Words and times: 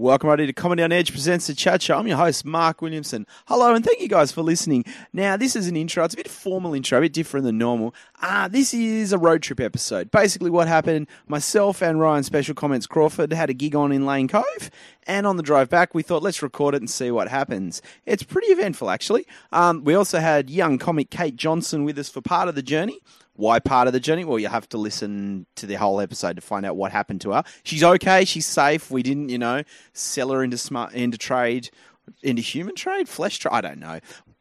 Welcome, 0.00 0.28
everybody, 0.28 0.46
to 0.46 0.54
Comedy 0.54 0.82
on 0.82 0.92
Edge 0.92 1.12
presents 1.12 1.46
the 1.46 1.54
Chat 1.54 1.82
Show. 1.82 1.98
I'm 1.98 2.06
your 2.06 2.16
host, 2.16 2.46
Mark 2.46 2.80
Williamson. 2.80 3.26
Hello, 3.44 3.74
and 3.74 3.84
thank 3.84 4.00
you 4.00 4.08
guys 4.08 4.32
for 4.32 4.40
listening. 4.40 4.86
Now, 5.12 5.36
this 5.36 5.54
is 5.54 5.68
an 5.68 5.76
intro. 5.76 6.02
It's 6.04 6.14
a 6.14 6.16
bit 6.16 6.26
formal 6.26 6.72
intro, 6.72 6.96
a 6.96 7.00
bit 7.02 7.12
different 7.12 7.44
than 7.44 7.58
normal. 7.58 7.94
Uh, 8.22 8.48
this 8.48 8.72
is 8.72 9.12
a 9.12 9.18
road 9.18 9.42
trip 9.42 9.60
episode. 9.60 10.10
Basically, 10.10 10.48
what 10.48 10.68
happened, 10.68 11.06
myself 11.28 11.82
and 11.82 12.00
Ryan 12.00 12.22
Special 12.22 12.54
Comments 12.54 12.86
Crawford 12.86 13.30
had 13.34 13.50
a 13.50 13.52
gig 13.52 13.76
on 13.76 13.92
in 13.92 14.06
Lane 14.06 14.26
Cove, 14.26 14.70
and 15.06 15.26
on 15.26 15.36
the 15.36 15.42
drive 15.42 15.68
back, 15.68 15.94
we 15.94 16.02
thought, 16.02 16.22
let's 16.22 16.40
record 16.40 16.74
it 16.74 16.80
and 16.80 16.88
see 16.88 17.10
what 17.10 17.28
happens. 17.28 17.82
It's 18.06 18.22
pretty 18.22 18.46
eventful, 18.46 18.88
actually. 18.88 19.26
Um, 19.52 19.84
we 19.84 19.92
also 19.92 20.18
had 20.18 20.48
young 20.48 20.78
comic 20.78 21.10
Kate 21.10 21.36
Johnson 21.36 21.84
with 21.84 21.98
us 21.98 22.08
for 22.08 22.22
part 22.22 22.48
of 22.48 22.54
the 22.54 22.62
journey. 22.62 23.02
Why 23.40 23.58
part 23.58 23.86
of 23.86 23.94
the 23.94 24.00
journey? 24.00 24.26
Well, 24.26 24.38
you 24.38 24.48
have 24.48 24.68
to 24.68 24.76
listen 24.76 25.46
to 25.56 25.64
the 25.64 25.76
whole 25.76 25.98
episode 25.98 26.36
to 26.36 26.42
find 26.42 26.66
out 26.66 26.76
what 26.76 26.92
happened 26.92 27.22
to 27.22 27.30
her. 27.30 27.42
She's 27.62 27.82
okay. 27.82 28.26
She's 28.26 28.44
safe. 28.44 28.90
We 28.90 29.02
didn't, 29.02 29.30
you 29.30 29.38
know, 29.38 29.62
sell 29.94 30.28
her 30.30 30.44
into 30.44 30.58
smart 30.58 30.92
into 30.92 31.16
trade, 31.16 31.70
into 32.22 32.42
human 32.42 32.74
trade, 32.74 33.08
flesh 33.08 33.38
trade. 33.38 33.52
I 33.54 33.62
don't 33.62 33.78
know. 33.78 33.98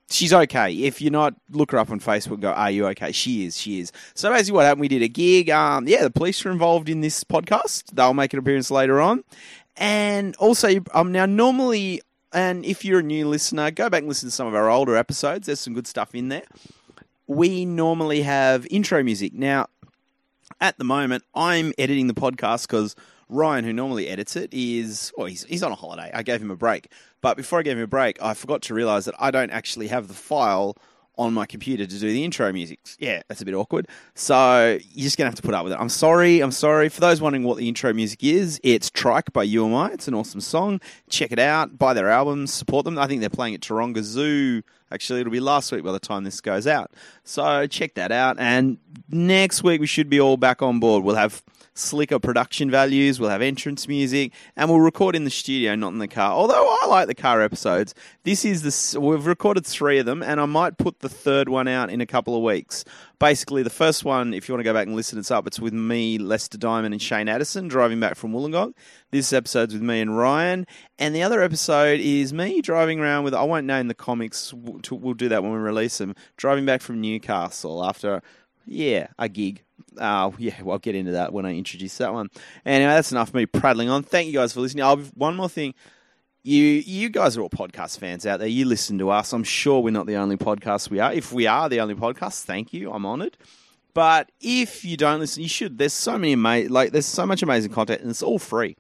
She's 0.10 0.34
okay. 0.34 0.74
If 0.74 1.02
you're 1.02 1.14
not, 1.14 1.36
look 1.50 1.72
her 1.72 1.78
up 1.78 1.92
on 1.92 2.02
Facebook. 2.02 2.34
and 2.34 2.42
Go, 2.42 2.52
are 2.52 2.72
you 2.72 2.88
okay? 2.88 3.14
She 3.14 3.46
is. 3.46 3.58
She 3.58 3.80
is. 3.80 3.94
So 4.16 4.30
basically, 4.32 4.56
what 4.56 4.66
happened? 4.66 4.82
We 4.82 4.90
did 4.90 5.02
a 5.02 5.08
gig. 5.08 5.50
Um, 5.50 5.88
yeah, 5.88 6.04
the 6.04 6.12
police 6.12 6.46
are 6.46 6.52
involved 6.52 6.90
in 6.90 7.00
this 7.00 7.24
podcast. 7.24 7.86
They'll 7.94 8.14
make 8.14 8.34
an 8.34 8.40
appearance 8.40 8.70
later 8.70 9.00
on. 9.00 9.24
And 9.78 10.36
also, 10.36 10.68
um, 10.94 11.14
now 11.14 11.26
normally, 11.26 12.02
and 12.34 12.66
if 12.66 12.84
you're 12.84 13.00
a 13.00 13.04
new 13.04 13.30
listener, 13.30 13.72
go 13.72 13.90
back 13.90 14.00
and 14.00 14.10
listen 14.10 14.28
to 14.28 14.36
some 14.36 14.48
of 14.48 14.56
our 14.56 14.70
older 14.70 14.98
episodes. 14.98 15.46
There's 15.46 15.62
some 15.62 15.74
good 15.74 15.88
stuff 15.88 16.14
in 16.14 16.28
there 16.28 16.44
we 17.30 17.64
normally 17.64 18.24
have 18.24 18.66
intro 18.72 19.04
music. 19.04 19.34
Now, 19.34 19.68
at 20.60 20.80
the 20.80 20.84
moment, 20.84 21.24
I'm 21.36 21.74
editing 21.78 22.08
the 22.08 22.16
podcast 22.16 22.68
because 22.68 22.96
Ryan, 23.30 23.64
who 23.64 23.72
normally 23.72 24.08
edits 24.08 24.36
it, 24.36 24.52
is 24.52 25.14
well, 25.16 25.28
he's 25.28 25.44
he's 25.44 25.62
on 25.62 25.72
a 25.72 25.76
holiday. 25.76 26.10
I 26.12 26.24
gave 26.24 26.42
him 26.42 26.50
a 26.50 26.56
break, 26.56 26.92
but 27.22 27.38
before 27.38 27.60
I 27.60 27.62
gave 27.62 27.78
him 27.78 27.84
a 27.84 27.88
break, 27.88 28.22
I 28.22 28.34
forgot 28.34 28.64
to 28.64 28.74
realize 28.74 29.06
that 29.06 29.14
I 29.20 29.30
don't 29.30 29.52
actually 29.52 29.88
have 29.88 30.08
the 30.08 30.16
file 30.16 30.76
on 31.20 31.34
my 31.34 31.46
computer 31.46 31.86
to 31.86 32.00
do 32.00 32.12
the 32.12 32.24
intro 32.24 32.52
music. 32.52 32.80
Yeah, 32.98 33.22
that's 33.28 33.42
a 33.42 33.46
bit 33.46 33.54
awkward. 33.54 33.88
So 34.16 34.80
you're 34.82 35.04
just 35.04 35.18
gonna 35.18 35.30
have 35.30 35.36
to 35.36 35.44
put 35.44 35.54
up 35.54 35.64
with 35.64 35.74
it. 35.74 35.80
I'm 35.80 35.90
sorry. 35.90 36.40
I'm 36.40 36.52
sorry 36.52 36.90
for 36.90 37.00
those 37.00 37.22
wondering 37.22 37.44
what 37.44 37.58
the 37.58 37.68
intro 37.68 37.94
music 37.94 38.24
is. 38.24 38.60
It's 38.64 38.90
Trike 38.90 39.32
by 39.34 39.44
UMI. 39.44 39.94
It's 39.94 40.08
an 40.08 40.16
awesome 40.16 40.42
song. 40.42 40.82
Check 41.10 41.32
it 41.32 41.40
out. 41.40 41.78
Buy 41.78 41.94
their 41.94 42.10
albums. 42.10 42.52
Support 42.52 42.86
them. 42.86 42.98
I 42.98 43.06
think 43.06 43.20
they're 43.20 43.30
playing 43.30 43.54
at 43.54 43.62
Taronga 43.62 44.02
Zoo 44.02 44.64
Actually, 44.92 45.22
it'll 45.22 45.32
be 45.32 45.40
last 45.40 45.72
week 45.72 45.84
by 45.84 45.92
the 45.92 46.00
time 46.00 46.24
this 46.24 46.42
goes 46.42 46.68
out. 46.68 46.92
So 47.24 47.68
check 47.68 47.96
that 47.96 48.12
out. 48.12 48.38
And 48.40 48.78
next 49.10 49.64
week, 49.64 49.82
we 49.82 49.88
should 49.88 50.10
be 50.10 50.20
all 50.20 50.38
back 50.38 50.62
on 50.62 50.80
board. 50.80 51.04
We'll 51.04 51.16
have 51.16 51.44
slicker 51.80 52.20
production 52.20 52.70
values, 52.70 53.20
we'll 53.20 53.30
have 53.30 53.42
entrance 53.42 53.88
music, 53.88 54.34
and 54.56 54.70
we'll 54.70 54.82
record 54.82 55.16
in 55.16 55.24
the 55.24 55.30
studio, 55.30 55.76
not 55.76 55.94
in 55.94 56.00
the 56.00 56.08
car. 56.08 56.32
Although 56.32 56.78
I 56.82 56.86
like 56.88 57.08
the 57.08 57.16
car 57.16 57.42
episodes. 57.42 57.96
This 58.24 58.46
is 58.46 58.62
the 58.92 59.00
we've 59.00 59.26
recorded 59.26 59.66
three 59.66 59.98
of 59.98 60.06
them, 60.06 60.22
and 60.22 60.40
I 60.40 60.46
might 60.46 60.78
put 60.78 61.00
the 61.00 61.10
third 61.10 61.50
one 61.50 61.68
out 61.68 61.90
in 61.90 62.02
a 62.02 62.06
couple 62.06 62.36
of 62.36 62.44
weeks. 62.44 62.84
Basically, 63.20 63.64
the 63.64 63.70
first 63.70 64.06
one, 64.06 64.34
if 64.34 64.48
you 64.48 64.54
want 64.54 64.62
to 64.62 64.64
go 64.64 64.74
back 64.74 64.88
and 64.88 64.96
listen, 64.96 65.20
it's 65.20 65.30
up. 65.30 65.46
It's 65.46 65.60
with 65.60 65.74
me, 65.74 66.18
Lester 66.18 66.58
Diamond, 66.58 66.94
and 66.94 67.02
Shane 67.02 67.28
Addison 67.28 67.68
driving 67.68 68.00
back 68.00 68.16
from 68.16 68.32
Wollongong. 68.32 68.74
This 69.12 69.34
episode's 69.34 69.74
with 69.74 69.82
me 69.82 70.00
and 70.00 70.18
Ryan, 70.18 70.66
and 70.98 71.14
the 71.14 71.24
other 71.24 71.42
episode 71.42 72.00
is 72.00 72.32
me 72.32 72.62
driving 72.62 73.00
around 73.00 73.26
with. 73.26 73.34
I 73.34 73.44
won't 73.44 73.68
name 73.68 73.90
the 73.90 73.94
comics. 73.94 74.54
We'll 74.54 75.14
do 75.14 75.28
that 75.30 75.44
when 75.44 75.52
we 75.52 75.58
release 75.58 75.98
them. 75.98 76.16
Driving 76.38 76.66
back 76.66 76.82
from 76.82 77.02
Newcastle 77.02 77.84
after 77.84 78.22
yeah, 78.66 79.08
a 79.18 79.28
gig. 79.28 79.64
Uh, 79.98 80.32
yeah, 80.38 80.62
well, 80.62 80.74
I'll 80.74 80.80
get 80.80 80.96
into 80.96 81.12
that 81.12 81.34
when 81.34 81.46
I 81.46 81.56
introduce 81.56 81.98
that 81.98 82.14
one. 82.14 82.30
Anyway, 82.66 82.92
that's 82.92 83.12
enough 83.12 83.34
me 83.34 83.46
prattling 83.46 83.90
on. 83.90 84.04
Thank 84.04 84.28
you 84.28 84.34
guys 84.34 84.54
for 84.54 84.62
listening. 84.62 84.84
I'll, 84.84 84.98
one 84.98 85.36
more 85.36 85.50
thing. 85.50 85.74
You 86.42 86.64
you 86.64 87.10
guys 87.10 87.38
are 87.38 87.42
all 87.42 87.50
podcast 87.50 88.00
fans 88.00 88.26
out 88.26 88.40
there. 88.40 88.48
You 88.48 88.66
listen 88.66 88.98
to 89.00 89.10
us. 89.10 89.34
I'm 89.34 89.44
sure 89.44 89.82
we're 89.82 89.92
not 89.92 90.08
the 90.08 90.16
only 90.16 90.38
podcast 90.38 90.90
we 90.90 91.00
are. 91.00 91.12
If 91.12 91.34
we 91.34 91.48
are 91.48 91.68
the 91.68 91.82
only 91.82 91.96
podcast, 91.96 92.44
thank 92.44 92.74
you. 92.74 92.92
I'm 92.92 93.06
honoured. 93.06 93.38
But 93.94 94.32
if 94.40 94.86
you 94.86 94.96
don't 94.96 95.20
listen, 95.20 95.44
you 95.44 95.50
should. 95.50 95.78
There's 95.78 95.94
so 95.94 96.18
many 96.18 96.34
amazing, 96.34 96.72
like 96.72 96.92
there's 96.92 97.06
so 97.06 97.26
much 97.26 97.44
amazing 97.44 97.72
content, 97.72 98.02
and 98.02 98.10
it's 98.10 98.24
all 98.24 98.40
free. 98.40 98.78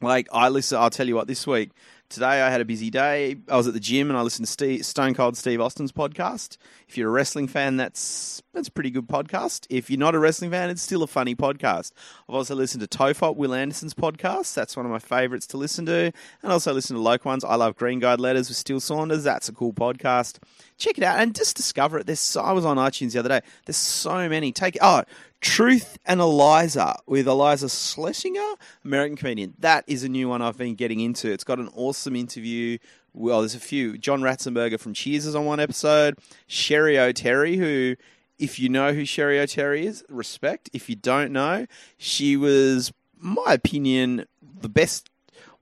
Like 0.00 0.28
I 0.32 0.48
listen. 0.48 0.78
I'll 0.78 0.90
tell 0.90 1.06
you 1.06 1.14
what. 1.14 1.26
This 1.26 1.46
week 1.46 1.72
Today 2.12 2.42
I 2.42 2.50
had 2.50 2.60
a 2.60 2.66
busy 2.66 2.90
day. 2.90 3.36
I 3.48 3.56
was 3.56 3.66
at 3.66 3.72
the 3.72 3.80
gym 3.80 4.10
and 4.10 4.18
I 4.18 4.20
listened 4.20 4.46
to 4.46 4.52
Steve, 4.52 4.84
Stone 4.84 5.14
Cold 5.14 5.34
Steve 5.34 5.62
Austin's 5.62 5.92
podcast. 5.92 6.58
If 6.86 6.98
you're 6.98 7.08
a 7.08 7.10
wrestling 7.10 7.48
fan, 7.48 7.78
that's 7.78 8.42
that's 8.52 8.68
a 8.68 8.72
pretty 8.72 8.90
good 8.90 9.06
podcast. 9.06 9.66
If 9.70 9.88
you're 9.88 9.98
not 9.98 10.14
a 10.14 10.18
wrestling 10.18 10.50
fan, 10.50 10.70
it's 10.70 10.82
still 10.82 11.02
a 11.02 11.06
funny 11.06 11.34
podcast. 11.34 11.92
I've 12.28 12.34
also 12.34 12.54
listened 12.54 12.88
to 12.88 12.98
Tofop, 12.98 13.36
Wil 13.36 13.54
Anderson's 13.54 13.94
podcast. 13.94 14.54
That's 14.54 14.76
one 14.76 14.84
of 14.86 14.92
my 14.92 14.98
favourites 14.98 15.46
to 15.48 15.56
listen 15.56 15.86
to. 15.86 16.12
And 16.42 16.50
I 16.50 16.50
also 16.50 16.72
listen 16.72 16.96
to 16.96 17.02
local 17.02 17.30
ones. 17.30 17.44
I 17.44 17.54
love 17.54 17.76
Green 17.76 17.98
Guide 17.98 18.20
Letters 18.20 18.48
with 18.48 18.56
Steele 18.56 18.80
Saunders. 18.80 19.24
That's 19.24 19.48
a 19.48 19.52
cool 19.52 19.72
podcast. 19.72 20.38
Check 20.76 20.98
it 20.98 21.04
out 21.04 21.18
and 21.18 21.34
just 21.34 21.56
discover 21.56 21.98
it. 21.98 22.06
There's 22.06 22.36
I 22.36 22.52
was 22.52 22.64
on 22.64 22.76
iTunes 22.76 23.12
the 23.12 23.20
other 23.20 23.28
day. 23.28 23.40
There's 23.66 23.76
so 23.76 24.28
many. 24.28 24.52
Take 24.52 24.76
oh 24.80 25.04
Truth 25.40 25.98
and 26.06 26.20
Iliza 26.20 27.00
with 27.06 27.26
Iliza 27.26 27.66
Shlesinger, 27.66 28.56
American 28.84 29.16
comedian. 29.16 29.54
That 29.58 29.84
is 29.88 30.04
a 30.04 30.08
new 30.08 30.28
one 30.28 30.40
I've 30.40 30.56
been 30.56 30.76
getting 30.76 31.00
into. 31.00 31.32
It's 31.32 31.42
got 31.42 31.58
an 31.58 31.68
awesome 31.74 32.14
interview. 32.14 32.78
Well, 33.12 33.40
there's 33.40 33.56
a 33.56 33.60
few. 33.60 33.98
John 33.98 34.20
Ratzenberger 34.22 34.78
from 34.78 34.94
Cheers 34.94 35.26
is 35.26 35.34
on 35.34 35.44
one 35.44 35.58
episode. 35.58 36.16
Cheri 36.48 36.94
Oteri, 36.94 37.56
who, 37.56 37.96
if 38.38 38.58
you 38.58 38.68
know 38.68 38.92
who 38.92 39.02
Cheri 39.02 39.38
Oteri 39.38 39.84
is, 39.84 40.04
respect. 40.08 40.70
If 40.72 40.88
you 40.88 40.96
don't 40.96 41.32
know, 41.32 41.66
she 41.98 42.36
was, 42.36 42.92
my 43.18 43.52
opinion, 43.52 44.26
the 44.60 44.68
best, 44.68 45.10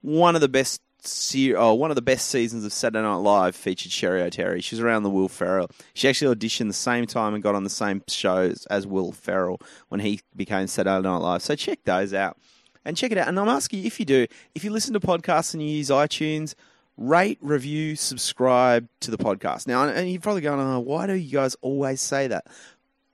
one 0.01 0.35
of 0.35 0.41
the 0.41 0.49
best 0.49 0.81
se- 1.05 1.53
oh, 1.53 1.73
one 1.73 1.91
of 1.91 1.95
the 1.95 2.01
best 2.01 2.27
seasons 2.27 2.65
of 2.65 2.73
Saturday 2.73 3.01
Night 3.01 3.15
Live 3.15 3.55
featured 3.55 3.91
Cheri 3.91 4.21
Oteri. 4.21 4.63
She's 4.63 4.79
around 4.79 5.03
the 5.03 5.09
Will 5.09 5.27
Ferrell. 5.27 5.69
She 5.93 6.07
actually 6.07 6.35
auditioned 6.35 6.67
the 6.67 6.73
same 6.73 7.05
time 7.05 7.33
and 7.33 7.43
got 7.43 7.55
on 7.55 7.63
the 7.63 7.69
same 7.69 8.03
shows 8.07 8.65
as 8.69 8.87
Will 8.87 9.11
Ferrell 9.11 9.59
when 9.89 9.99
he 9.99 10.21
became 10.35 10.67
Saturday 10.67 11.07
Night 11.07 11.17
Live. 11.17 11.41
So 11.41 11.55
check 11.55 11.79
those 11.83 12.13
out 12.13 12.37
and 12.85 12.97
check 12.97 13.11
it 13.11 13.17
out. 13.17 13.27
And 13.27 13.39
I'm 13.39 13.49
asking 13.49 13.79
you 13.79 13.85
if 13.85 13.99
you 13.99 14.05
do, 14.05 14.27
if 14.55 14.63
you 14.63 14.71
listen 14.71 14.93
to 14.93 14.99
podcasts 14.99 15.53
and 15.53 15.61
you 15.63 15.69
use 15.69 15.89
iTunes, 15.89 16.55
rate, 16.97 17.37
review, 17.41 17.95
subscribe 17.95 18.87
to 19.01 19.11
the 19.11 19.17
podcast. 19.17 19.67
Now, 19.67 19.87
and 19.87 20.09
you're 20.09 20.21
probably 20.21 20.41
going, 20.41 20.59
oh, 20.59 20.79
why 20.79 21.07
do 21.07 21.13
you 21.13 21.31
guys 21.31 21.55
always 21.61 22.01
say 22.01 22.27
that? 22.27 22.45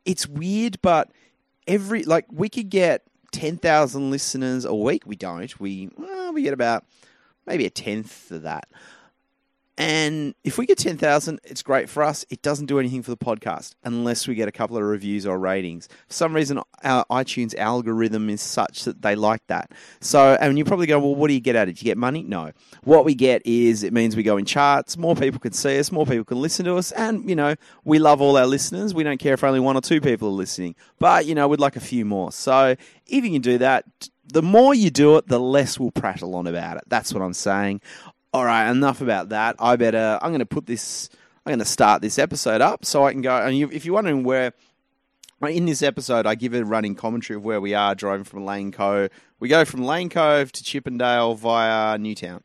It's 0.05 0.27
weird, 0.27 0.81
but 0.81 1.11
every 1.67 2.03
like 2.03 2.25
we 2.31 2.49
could 2.49 2.69
get 2.69 3.03
ten 3.31 3.57
thousand 3.57 4.09
listeners 4.09 4.65
a 4.65 4.73
week. 4.73 5.03
We 5.05 5.15
don't. 5.15 5.59
We 5.59 5.89
well, 5.97 6.33
we 6.33 6.43
get 6.43 6.53
about 6.53 6.85
maybe 7.45 7.65
a 7.65 7.69
tenth 7.69 8.31
of 8.31 8.43
that. 8.43 8.69
And 9.77 10.33
if 10.43 10.57
we 10.57 10.65
get 10.65 10.79
10,000, 10.79 11.39
it's 11.43 11.61
great 11.61 11.87
for 11.87 12.01
us. 12.01 12.25
It 12.29 12.41
doesn't 12.41 12.65
do 12.65 12.79
anything 12.79 13.03
for 13.03 13.11
the 13.11 13.17
podcast 13.17 13.75
unless 13.83 14.27
we 14.27 14.33
get 14.33 14.47
a 14.47 14.51
couple 14.51 14.75
of 14.75 14.83
reviews 14.83 15.25
or 15.27 15.37
ratings. 15.37 15.87
For 16.07 16.13
some 16.13 16.35
reason, 16.35 16.59
our 16.83 17.05
iTunes 17.11 17.55
algorithm 17.55 18.29
is 18.29 18.41
such 18.41 18.85
that 18.85 19.03
they 19.03 19.15
like 19.15 19.45
that. 19.47 19.71
So, 19.99 20.35
and 20.41 20.57
you 20.57 20.65
probably 20.65 20.87
go, 20.87 20.97
well, 20.99 21.13
what 21.13 21.27
do 21.27 21.35
you 21.35 21.39
get 21.39 21.55
out 21.55 21.63
of 21.63 21.69
it? 21.69 21.73
Do 21.73 21.85
you 21.85 21.91
get 21.91 21.97
money? 21.97 22.23
No. 22.23 22.53
What 22.85 23.05
we 23.05 23.13
get 23.13 23.45
is 23.45 23.83
it 23.83 23.93
means 23.93 24.15
we 24.15 24.23
go 24.23 24.37
in 24.37 24.45
charts, 24.45 24.97
more 24.97 25.15
people 25.15 25.39
can 25.39 25.53
see 25.53 25.77
us, 25.77 25.91
more 25.91 26.07
people 26.07 26.25
can 26.25 26.41
listen 26.41 26.65
to 26.65 26.75
us. 26.77 26.91
And, 26.93 27.29
you 27.29 27.35
know, 27.35 27.55
we 27.85 27.99
love 27.99 28.19
all 28.19 28.35
our 28.35 28.47
listeners. 28.47 28.95
We 28.95 29.03
don't 29.03 29.19
care 29.19 29.35
if 29.35 29.43
only 29.43 29.59
one 29.59 29.77
or 29.77 29.81
two 29.81 30.01
people 30.01 30.29
are 30.29 30.31
listening, 30.31 30.75
but, 30.97 31.27
you 31.27 31.35
know, 31.35 31.47
we'd 31.47 31.59
like 31.59 31.75
a 31.75 31.81
few 31.81 32.03
more. 32.03 32.31
So 32.31 32.75
if 33.05 33.23
you 33.23 33.29
can 33.29 33.41
do 33.41 33.59
that, 33.59 33.85
the 34.29 34.41
more 34.41 34.73
you 34.73 34.89
do 34.89 35.17
it, 35.17 35.27
the 35.27 35.39
less 35.39 35.79
we'll 35.79 35.91
prattle 35.91 36.35
on 36.35 36.47
about 36.47 36.77
it. 36.77 36.83
That's 36.87 37.13
what 37.13 37.21
I'm 37.23 37.33
saying. 37.33 37.81
All 38.37 38.45
right, 38.45 38.69
enough 38.69 39.01
about 39.01 39.29
that. 39.29 39.55
I 39.57 39.77
better. 39.77 40.19
I'm 40.21 40.29
going 40.29 40.41
to 40.41 40.45
put 40.45 40.67
this. 40.67 41.09
I'm 41.43 41.49
going 41.49 41.57
to 41.57 41.65
start 41.65 42.03
this 42.03 42.19
episode 42.19 42.61
up 42.61 42.85
so 42.85 43.03
I 43.03 43.11
can 43.11 43.23
go. 43.23 43.35
And 43.35 43.57
you, 43.57 43.67
if 43.71 43.83
you're 43.83 43.95
wondering 43.95 44.23
where, 44.23 44.53
in 45.41 45.65
this 45.65 45.81
episode, 45.81 46.27
I 46.27 46.35
give 46.35 46.53
a 46.53 46.63
running 46.63 46.93
commentary 46.93 47.37
of 47.37 47.43
where 47.43 47.59
we 47.59 47.73
are 47.73 47.95
driving 47.95 48.25
from 48.25 48.45
Lane 48.45 48.71
Cove. 48.71 49.09
We 49.39 49.49
go 49.49 49.65
from 49.65 49.83
Lane 49.83 50.09
Cove 50.09 50.51
to 50.51 50.63
Chippendale 50.63 51.33
via 51.33 51.97
Newtown. 51.97 52.43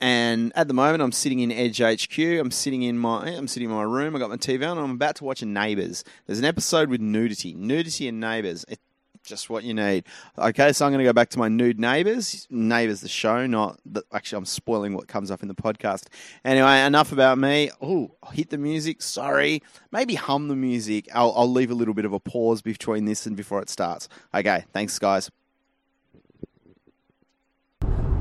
And 0.00 0.52
at 0.56 0.68
the 0.68 0.74
moment, 0.74 1.02
I'm 1.02 1.12
sitting 1.12 1.40
in 1.40 1.52
Edge 1.52 1.82
HQ. 1.82 2.18
I'm 2.18 2.50
sitting 2.50 2.80
in 2.80 2.98
my 2.98 3.26
I'm 3.26 3.46
sitting 3.46 3.68
in 3.68 3.76
my 3.76 3.82
room. 3.82 4.16
I 4.16 4.18
got 4.18 4.30
my 4.30 4.38
TV 4.38 4.66
on. 4.66 4.78
I'm 4.78 4.92
about 4.92 5.16
to 5.16 5.24
watch 5.24 5.42
a 5.42 5.46
Neighbours. 5.46 6.02
There's 6.24 6.38
an 6.38 6.46
episode 6.46 6.88
with 6.88 7.02
nudity, 7.02 7.52
nudity 7.52 8.08
and 8.08 8.20
Neighbours. 8.20 8.64
It, 8.68 8.80
just 9.24 9.50
what 9.50 9.64
you 9.64 9.74
need. 9.74 10.04
Okay, 10.38 10.72
so 10.72 10.86
I'm 10.86 10.92
going 10.92 10.98
to 10.98 11.04
go 11.04 11.12
back 11.12 11.30
to 11.30 11.38
my 11.38 11.48
nude 11.48 11.80
neighbours. 11.80 12.46
Neighbours, 12.50 13.00
the 13.00 13.08
show, 13.08 13.46
not 13.46 13.80
the, 13.84 14.02
actually. 14.12 14.38
I'm 14.38 14.44
spoiling 14.44 14.94
what 14.94 15.08
comes 15.08 15.30
up 15.30 15.42
in 15.42 15.48
the 15.48 15.54
podcast. 15.54 16.06
Anyway, 16.44 16.80
enough 16.80 17.12
about 17.12 17.38
me. 17.38 17.70
Oh, 17.80 18.10
hit 18.32 18.50
the 18.50 18.58
music. 18.58 19.02
Sorry, 19.02 19.62
maybe 19.90 20.14
hum 20.14 20.48
the 20.48 20.56
music. 20.56 21.08
I'll, 21.14 21.32
I'll 21.36 21.50
leave 21.50 21.70
a 21.70 21.74
little 21.74 21.94
bit 21.94 22.04
of 22.04 22.12
a 22.12 22.20
pause 22.20 22.62
between 22.62 23.04
this 23.06 23.26
and 23.26 23.36
before 23.36 23.60
it 23.60 23.70
starts. 23.70 24.08
Okay, 24.34 24.64
thanks, 24.72 24.98
guys. 24.98 25.30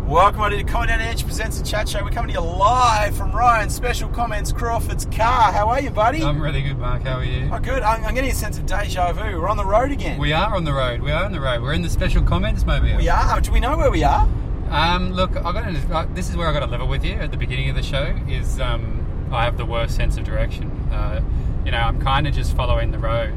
Welcome 0.05 0.41
on 0.41 0.51
to 0.51 0.61
Comedy 0.65 0.91
on 0.91 0.99
Edge 0.99 1.25
presents 1.25 1.57
the 1.57 1.65
chat 1.65 1.87
show. 1.87 2.03
We're 2.03 2.11
coming 2.11 2.35
to 2.35 2.41
you 2.41 2.45
live 2.45 3.15
from 3.15 3.31
Ryan. 3.31 3.69
Special 3.69 4.09
Comments 4.09 4.51
Crawford's 4.51 5.05
car. 5.05 5.51
How 5.53 5.69
are 5.69 5.79
you, 5.79 5.91
buddy? 5.91 6.21
I'm 6.21 6.41
really 6.41 6.61
good, 6.61 6.77
Mark. 6.77 7.03
How 7.03 7.19
are 7.19 7.23
you? 7.23 7.49
Oh, 7.51 7.57
good. 7.57 7.81
I'm, 7.81 8.01
good. 8.01 8.07
I'm 8.07 8.13
getting 8.13 8.29
a 8.29 8.35
sense 8.35 8.57
of 8.57 8.65
deja 8.65 9.13
vu. 9.13 9.21
We're 9.21 9.47
on 9.47 9.55
the 9.55 9.65
road 9.65 9.91
again. 9.91 10.19
We 10.19 10.33
are 10.33 10.53
on 10.53 10.65
the 10.65 10.73
road. 10.73 11.01
We 11.01 11.11
are 11.11 11.23
on 11.23 11.31
the 11.31 11.39
road. 11.39 11.61
We're 11.61 11.71
in 11.71 11.81
the 11.81 11.89
Special 11.89 12.21
Comments 12.21 12.63
mobile. 12.65 12.97
We 12.97 13.07
are. 13.07 13.39
Do 13.39 13.53
we 13.53 13.61
know 13.61 13.77
where 13.77 13.89
we 13.89 14.03
are? 14.03 14.27
Um, 14.69 15.13
look, 15.13 15.37
I 15.37 15.51
got 15.53 15.73
to, 15.73 15.95
uh, 15.95 16.05
this 16.13 16.29
is 16.29 16.35
where 16.35 16.49
I 16.49 16.53
got 16.53 16.59
to 16.59 16.65
level 16.65 16.87
with 16.87 17.05
you 17.05 17.13
at 17.13 17.31
the 17.31 17.37
beginning 17.37 17.69
of 17.69 17.75
the 17.77 17.83
show. 17.83 18.13
Is 18.27 18.59
um, 18.59 19.29
I 19.31 19.45
have 19.45 19.55
the 19.55 19.65
worst 19.65 19.95
sense 19.95 20.17
of 20.17 20.25
direction. 20.25 20.69
Uh, 20.91 21.21
you 21.65 21.71
know, 21.71 21.77
I'm 21.77 22.01
kind 22.01 22.27
of 22.27 22.33
just 22.33 22.57
following 22.57 22.91
the 22.91 22.99
road. 22.99 23.33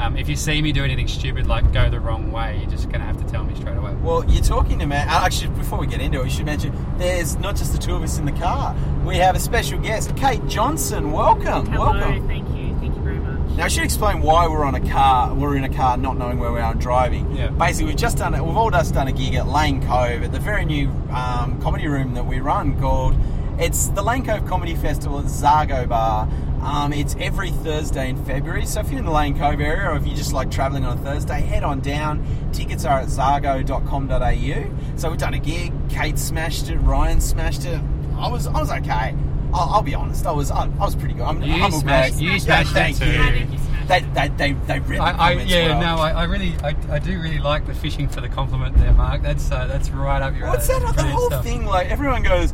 Um, 0.00 0.16
if 0.16 0.28
you 0.30 0.36
see 0.36 0.62
me 0.62 0.72
do 0.72 0.82
anything 0.82 1.06
stupid 1.08 1.46
like 1.46 1.70
go 1.74 1.90
the 1.90 2.00
wrong 2.00 2.32
way, 2.32 2.58
you're 2.60 2.70
just 2.70 2.88
going 2.88 3.00
to 3.00 3.06
have 3.06 3.18
to 3.18 3.30
tell 3.30 3.44
me 3.44 3.54
straight 3.54 3.76
away. 3.76 3.94
Well, 4.02 4.24
you're 4.30 4.42
talking 4.42 4.78
to 4.78 4.86
man. 4.86 5.06
uh, 5.08 5.12
Actually, 5.24 5.50
before 5.54 5.78
we 5.78 5.86
get 5.86 6.00
into 6.00 6.20
it, 6.20 6.24
we 6.24 6.30
should 6.30 6.46
mention 6.46 6.74
there's 6.96 7.36
not 7.36 7.54
just 7.54 7.72
the 7.72 7.78
two 7.78 7.94
of 7.94 8.02
us 8.02 8.18
in 8.18 8.24
the 8.24 8.32
car. 8.32 8.74
We 9.04 9.16
have 9.18 9.36
a 9.36 9.40
special 9.40 9.78
guest, 9.78 10.16
Kate 10.16 10.44
Johnson. 10.46 11.12
Welcome, 11.12 11.66
Hello, 11.66 11.90
welcome. 11.92 12.26
thank 12.26 12.48
you, 12.56 12.74
thank 12.78 12.96
you 12.96 13.02
very 13.02 13.18
much. 13.18 13.50
Now, 13.58 13.64
I 13.64 13.68
should 13.68 13.84
explain 13.84 14.22
why 14.22 14.48
we're 14.48 14.64
on 14.64 14.74
a 14.74 14.88
car. 14.88 15.34
We're 15.34 15.56
in 15.56 15.64
a 15.64 15.68
car, 15.74 15.98
not 15.98 16.16
knowing 16.16 16.38
where 16.38 16.50
we 16.52 16.60
are 16.60 16.72
and 16.72 16.80
driving. 16.80 17.36
Yeah. 17.36 17.48
Basically, 17.50 17.88
we've 17.88 17.96
just 18.00 18.16
done 18.16 18.34
it. 18.34 18.42
We've 18.42 18.56
all 18.56 18.70
just 18.70 18.94
done 18.94 19.08
a 19.08 19.12
gig 19.12 19.34
at 19.34 19.48
Lane 19.48 19.82
Cove 19.86 20.22
at 20.22 20.32
the 20.32 20.40
very 20.40 20.64
new 20.64 20.88
um, 21.10 21.60
comedy 21.60 21.88
room 21.88 22.14
that 22.14 22.24
we 22.24 22.40
run 22.40 22.80
called. 22.80 23.14
It's 23.58 23.88
the 23.88 24.02
Lane 24.02 24.24
Cove 24.24 24.46
Comedy 24.46 24.74
Festival 24.76 25.18
at 25.18 25.26
Zargo 25.26 25.86
Bar. 25.86 26.26
Um, 26.62 26.92
it's 26.92 27.16
every 27.18 27.50
Thursday 27.50 28.10
in 28.10 28.22
February. 28.24 28.66
So 28.66 28.80
if 28.80 28.90
you're 28.90 28.98
in 28.98 29.06
the 29.06 29.10
Lane 29.10 29.36
Cove 29.38 29.60
area, 29.60 29.90
or 29.90 29.96
if 29.96 30.06
you 30.06 30.14
just 30.14 30.32
like 30.32 30.50
travelling 30.50 30.84
on 30.84 30.98
a 30.98 31.00
Thursday, 31.00 31.40
head 31.40 31.64
on 31.64 31.80
down. 31.80 32.22
Tickets 32.52 32.84
are 32.84 33.00
at 33.00 33.08
zargo.com.au. 33.08 34.96
So 34.98 35.10
we've 35.10 35.18
done 35.18 35.34
a 35.34 35.38
gig. 35.38 35.72
Kate 35.88 36.18
smashed 36.18 36.68
it. 36.68 36.76
Ryan 36.78 37.20
smashed 37.20 37.64
it. 37.64 37.80
I 38.16 38.28
was 38.28 38.46
I 38.46 38.52
was 38.60 38.70
okay. 38.70 39.14
I'll, 39.52 39.68
I'll 39.76 39.82
be 39.82 39.94
honest. 39.94 40.26
I 40.26 40.32
was 40.32 40.50
I, 40.50 40.64
I 40.64 40.84
was 40.84 40.94
pretty 40.96 41.14
good. 41.14 41.22
I'm, 41.22 41.42
You 41.42 41.54
I'm 41.62 41.72
smashed- 41.72 42.20
you 42.20 42.38
smashed 42.38 42.70
it 42.70 42.74
thank 42.74 43.00
you. 43.00 43.06
I 43.22 43.30
think 43.32 43.52
you 43.52 43.58
smashed 43.58 43.88
They, 43.88 44.00
they, 44.00 44.28
they, 44.52 44.52
they 44.66 44.78
the 44.80 44.98
I, 44.98 45.10
I, 45.12 45.32
yeah, 45.32 45.78
well. 45.78 45.96
no, 45.96 46.02
I, 46.02 46.10
I 46.10 46.24
really, 46.24 46.54
I, 46.62 46.76
I 46.90 46.98
do 47.00 47.18
really 47.20 47.38
like 47.40 47.66
the 47.66 47.74
fishing 47.74 48.08
for 48.08 48.20
the 48.20 48.28
compliment 48.28 48.76
there, 48.76 48.92
Mark. 48.92 49.22
That's 49.22 49.50
uh, 49.50 49.66
that's 49.66 49.90
right 49.90 50.20
up 50.22 50.36
your 50.36 50.48
What's 50.48 50.68
that? 50.68 50.80
The 50.94 51.02
whole 51.04 51.26
stuff. 51.28 51.42
thing, 51.44 51.64
like 51.64 51.90
everyone 51.90 52.22
goes. 52.22 52.52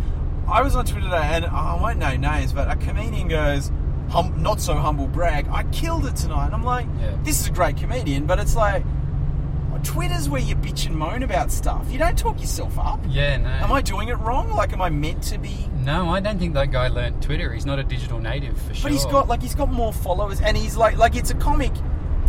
I 0.48 0.62
was 0.62 0.76
on 0.76 0.84
Twitter 0.86 1.06
today, 1.06 1.16
and 1.22 1.44
I 1.46 1.74
won't 1.80 1.98
know 1.98 2.16
names, 2.16 2.52
but 2.52 2.70
a 2.70 2.76
comedian 2.76 3.26
goes, 3.26 3.72
hum, 4.08 4.34
"Not 4.42 4.60
so 4.60 4.74
humble 4.74 5.06
brag." 5.08 5.46
I 5.50 5.62
killed 5.64 6.06
it 6.06 6.16
tonight. 6.16 6.46
And 6.46 6.54
I'm 6.54 6.64
like, 6.64 6.86
Yeah. 7.00 7.12
this 7.22 7.40
is 7.40 7.46
a 7.48 7.50
great 7.50 7.76
comedian, 7.76 8.26
but 8.26 8.38
it's 8.38 8.54
like, 8.56 8.84
Twitter's 9.84 10.28
where 10.28 10.40
you 10.40 10.56
bitch 10.56 10.86
and 10.86 10.96
moan 10.96 11.22
about 11.22 11.52
stuff. 11.52 11.84
You 11.90 11.98
don't 11.98 12.18
talk 12.18 12.40
yourself 12.40 12.76
up. 12.76 12.98
Yeah, 13.08 13.36
no. 13.36 13.48
Am 13.48 13.70
I 13.72 13.82
doing 13.82 14.08
it 14.08 14.14
wrong? 14.18 14.50
Like, 14.50 14.72
am 14.72 14.82
I 14.82 14.88
meant 14.90 15.22
to 15.24 15.38
be? 15.38 15.68
No, 15.84 16.08
I 16.10 16.18
don't 16.18 16.38
think 16.40 16.54
that 16.54 16.72
guy 16.72 16.88
learnt 16.88 17.22
Twitter. 17.22 17.52
He's 17.52 17.66
not 17.66 17.78
a 17.78 17.84
digital 17.84 18.18
native 18.18 18.60
for 18.60 18.74
sure. 18.74 18.82
But 18.82 18.92
he's 18.92 19.06
got 19.06 19.28
like 19.28 19.40
he's 19.42 19.54
got 19.54 19.70
more 19.72 19.92
followers, 19.92 20.40
and 20.40 20.56
he's 20.56 20.76
like 20.76 20.96
like 20.96 21.14
it's 21.14 21.30
a 21.30 21.34
comic. 21.34 21.70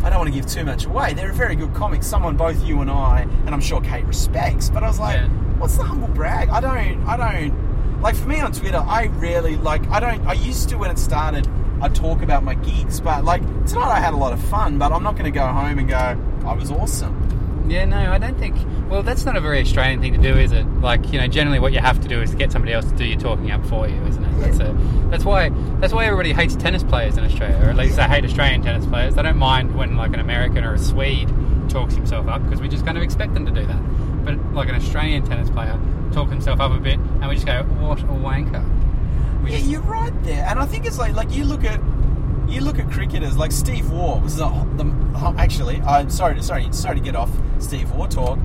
I 0.04 0.10
don't 0.12 0.20
want 0.20 0.32
to 0.32 0.36
give 0.40 0.46
too 0.46 0.64
much 0.66 0.86
away. 0.86 1.16
They're 1.16 1.32
a 1.32 1.34
very 1.34 1.56
good 1.56 1.74
comic. 1.74 2.04
Someone 2.04 2.38
both 2.38 2.64
you 2.64 2.82
and 2.82 2.92
I, 2.92 3.22
and 3.22 3.50
I'm 3.50 3.62
sure 3.62 3.82
Kate 3.82 4.06
respects. 4.06 4.70
But 4.70 4.84
I 4.84 4.88
was 4.88 5.00
like, 5.00 5.16
Yeah. 5.20 5.28
what's 5.58 5.78
the 5.78 5.84
humble 5.84 6.10
brag? 6.10 6.50
I 6.50 6.60
don't. 6.60 7.04
I 7.08 7.18
don't. 7.18 8.02
Like 8.04 8.16
for 8.16 8.28
me 8.28 8.40
on 8.40 8.52
Twitter, 8.52 8.84
I 8.86 9.08
rarely 9.08 9.56
like. 9.56 9.88
I 9.90 10.00
don't. 10.00 10.28
I 10.28 10.34
used 10.34 10.70
to 10.70 10.78
when 10.78 10.92
it 10.92 11.00
started. 11.00 11.48
I 11.82 11.90
talk 11.90 12.22
about 12.22 12.44
my 12.44 12.56
gigs, 12.56 13.00
but 13.00 13.24
like 13.24 13.42
tonight 13.66 13.92
I 13.92 14.00
had 14.00 14.14
a 14.14 14.18
lot 14.18 14.34
of 14.34 14.42
fun. 14.46 14.80
But 14.80 14.92
I'm 14.92 15.04
not 15.04 15.14
going 15.14 15.26
to 15.26 15.32
go 15.32 15.46
home 15.46 15.78
and 15.80 15.88
go. 15.88 16.18
I 16.46 16.54
was 16.54 16.72
awesome. 16.72 17.24
Yeah, 17.70 17.84
no, 17.86 17.98
I 17.98 18.18
don't 18.18 18.38
think. 18.40 18.56
Well, 18.90 19.04
that's 19.04 19.26
not 19.26 19.36
a 19.36 19.42
very 19.42 19.60
Australian 19.60 20.00
thing 20.00 20.14
to 20.14 20.22
do, 20.22 20.38
is 20.38 20.54
it? 20.54 20.66
Like, 20.80 21.12
you 21.12 21.20
know, 21.20 21.28
generally 21.28 21.60
what 21.60 21.74
you 21.74 21.80
have 21.80 22.00
to 22.00 22.08
do 22.08 22.22
is 22.22 22.34
get 22.34 22.52
somebody 22.52 22.74
else 22.74 22.86
to 22.90 22.96
do 22.96 23.04
your 23.04 23.20
talking 23.20 23.52
up 23.52 23.66
for 23.66 23.90
you, 23.90 24.02
isn't 24.06 24.24
it? 24.24 24.40
That's 24.40 24.60
a. 24.60 24.74
That's 25.10 25.26
why. 25.26 25.50
That's 25.80 25.94
why 25.94 26.06
everybody 26.06 26.32
hates 26.34 26.56
tennis 26.56 26.84
players 26.84 27.18
in 27.18 27.26
Australia, 27.26 27.58
or 27.58 27.70
at 27.70 27.76
least 27.76 27.98
they 27.98 28.04
hate 28.04 28.24
Australian 28.24 28.62
tennis 28.62 28.86
players. 28.86 29.16
They 29.16 29.22
don't 29.22 29.38
mind 29.38 29.76
when 29.76 29.98
like 29.98 30.14
an 30.14 30.22
American 30.22 30.64
or 30.64 30.76
a 30.76 30.80
Swede 30.80 31.30
talks 31.70 31.94
himself 31.96 32.28
up 32.28 32.42
because 32.44 32.62
we 32.62 32.70
just 32.70 32.86
kind 32.86 32.98
of 32.98 33.04
expect 33.04 33.34
them 33.34 33.46
to 33.46 33.52
do 33.52 33.66
that. 33.66 34.24
But 34.24 34.54
like 34.54 34.70
an 34.70 34.76
Australian 34.76 35.26
tennis 35.26 35.50
player 35.50 35.78
talk 36.14 36.30
himself 36.30 36.62
up 36.62 36.72
a 36.72 36.80
bit, 36.80 37.00
and 37.00 37.28
we 37.28 37.36
just 37.36 37.46
go, 37.46 37.64
"What 37.64 38.00
a 38.00 38.04
wanker." 38.04 38.64
We 39.48 39.54
Yeah, 39.54 39.58
just- 39.60 39.70
you're 39.72 39.82
right 39.82 40.24
there, 40.24 40.46
and 40.50 40.60
I 40.60 40.66
think 40.66 40.86
it's 40.86 40.98
like 41.00 41.16
like 41.16 41.34
you 41.34 41.44
look 41.46 41.64
at 41.64 41.80
you 42.48 42.62
look 42.62 42.80
at 42.80 42.90
cricketers 42.92 43.38
like 43.38 43.52
Steve 43.52 43.90
Waugh 43.92 44.20
was 44.20 44.36
the, 44.38 44.48
the 44.78 45.34
actually 45.38 45.82
I'm 45.82 46.10
sorry 46.10 46.36
to 46.36 46.44
sorry 46.44 46.68
sorry 46.72 46.96
to 46.96 47.02
get 47.02 47.16
off 47.16 47.30
Steve 47.60 47.92
Waugh 47.92 48.08
talk. 48.08 48.40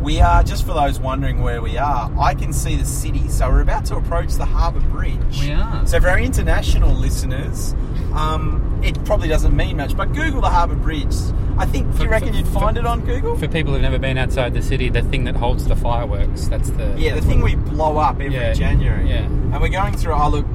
We 0.00 0.20
are 0.20 0.42
just 0.44 0.64
for 0.64 0.74
those 0.74 1.00
wondering 1.00 1.42
where 1.42 1.60
we 1.60 1.76
are. 1.76 2.10
I 2.18 2.34
can 2.34 2.52
see 2.52 2.76
the 2.76 2.84
city, 2.84 3.28
so 3.28 3.48
we're 3.50 3.62
about 3.62 3.84
to 3.86 3.96
approach 3.96 4.34
the 4.34 4.44
Harbour 4.44 4.80
Bridge. 4.80 5.40
We 5.40 5.50
are. 5.52 5.84
So 5.86 6.00
for 6.00 6.08
our 6.08 6.18
international 6.20 6.94
listeners, 6.94 7.74
um, 8.14 8.67
it 8.84 9.04
probably 9.04 9.28
doesn't 9.28 9.54
mean 9.56 9.76
much, 9.76 9.96
but 9.96 10.12
Google 10.12 10.40
the 10.40 10.50
Harbour 10.50 10.74
Bridge. 10.76 11.14
I 11.56 11.66
think. 11.66 11.96
Do 11.96 12.04
you 12.04 12.08
reckon 12.08 12.34
you'd 12.34 12.46
find 12.48 12.76
it 12.76 12.86
on 12.86 13.04
Google? 13.04 13.36
For 13.36 13.48
people 13.48 13.72
who've 13.72 13.82
never 13.82 13.98
been 13.98 14.16
outside 14.18 14.54
the 14.54 14.62
city, 14.62 14.88
the 14.88 15.02
thing 15.02 15.24
that 15.24 15.34
holds 15.36 15.66
the 15.66 15.74
fireworks, 15.76 16.46
that's 16.48 16.70
the. 16.70 16.94
Yeah, 16.96 17.14
the 17.14 17.20
thing 17.22 17.40
we 17.42 17.56
blow 17.56 17.98
up 17.98 18.14
every 18.20 18.34
Yeah, 18.34 18.52
January. 18.52 19.08
yeah. 19.08 19.24
And 19.24 19.60
we're 19.60 19.68
going 19.68 19.96
through. 19.96 20.14
Oh, 20.14 20.28
look. 20.28 20.46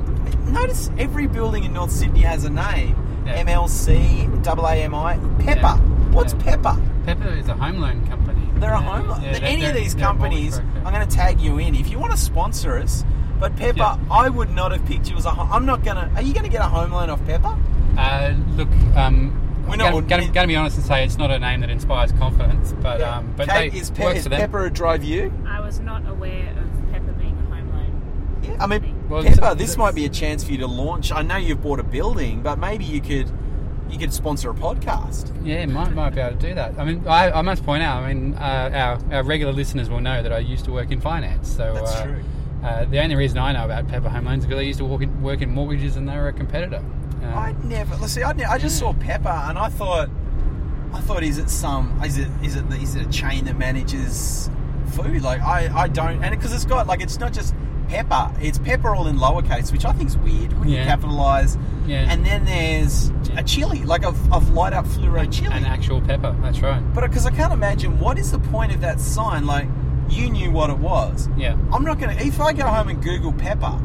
Notice 0.47 0.89
every 0.97 1.27
building 1.27 1.63
in 1.63 1.73
North 1.73 1.91
Sydney 1.91 2.21
has 2.21 2.45
a 2.45 2.49
name. 2.49 2.95
Yeah. 3.25 3.43
MLC, 3.43 4.27
AAMI, 4.43 5.39
Pepper. 5.43 5.61
Yeah. 5.61 5.77
What's 6.11 6.33
Yeah. 6.33 6.39
Pepper? 6.43 6.81
Pepper 7.05 7.29
is 7.35 7.47
a 7.49 7.53
home 7.53 7.79
loan 7.79 8.05
company. 8.07 8.41
They're 8.55 8.71
a 8.73 8.79
home. 8.81 9.09
yeah, 9.23 9.39
any 9.41 9.65
of 9.65 9.73
these 9.73 9.93
companies. 9.95 10.59
I'm 10.85 10.93
going 10.93 11.05
to 11.07 11.13
tag 11.15 11.41
you 11.41 11.57
in. 11.57 11.75
If 11.75 11.89
you 11.89 11.99
want 11.99 12.11
to 12.11 12.17
sponsor 12.17 12.77
us, 12.77 13.03
but 13.39 13.55
Pepper. 13.57 13.97
I 14.09 14.29
would 14.29 14.51
not 14.51 14.71
have 14.71 14.85
picked 14.85 15.09
you 15.09 15.17
as 15.17 15.25
a. 15.25 15.29
I'm 15.31 15.65
not 15.65 15.83
going 15.83 15.97
to. 15.97 16.09
Are 16.15 16.21
you 16.21 16.33
going 16.33 16.45
to 16.45 16.49
get 16.51 16.61
a 16.61 16.65
home 16.69 16.91
loan 16.91 17.09
off 17.09 17.25
Pepper? 17.25 17.57
Uh, 17.97 18.33
look, 18.55 18.69
um, 18.95 19.39
We're 19.65 19.73
I'm 19.73 19.77
not- 19.79 19.91
going, 20.07 20.07
going, 20.07 20.31
to 20.31 20.47
be 20.47 20.55
honest 20.55 20.77
and 20.77 20.85
say 20.85 21.03
it's 21.03 21.17
not 21.17 21.31
a 21.31 21.39
name 21.39 21.61
that 21.61 21.69
inspires 21.69 22.11
confidence, 22.13 22.73
but 22.81 23.01
um, 23.01 23.33
but 23.37 23.47
Kate, 23.49 23.71
they 23.71 23.79
is, 23.79 23.91
Pe- 23.91 24.03
works 24.03 24.17
is 24.19 24.23
for 24.23 24.29
them. 24.29 24.39
Pepper 24.39 24.65
a 24.65 24.71
drive 24.71 25.03
you? 25.03 25.31
I 25.47 25.59
was 25.59 25.79
not 25.79 26.07
aware 26.07 26.49
of 26.57 26.91
Pepper 26.91 27.13
being 27.13 27.37
a 27.37 27.55
home 27.55 27.69
loan. 27.71 28.39
Yeah, 28.43 28.57
I 28.63 28.67
mean, 28.67 29.07
Well, 29.09 29.23
Pepper, 29.23 29.33
it's- 29.37 29.53
this 29.57 29.61
it's- 29.71 29.77
might 29.77 29.95
be 29.95 30.05
a 30.05 30.09
chance 30.09 30.43
for 30.43 30.51
you 30.51 30.57
to 30.59 30.67
launch. 30.67 31.11
I 31.11 31.21
know 31.21 31.37
you've 31.37 31.61
bought 31.61 31.79
a 31.79 31.83
building, 31.83 32.41
but 32.41 32.57
maybe 32.59 32.83
you 32.85 33.01
could 33.01 33.31
you 33.89 33.99
could 33.99 34.13
sponsor 34.13 34.49
a 34.49 34.53
podcast. 34.55 35.31
Yeah, 35.45 35.65
might 35.67 35.93
might 35.93 36.15
be 36.15 36.21
able 36.21 36.35
to 36.37 36.47
do 36.47 36.55
that. 36.55 36.79
I 36.79 36.83
mean, 36.83 37.03
I, 37.07 37.29
I 37.31 37.41
must 37.43 37.63
point 37.63 37.83
out. 37.83 38.01
I 38.03 38.13
mean, 38.13 38.33
uh, 38.33 38.97
our 39.11 39.15
our 39.17 39.23
regular 39.23 39.53
listeners 39.53 39.89
will 39.89 39.99
know 40.01 40.23
that 40.23 40.33
I 40.33 40.39
used 40.39 40.65
to 40.65 40.71
work 40.71 40.89
in 40.91 40.99
finance. 40.99 41.47
So 41.55 41.73
That's 41.75 41.91
uh, 41.95 42.03
true. 42.05 42.23
Uh, 42.63 42.85
the 42.85 42.99
only 43.03 43.15
reason 43.15 43.37
I 43.37 43.51
know 43.51 43.65
about 43.65 43.87
Pepper 43.89 44.07
Home 44.09 44.25
Loans 44.25 44.43
is 44.43 44.47
because 44.47 44.61
I 44.61 44.63
used 44.63 44.79
to 44.79 44.85
work 44.85 45.01
in, 45.01 45.21
work 45.21 45.41
in 45.41 45.51
mortgages 45.51 45.97
and 45.97 46.07
they 46.07 46.15
were 46.15 46.29
a 46.29 46.33
competitor. 46.33 46.81
Uh, 47.23 47.35
I 47.35 47.55
never. 47.63 47.95
Let's 47.97 48.13
see. 48.13 48.23
I, 48.23 48.33
ne- 48.33 48.43
I 48.45 48.57
just 48.57 48.75
Yeah. 48.81 48.87
saw 48.87 48.93
Pepper, 48.93 49.29
and 49.29 49.57
I 49.57 49.69
thought, 49.69 50.09
I 50.93 50.99
thought, 51.01 51.23
is 51.23 51.37
it 51.37 51.49
some? 51.49 51.99
Is 52.03 52.17
it 52.17 52.27
is 52.43 52.55
it 52.55 52.65
is 52.73 52.95
it 52.95 53.05
a 53.07 53.09
chain 53.09 53.45
that 53.45 53.57
manages 53.57 54.49
food? 54.91 55.21
Like 55.21 55.41
I 55.41 55.69
I 55.83 55.87
don't, 55.87 56.23
and 56.23 56.31
because 56.35 56.53
it's 56.53 56.65
got 56.65 56.87
like 56.87 57.01
it's 57.01 57.19
not 57.19 57.33
just 57.33 57.53
Pepper. 57.89 58.31
It's 58.41 58.57
Pepper 58.59 58.95
all 58.95 59.07
in 59.07 59.17
lowercase, 59.17 59.71
which 59.71 59.86
I 59.86 59.91
think's 59.93 60.15
weird. 60.17 60.53
Wouldn't 60.53 60.69
you 60.69 60.83
capitalise? 60.83 61.57
Yeah. 61.86 62.07
And 62.09 62.25
then 62.25 62.45
there's 62.45 63.12
a 63.36 63.43
chili, 63.43 63.83
like 63.83 64.03
of, 64.05 64.31
of 64.31 64.51
light 64.53 64.71
up 64.74 64.86
fluoro 64.86 65.29
chili. 65.31 65.53
an 65.53 65.65
actual 65.65 66.00
pepper. 66.01 66.36
That's 66.41 66.62
right. 66.62 66.81
but 66.93 67.01
because 67.01 67.25
I 67.25 67.31
can't 67.31 67.51
imagine 67.51 68.00
what 68.00 68.17
is 68.17 68.31
the 68.31 68.39
point 68.39 68.74
of 68.74 68.79
that 68.81 69.00
sign? 69.01 69.45
Like 69.45 69.67
you 70.09 70.29
knew 70.29 70.50
what 70.51 70.69
it 70.69 70.77
was. 70.77 71.27
Yeah, 71.38 71.57
I'm 71.74 71.83
not 71.83 72.00
gonna. 72.00 72.13
If 72.13 72.39
I 72.39 72.53
go 72.53 72.65
home 72.67 72.88
and 72.89 73.01
Google 73.03 73.33
Pepper, 73.33 73.79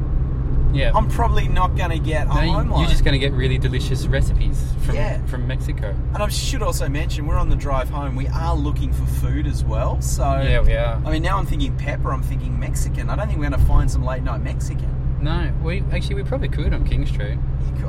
yeah. 0.72 0.92
I'm 0.94 1.08
probably 1.08 1.48
not 1.48 1.76
gonna 1.76 1.98
get 1.98 2.26
a 2.26 2.28
No, 2.46 2.52
home 2.52 2.70
you're 2.80 2.88
just 2.88 3.04
going 3.04 3.12
to 3.12 3.18
get 3.18 3.32
really 3.32 3.58
delicious 3.58 4.06
recipes 4.06 4.62
from 4.84 4.94
Yeah. 4.96 5.24
from 5.26 5.46
Mexico. 5.46 5.94
And 6.14 6.22
I 6.22 6.28
should 6.28 6.62
also 6.62 6.88
mention, 6.88 7.26
we're 7.26 7.38
on 7.38 7.48
the 7.48 7.56
drive 7.56 7.88
home. 7.88 8.16
We 8.16 8.28
are 8.28 8.54
looking 8.54 8.92
for 8.92 9.04
food 9.06 9.46
as 9.46 9.64
well. 9.64 10.00
So, 10.00 10.40
Yeah, 10.42 10.60
we 10.60 10.74
are. 10.74 11.00
I 11.04 11.10
mean, 11.10 11.22
now 11.22 11.38
I'm 11.38 11.46
thinking 11.46 11.76
pepper. 11.76 12.12
I'm 12.12 12.22
thinking 12.22 12.58
Mexican. 12.58 13.08
I 13.10 13.16
don't 13.16 13.26
think 13.26 13.38
we're 13.38 13.48
going 13.48 13.60
to 13.60 13.66
find 13.66 13.90
some 13.90 14.04
late 14.04 14.22
night 14.22 14.42
Mexican. 14.42 14.94
No, 15.20 15.52
we 15.62 15.82
actually 15.92 16.14
we 16.16 16.22
probably 16.22 16.48
could 16.48 16.72
on 16.72 16.84
King 16.84 17.04
Street. 17.06 17.38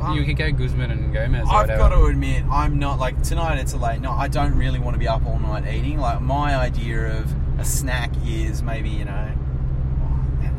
Um, 0.02 0.16
you 0.18 0.24
could 0.24 0.38
go 0.38 0.52
Guzman 0.52 0.90
and 0.92 1.14
Gomez. 1.14 1.48
or 1.48 1.54
I've 1.54 1.62
whatever. 1.68 1.78
got 1.78 1.90
to 1.90 2.06
admit, 2.06 2.44
I'm 2.50 2.80
not 2.80 2.98
like 3.00 3.22
tonight. 3.22 3.58
It's 3.60 3.74
a 3.74 3.78
late 3.78 4.02
night. 4.02 4.18
I 4.18 4.28
don't 4.28 4.56
really 4.56 4.80
want 4.80 4.96
to 4.96 5.00
be 5.00 5.08
up 5.08 5.26
all 5.26 5.38
night 5.40 5.72
eating. 5.72 6.00
Like 6.00 6.22
my 6.22 6.56
idea 6.56 7.18
of 7.20 7.32
a 7.60 7.66
snack 7.66 8.12
is 8.26 8.64
maybe 8.64 8.90
you 8.90 9.06
know, 9.06 9.30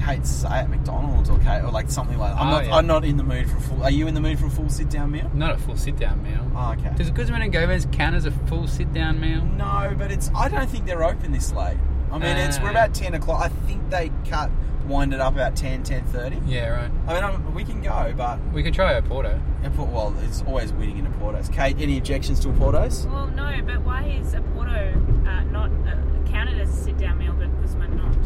hate 0.01 0.23
to 0.23 0.27
say 0.29 0.61
it, 0.63 0.69
McDonald's 0.69 1.31
or 1.31 1.39
K 1.39 1.61
or 1.61 1.71
like 1.71 1.91
something 1.91 2.19
like 2.19 2.33
that. 2.35 2.41
I'm 2.41 2.49
Oh, 2.49 2.51
not. 2.53 2.67
yeah. 2.67 2.75
I'm 2.77 2.87
not 2.87 3.05
in 3.05 3.17
the 3.17 3.23
mood 3.23 3.49
for 3.51 3.57
a 3.57 3.61
full. 3.61 3.83
Are 3.83 3.91
you 3.91 4.07
in 4.07 4.15
the 4.15 4.21
mood 4.21 4.39
for 4.39 4.47
a 4.47 4.51
full 4.51 4.69
sit 4.69 4.89
down 4.91 5.11
meal? 5.11 5.31
Not 5.35 5.55
a 5.55 5.59
full 5.59 5.77
sit 5.77 5.97
down 5.97 6.23
meal. 6.23 6.51
Oh, 6.55 6.73
okay. 6.79 6.93
Does 6.97 7.11
Guzman 7.11 7.43
and 7.43 7.53
Gomez 7.53 7.87
count 7.93 8.15
as 8.17 8.25
a 8.25 8.31
full 8.31 8.67
sit 8.67 8.93
down 8.93 9.21
meal? 9.21 9.45
No, 9.45 9.95
but 9.97 10.11
it's. 10.11 10.31
I 10.35 10.49
don't 10.49 10.69
think 10.69 10.87
they're 10.87 11.05
open 11.05 11.33
this 11.33 11.53
late. 11.53 11.77
I 12.13 12.19
mean, 12.19 12.37
it's 12.37 12.59
we're 12.61 12.69
Uh. 12.69 12.73
about 12.73 12.95
ten 12.95 13.15
o'clock. 13.15 13.41
I 13.43 13.49
think 13.67 13.89
they 13.91 14.11
cut 14.29 14.51
wind 14.87 15.15
it 15.15 15.21
up 15.21 15.35
about 15.35 15.55
10, 15.55 15.85
10.30. 15.85 16.43
Yeah, 16.49 16.67
right. 16.71 16.91
I 17.07 17.15
mean, 17.15 17.23
I'm, 17.23 17.55
we 17.55 17.63
can 17.63 17.81
go, 17.81 18.13
but 18.17 18.41
We 18.53 18.65
could 18.65 18.75
try 18.75 19.01
Oporto. 19.01 19.39
yeah, 19.63 19.69
but, 19.69 19.87
well, 19.87 20.13
it's 20.25 20.43
always 20.49 20.73
winning 20.73 20.99
in 20.99 21.07
Oportos. 21.07 21.53
Kate, 21.53 21.77
any 21.79 21.97
objections 21.97 22.41
to 22.41 22.49
Oportos? 22.49 23.07
Well, 23.09 23.29
no, 23.29 23.57
but 23.65 23.83
why 23.85 24.03
is 24.07 24.35
Oporto 24.35 25.29
uh, 25.29 25.45
not 25.45 25.71
uh, 25.87 25.95
counted 26.29 26.59
as 26.61 26.71
a 26.77 26.83
sit-down 26.83 27.19
meal, 27.19 27.35
but 27.39 27.47
Guzman 27.61 27.97
not? 27.99 28.17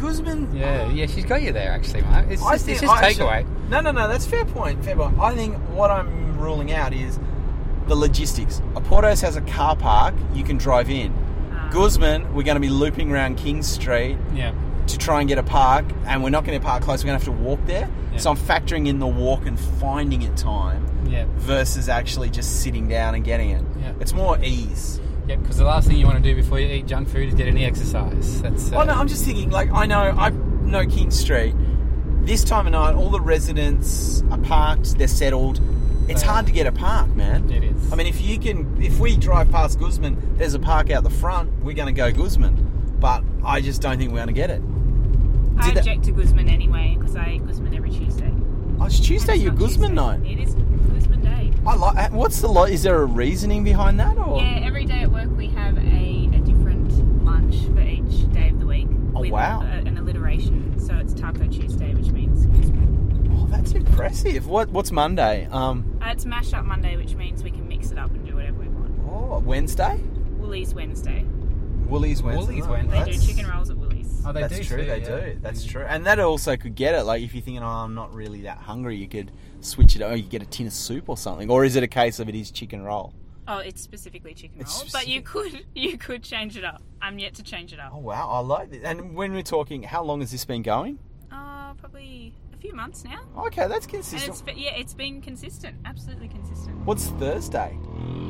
Guzman. 0.00 0.54
Yeah, 0.54 0.90
yeah, 0.90 1.06
she's 1.06 1.24
got 1.24 1.42
you 1.42 1.52
there 1.52 1.70
actually, 1.72 2.02
Mark. 2.02 2.26
It's 2.30 2.42
I 2.42 2.54
just, 2.54 2.66
think- 2.66 2.82
it's 2.82 2.82
just 2.90 3.02
I 3.02 3.06
actually- 3.08 3.24
takeaway. 3.26 3.68
No, 3.70 3.80
no, 3.80 3.90
no. 3.92 4.08
That's 4.08 4.26
fair 4.26 4.44
point. 4.44 4.84
Fair 4.84 4.96
point. 4.96 5.18
I 5.20 5.34
think 5.34 5.56
what 5.74 5.90
I'm 5.90 6.38
ruling 6.38 6.72
out 6.72 6.92
is 6.94 7.18
the 7.86 7.94
logistics. 7.94 8.60
Oportos 8.74 9.20
has 9.22 9.36
a 9.36 9.40
car 9.42 9.76
park 9.76 10.14
you 10.34 10.42
can 10.44 10.56
drive 10.56 10.88
in. 10.90 11.12
Uh, 11.52 11.68
Guzman, 11.70 12.34
we're 12.34 12.42
going 12.44 12.56
to 12.56 12.60
be 12.60 12.68
looping 12.70 13.10
around 13.10 13.36
King 13.36 13.62
Street. 13.62 14.16
Yeah. 14.34 14.52
to 14.86 14.96
try 14.96 15.20
and 15.20 15.28
get 15.28 15.36
a 15.36 15.42
park, 15.42 15.84
and 16.06 16.24
we're 16.24 16.30
not 16.30 16.46
going 16.46 16.58
to 16.58 16.64
park 16.66 16.82
close. 16.82 17.04
We're 17.04 17.08
going 17.08 17.20
to 17.20 17.26
have 17.26 17.36
to 17.36 17.42
walk 17.42 17.60
there. 17.66 17.90
Yeah. 18.12 18.16
So 18.18 18.30
I'm 18.30 18.38
factoring 18.38 18.88
in 18.88 18.98
the 19.00 19.06
walk 19.06 19.44
and 19.44 19.60
finding 19.60 20.22
it 20.22 20.34
time 20.34 20.86
Yeah. 21.06 21.26
versus 21.36 21.90
actually 21.90 22.30
just 22.30 22.62
sitting 22.62 22.88
down 22.88 23.14
and 23.14 23.22
getting 23.22 23.50
it. 23.50 23.62
Yeah. 23.78 23.92
It's 24.00 24.14
more 24.14 24.38
ease. 24.42 24.98
Yeah, 25.28 25.36
because 25.36 25.58
the 25.58 25.64
last 25.64 25.86
thing 25.86 25.98
you 25.98 26.06
want 26.06 26.22
to 26.22 26.22
do 26.22 26.34
before 26.34 26.58
you 26.58 26.66
eat 26.68 26.86
junk 26.86 27.08
food 27.08 27.28
is 27.28 27.34
get 27.34 27.48
any 27.48 27.64
exercise. 27.64 28.40
That's. 28.42 28.72
Uh, 28.72 28.76
Oh 28.78 28.84
no, 28.84 28.94
I'm 28.94 29.08
just 29.08 29.24
thinking. 29.24 29.50
Like 29.50 29.70
I 29.72 29.86
know, 29.86 30.00
I 30.00 30.30
know 30.30 30.86
King 30.86 31.10
Street. 31.10 31.54
This 32.22 32.44
time 32.44 32.66
of 32.66 32.72
night, 32.72 32.94
all 32.94 33.10
the 33.10 33.20
residents 33.20 34.22
are 34.30 34.38
parked. 34.38 34.96
They're 34.98 35.08
settled. 35.08 35.60
It's 36.08 36.22
hard 36.22 36.46
to 36.46 36.52
get 36.52 36.66
a 36.66 36.72
park, 36.72 37.08
man. 37.14 37.50
It 37.50 37.62
is. 37.64 37.92
I 37.92 37.96
mean, 37.96 38.06
if 38.06 38.20
you 38.22 38.38
can, 38.38 38.82
if 38.82 38.98
we 38.98 39.16
drive 39.18 39.50
past 39.50 39.78
Guzman, 39.78 40.36
there's 40.38 40.54
a 40.54 40.58
park 40.58 40.90
out 40.90 41.04
the 41.04 41.10
front. 41.10 41.50
We're 41.62 41.74
going 41.74 41.94
to 41.94 41.98
go 41.98 42.10
Guzman, 42.10 42.96
but 42.98 43.22
I 43.44 43.60
just 43.60 43.82
don't 43.82 43.98
think 43.98 44.10
we're 44.12 44.18
going 44.24 44.28
to 44.28 44.32
get 44.32 44.48
it. 44.48 44.62
I 45.58 45.66
Did 45.66 45.74
that- 45.74 45.78
object 45.80 46.04
to 46.04 46.12
Guzman 46.12 46.48
anyway 46.48 46.96
because 46.98 47.14
I 47.16 47.32
eat 47.32 47.46
Guzman 47.46 47.74
every 47.74 47.90
Tuesday. 47.90 48.32
Oh, 48.80 48.86
it's 48.86 49.00
Tuesday. 49.00 49.32
And 49.32 49.42
it's 49.42 49.44
Your 49.44 49.52
Guzman 49.54 49.90
Tuesday. 49.90 49.94
night. 49.94 50.20
It 50.24 50.38
is 50.42 50.54
Guzman 50.54 50.64
day. 50.64 50.67
I 51.68 51.74
like. 51.74 52.12
What's 52.12 52.40
the 52.40 52.48
lot? 52.48 52.70
Is 52.70 52.82
there 52.82 53.02
a 53.02 53.04
reasoning 53.04 53.62
behind 53.62 54.00
that, 54.00 54.16
or 54.16 54.40
Yeah, 54.40 54.60
every 54.64 54.84
day 54.86 55.02
at 55.02 55.10
work 55.10 55.28
we 55.36 55.48
have 55.48 55.76
a, 55.76 56.30
a 56.32 56.38
different 56.40 56.90
lunch 57.24 57.56
for 57.74 57.80
each 57.80 58.30
day 58.32 58.48
of 58.48 58.58
the 58.60 58.66
week. 58.66 58.86
Oh, 59.14 59.20
with 59.20 59.30
wow. 59.32 59.60
A, 59.60 59.64
an 59.86 59.98
alliteration. 59.98 60.78
So 60.80 60.94
it's 60.96 61.12
Taco 61.12 61.46
Tuesday, 61.46 61.94
which 61.94 62.08
means 62.10 62.46
oh, 63.32 63.46
that's 63.50 63.72
impressive. 63.72 64.46
What 64.46 64.70
What's 64.70 64.90
Monday? 64.92 65.46
Um, 65.50 65.98
Uh, 66.02 66.06
it's 66.10 66.24
Mash 66.24 66.54
Up 66.54 66.64
Monday, 66.64 66.96
which 66.96 67.14
means 67.16 67.42
we 67.44 67.50
can 67.50 67.68
mix 67.68 67.90
it 67.90 67.98
up 67.98 68.10
and 68.12 68.26
do 68.26 68.34
whatever 68.36 68.58
we 68.60 68.68
want. 68.68 68.92
oh, 69.10 69.38
Wednesday. 69.40 70.00
Woolies 70.38 70.72
Wednesday. 70.74 71.24
Woolies 71.86 72.22
Wednesday. 72.22 72.46
Woolies 72.54 72.66
Oh, 72.66 72.70
Wednesday. 72.72 73.04
They 73.04 73.12
do 73.12 73.26
chicken 73.26 73.46
rolls 73.50 73.68
at 73.70 73.76
Woolies. 73.76 73.87
Oh, 74.26 74.32
they 74.32 74.40
That's 74.42 74.56
do 74.56 74.64
true. 74.64 74.76
too, 74.78 74.84
they 74.86 75.00
yeah. 75.00 75.20
do. 75.32 75.38
That's 75.40 75.64
true. 75.64 75.82
And 75.82 76.04
that 76.06 76.18
also 76.20 76.56
could 76.56 76.74
get 76.74 76.94
it. 76.94 77.02
Like 77.04 77.22
if 77.22 77.34
you're 77.34 77.42
thinking, 77.42 77.62
oh, 77.62 77.66
I'm 77.66 77.94
not 77.94 78.12
really 78.14 78.42
that 78.42 78.58
hungry, 78.58 78.96
you 78.96 79.08
could 79.08 79.30
switch 79.60 79.96
it. 79.96 80.02
Oh, 80.02 80.14
you 80.14 80.22
get 80.22 80.42
a 80.42 80.46
tin 80.46 80.66
of 80.66 80.72
soup 80.72 81.08
or 81.08 81.16
something. 81.16 81.50
Or 81.50 81.64
is 81.64 81.76
it 81.76 81.82
a 81.82 81.88
case 81.88 82.18
of 82.18 82.28
it 82.28 82.34
is 82.34 82.50
chicken 82.50 82.82
roll? 82.82 83.12
Oh, 83.46 83.58
it's 83.58 83.80
specifically 83.80 84.34
chicken 84.34 84.60
It's 84.60 84.78
roll, 84.82 84.88
but 84.92 85.08
you 85.08 85.22
could 85.22 85.64
you 85.74 85.96
could 85.96 86.22
change 86.22 86.56
it 86.56 86.64
up. 86.64 86.82
I'm 87.00 87.18
yet 87.18 87.34
to 87.34 87.42
change 87.42 87.72
it 87.72 87.80
up. 87.80 87.92
Oh 87.94 87.98
wow, 87.98 88.28
I 88.28 88.40
like 88.40 88.70
this. 88.70 88.82
And 88.84 89.14
when 89.14 89.32
we're 89.32 89.42
talking, 89.42 89.82
how 89.82 90.02
long 90.02 90.20
has 90.20 90.30
this 90.30 90.44
been 90.44 90.62
going? 90.62 90.98
Uh, 91.32 91.72
probably 91.74 92.34
a 92.52 92.56
few 92.58 92.74
months 92.74 93.04
now. 93.04 93.20
Okay, 93.46 93.66
that's 93.68 93.86
And 93.86 93.94
consistent. 93.94 94.30
it's 94.32 94.42
be- 94.42 94.52
yeah, 94.54 94.74
it's 94.76 94.92
been 94.94 95.22
consistent, 95.22 95.76
absolutely 95.86 96.28
consistent. 96.28 96.76
What's 96.84 97.06
Thursday? 97.06 97.78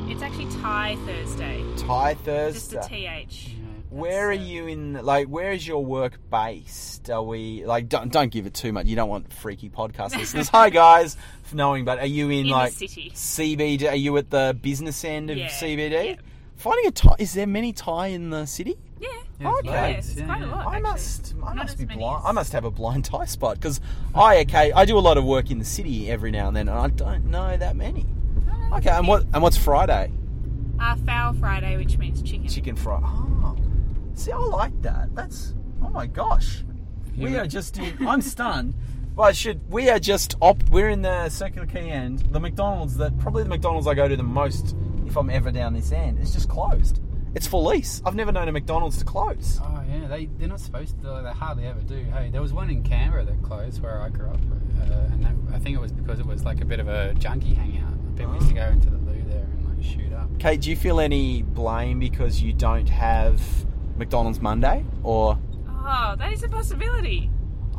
It's 0.09 0.23
actually 0.23 0.51
Thai 0.63 0.97
Thursday, 1.07 1.65
Thai 1.77 2.15
just 2.15 2.25
Thursday. 2.73 3.07
a 3.07 3.27
th. 3.27 3.55
Where 3.91 4.29
are 4.29 4.33
you 4.35 4.67
in? 4.67 4.93
Like, 5.03 5.29
where 5.29 5.53
is 5.53 5.67
your 5.67 5.83
work 5.85 6.19
based? 6.31 7.09
Are 7.09 7.23
we 7.23 7.65
like? 7.65 7.89
Don't 7.89 8.13
don't 8.13 8.31
give 8.31 8.45
it 8.45 8.53
too 8.53 8.71
much. 8.73 8.87
You 8.87 8.97
don't 8.97 9.09
want 9.09 9.33
freaky 9.33 9.71
podcast 9.71 10.15
listeners. 10.17 10.49
Hi 10.51 10.69
guys, 10.69 11.17
for 11.45 11.57
knowing, 11.57 11.87
but 11.87 11.99
are 11.99 12.07
you 12.07 12.27
in, 12.27 12.41
In 12.41 12.45
the 12.49 12.53
like 12.53 12.73
city. 12.75 13.11
CBD? 13.15 13.89
Are 13.91 13.95
you 13.95 14.15
at 14.19 14.29
the 14.31 14.57
business 14.61 15.03
end 15.05 15.31
of 15.31 15.39
Yeah, 15.39 15.49
CBD? 15.49 16.05
yeah. 16.11 16.17
Finding 16.57 16.87
a 16.87 16.91
Thai. 16.91 17.15
Is 17.19 17.33
there 17.33 17.47
many 17.47 17.73
Thai 17.73 18.09
in 18.09 18.29
the 18.31 18.45
city? 18.45 18.77
Yeah. 19.01 19.09
Yeah, 19.41 19.53
Okay. 19.61 19.69
Yeah, 19.71 19.87
it's 19.87 20.21
quite 20.21 20.43
a 20.43 20.47
lot. 20.47 20.67
I 20.67 20.77
actually. 20.77 20.83
must, 20.83 21.35
I 21.37 21.47
Not 21.47 21.57
must 21.57 21.79
be 21.79 21.85
blind. 21.87 22.21
as- 22.25 22.29
I 22.29 22.33
must 22.33 22.53
have 22.53 22.65
a 22.65 22.71
blind 22.71 23.05
Thai 23.07 23.25
spot 23.25 23.55
because 23.55 23.81
I 24.15 24.41
okay, 24.41 24.71
I 24.73 24.85
do 24.85 24.99
a 24.99 25.01
lot 25.01 25.17
of 25.17 25.25
work 25.25 25.51
in 25.51 25.59
the 25.61 25.65
city 25.65 26.11
every 26.11 26.31
now 26.31 26.49
and 26.49 26.57
then, 26.57 26.69
and 26.69 26.79
I 26.79 26.89
don't 26.89 27.27
know 27.31 27.57
that 27.57 27.75
many. 27.75 28.05
Oh, 28.51 28.77
Okay, 28.79 28.91
and 28.91 29.09
what 29.09 29.23
and 29.33 29.43
what's 29.43 29.57
Friday? 29.57 30.13
Uh, 30.79 30.95
foul 31.07 31.33
Friday, 31.35 31.77
which 31.79 31.97
means 31.99 32.21
chicken. 32.23 32.47
Chicken 32.49 32.77
fry. 32.77 33.01
Oh, 33.03 33.57
see, 34.19 34.33
I 34.33 34.39
like 34.39 34.81
that. 34.83 35.15
That's 35.15 35.55
oh 35.83 35.91
my 35.91 36.07
gosh, 36.07 36.65
we 37.17 37.37
are 37.37 37.47
just 37.47 37.79
in. 37.79 38.07
I'm 38.07 38.21
stunned. 38.35 38.75
Well, 39.15 39.27
I 39.27 39.33
should. 39.33 39.61
We 39.71 39.89
are 39.91 39.99
just 39.99 40.37
op. 40.41 40.63
We're 40.71 40.91
in 40.91 41.03
the 41.03 41.29
Circular 41.29 41.67
Quay 41.67 41.91
end. 41.91 42.21
The 42.31 42.41
McDonald's 42.41 42.97
that 42.99 43.19
probably 43.19 43.43
the 43.43 43.49
McDonald's 43.49 43.87
I 43.87 43.95
go 43.95 44.09
to 44.09 44.17
the 44.17 44.23
most 44.23 44.77
if 45.07 45.17
I'm 45.17 45.31
ever 45.31 45.51
down 45.51 45.75
this 45.75 45.93
end. 45.93 46.19
It's 46.19 46.33
just 46.33 46.49
closed. 46.49 47.01
It's 47.35 47.47
for 47.47 47.63
lease. 47.63 48.01
I've 48.05 48.15
never 48.15 48.33
known 48.33 48.49
a 48.49 48.53
McDonald's 48.53 48.99
to 48.99 49.05
close. 49.05 49.61
Oh 49.63 49.83
yeah, 49.89 50.07
they 50.09 50.27
they're 50.27 50.49
not 50.49 50.61
supposed 50.61 51.01
to. 51.03 51.21
They 51.23 51.31
hardly 51.31 51.67
ever 51.67 51.81
do. 51.81 52.03
Hey, 52.13 52.31
there 52.31 52.43
was 52.43 52.53
one 52.53 52.71
in 52.71 52.83
Canberra 52.83 53.25
that 53.25 53.43
closed 53.43 53.83
where 53.83 54.01
I 54.01 54.09
grew 54.09 54.29
up, 54.29 54.41
uh, 54.81 55.13
and 55.13 55.23
that, 55.25 55.55
I 55.55 55.59
think 55.59 55.77
it 55.77 55.81
was 55.81 55.93
because 55.93 56.21
it 56.21 56.27
was 56.27 56.45
like 56.45 56.61
a 56.61 56.65
bit 56.65 56.81
of 56.81 56.89
a 56.89 57.15
junkie 57.15 57.55
hangout. 57.55 57.95
People 58.17 58.35
used 58.35 58.49
to 58.49 58.55
go 58.55 58.67
into 58.67 58.91
the 58.91 58.97
loo 58.97 59.23
there 59.29 59.43
and 59.43 59.69
like 59.69 59.85
shoot 59.85 60.13
up. 60.13 60.29
Kate, 60.39 60.61
do 60.61 60.71
you 60.71 60.77
feel 60.77 61.01
any 61.01 61.43
blame 61.43 61.99
because 61.99 62.43
you 62.43 62.53
don't 62.53 62.89
have 62.89 63.41
McDonald's 63.99 64.41
Monday 64.41 64.85
or? 65.03 65.39
Oh, 65.69 66.15
that 66.19 66.33
is 66.33 66.43
a 66.43 66.49
possibility. 66.49 67.31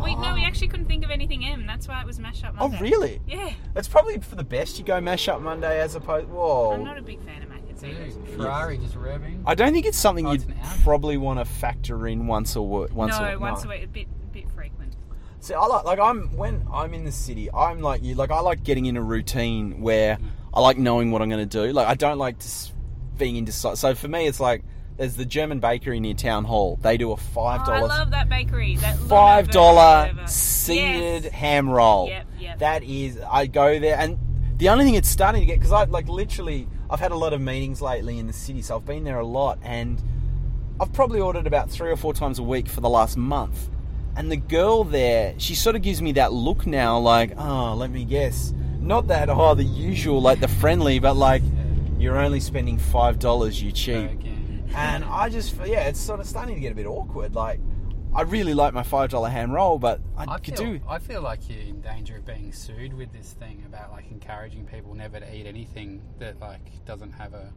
We 0.04 0.16
no, 0.16 0.34
we 0.34 0.42
Oh. 0.42 0.46
actually 0.46 0.70
couldn't 0.70 0.86
think 0.86 1.04
of 1.04 1.12
anything 1.12 1.46
M. 1.46 1.68
That's 1.68 1.88
why 1.88 2.00
it 2.00 2.08
was 2.08 2.20
mash 2.20 2.44
up 2.44 2.56
oh, 2.58 2.70
Monday. 2.70 2.78
Oh, 2.78 2.82
really? 2.82 3.22
Yeah. 3.28 3.52
It's 3.76 3.88
probably 3.88 4.18
for 4.20 4.36
the 4.36 4.44
best 4.44 4.80
you 4.80 4.86
go 4.86 5.02
mash 5.02 5.28
up 5.28 5.42
Monday 5.42 5.82
as 5.82 5.96
opposed. 5.96 6.30
Whoa. 6.30 6.72
I'm 6.72 6.86
not 6.86 6.98
a 6.98 7.02
big 7.02 7.22
fan 7.22 7.44
of 7.44 7.50
Macca's 7.50 7.84
either. 7.84 8.06
Dude, 8.06 8.30
Ferrari 8.30 8.78
just 8.78 8.96
revving. 8.96 9.44
I 9.46 9.56
don't 9.56 9.74
think 9.74 9.86
it's 9.86 9.98
something 9.98 10.26
Oh, 10.26 10.32
you'd 10.32 10.50
it's 10.50 10.84
probably 10.84 11.18
want 11.18 11.40
to 11.40 11.46
factor 11.46 12.08
in 12.08 12.28
once 12.28 12.56
a 12.56 12.62
wo- 12.62 12.88
once 12.94 13.20
no, 13.20 13.26
a 13.26 13.38
once 13.38 13.66
no. 13.66 13.72
a 13.72 13.74
week, 13.74 13.84
a 13.84 13.88
bit, 13.88 14.08
a 14.24 14.28
bit 14.28 14.50
frequent. 14.52 14.96
See, 15.42 15.54
I 15.54 15.66
like 15.66 15.84
like 15.84 16.00
I'm 16.00 16.36
when 16.38 16.66
I'm 16.72 16.94
in 16.94 17.04
the 17.04 17.12
city. 17.12 17.50
I'm 17.54 17.82
like 17.82 18.02
you. 18.02 18.16
Like 18.16 18.32
I 18.32 18.40
like 18.40 18.64
getting 18.64 18.86
in 18.86 18.96
a 18.96 19.02
routine 19.02 19.82
where 19.82 20.16
mm. 20.16 20.24
I 20.54 20.62
like 20.62 20.78
knowing 20.78 21.12
what 21.12 21.22
I'm 21.22 21.30
going 21.30 21.48
to 21.48 21.66
do. 21.68 21.74
Like 21.74 21.88
I 21.88 21.96
don't 21.96 22.18
like 22.18 22.40
just 22.40 22.74
being 23.18 23.36
indecisive. 23.36 23.80
So 23.80 23.96
for 23.96 24.08
me, 24.08 24.28
it's 24.28 24.40
like 24.40 24.64
there's 25.00 25.16
the 25.16 25.26
German 25.26 25.60
bakery 25.62 26.02
near 26.02 26.14
town 26.14 26.44
hall. 26.44 26.78
They 26.82 26.98
do 26.98 27.14
a 27.14 27.18
five 27.18 27.62
Oh, 27.66 27.72
I 27.72 27.80
love 27.80 28.12
that 28.12 28.28
bakery. 28.28 28.76
That 28.76 28.98
five 28.98 29.50
dollar 29.50 30.12
dollar 30.14 30.28
seeded 30.28 31.24
Yes. 31.24 31.34
ham 31.34 31.70
roll. 31.70 32.10
Yep, 32.10 32.28
yep. 32.38 32.60
That 32.60 32.84
is, 32.84 33.18
I 33.28 33.48
go 33.48 33.80
there, 33.80 33.98
and 33.98 34.18
the 34.58 34.68
only 34.68 34.84
thing 34.84 34.96
it's 34.96 35.08
starting 35.08 35.40
to 35.40 35.46
get 35.48 35.58
because 35.58 35.72
I 35.72 35.86
like 35.86 36.10
literally, 36.10 36.68
I've 36.90 37.00
had 37.00 37.12
a 37.12 37.16
lot 37.16 37.32
of 37.32 37.40
meetings 37.40 37.82
lately 37.82 38.20
in 38.20 38.28
the 38.28 38.34
city, 38.34 38.62
so 38.62 38.76
I've 38.76 38.86
been 38.86 39.06
there 39.06 39.20
a 39.20 39.26
lot, 39.26 39.58
and 39.64 40.04
I've 40.82 40.92
probably 40.92 41.22
ordered 41.22 41.48
about 41.48 41.72
three 41.72 41.90
or 41.92 41.96
four 41.96 42.14
times 42.14 42.38
a 42.38 42.44
week 42.44 42.68
for 42.68 42.82
the 42.82 42.90
last 42.90 43.16
month. 43.16 43.70
And 44.18 44.30
the 44.30 44.36
girl 44.38 44.84
there, 44.84 45.34
she 45.38 45.56
sort 45.56 45.78
of 45.78 45.82
gives 45.82 46.02
me 46.02 46.12
that 46.14 46.34
look 46.34 46.68
now, 46.68 47.00
like, 47.00 47.32
oh, 47.38 47.74
let 47.76 47.90
me 47.90 48.04
guess, 48.04 48.54
not 48.82 49.08
that 49.08 49.30
oh 49.30 49.56
the 49.56 49.64
usual, 49.64 50.22
like 50.22 50.42
the 50.42 50.50
friendly, 50.50 51.00
but 51.00 51.16
like 51.16 51.42
you're 51.98 52.18
only 52.18 52.42
spending 52.42 52.78
five 52.78 53.18
dollars, 53.18 53.64
you 53.64 53.72
cheap. 53.72 54.12
again. 54.12 54.39
And 54.76 55.04
I 55.04 55.30
just, 55.30 55.56
yeah, 55.66 55.88
it's 55.88 56.00
sort 56.00 56.20
of 56.20 56.26
starting 56.28 56.56
to 56.56 56.62
get 56.62 56.72
a 56.72 56.76
bit 56.76 56.86
awkward. 56.86 57.36
Like, 57.36 57.60
I 58.14 58.22
really 58.24 58.54
like 58.54 58.74
my 58.74 58.84
five 58.84 59.10
dollar 59.12 59.30
ham 59.30 59.52
roll, 59.52 59.78
but 59.78 60.02
I, 60.18 60.26
I 60.34 60.38
could 60.40 60.58
feel, 60.58 60.74
do. 60.74 60.82
I 60.88 61.00
feel 61.00 61.22
like 61.22 61.48
you're 61.50 61.60
in 61.60 61.82
danger 61.82 62.18
of 62.18 62.26
being 62.26 62.52
sued 62.52 62.94
with 62.94 63.12
this 63.14 63.34
thing 63.34 63.64
about 63.68 63.92
like 63.92 64.10
encouraging 64.10 64.66
people 64.66 64.96
never 64.96 65.20
to 65.20 65.36
eat 65.36 65.46
anything 65.46 66.02
that 66.18 66.40
like 66.40 66.86
doesn't 66.86 67.12
have 67.12 67.34
a 67.34 67.54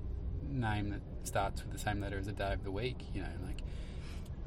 name 0.48 0.90
that 0.90 1.00
starts 1.26 1.62
with 1.62 1.72
the 1.72 1.78
same 1.78 2.00
letter 2.00 2.18
as 2.18 2.26
a 2.26 2.32
day 2.32 2.52
of 2.52 2.64
the 2.64 2.70
week. 2.70 2.98
You 3.14 3.22
know, 3.22 3.28
like 3.46 3.62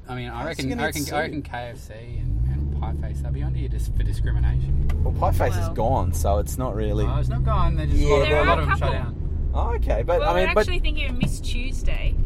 I 0.08 0.14
mean, 0.14 0.28
I 0.28 0.44
reckon, 0.44 0.78
I 0.78 0.86
reckon, 0.86 1.12
I 1.12 1.20
reckon? 1.20 1.42
KFC 1.42 2.20
and, 2.20 2.48
and 2.48 2.80
Pie 2.80 2.94
Face 3.08 3.20
they'll 3.20 3.32
be 3.32 3.42
onto 3.42 3.58
you 3.58 3.68
just 3.68 3.94
for 3.96 4.04
discrimination. 4.04 4.88
Well, 5.02 5.14
pie 5.14 5.32
face 5.32 5.56
is 5.56 5.68
gone, 5.70 6.12
so 6.12 6.38
it's 6.38 6.56
not 6.58 6.74
really. 6.76 7.04
Oh, 7.04 7.16
it's 7.16 7.28
not 7.28 7.44
gone. 7.44 7.74
They're 7.76 7.86
just 7.86 7.98
Yeah, 7.98 8.08
a 8.08 8.10
lot, 8.16 8.28
there 8.28 8.42
a 8.42 8.44
lot 8.44 8.58
are 8.58 8.62
of 8.62 8.68
them 8.68 8.78
shut 8.78 8.92
down. 8.92 9.50
Oh, 9.54 9.74
okay, 9.74 10.02
but 10.02 10.20
well, 10.20 10.30
I 10.30 10.34
mean, 10.34 10.48
we're 10.48 10.54
but 10.54 10.60
actually 10.60 10.80
thinking 10.80 11.10
of 11.10 11.18
Miss 11.18 11.40
Tuesday, 11.40 12.14
but 12.16 12.25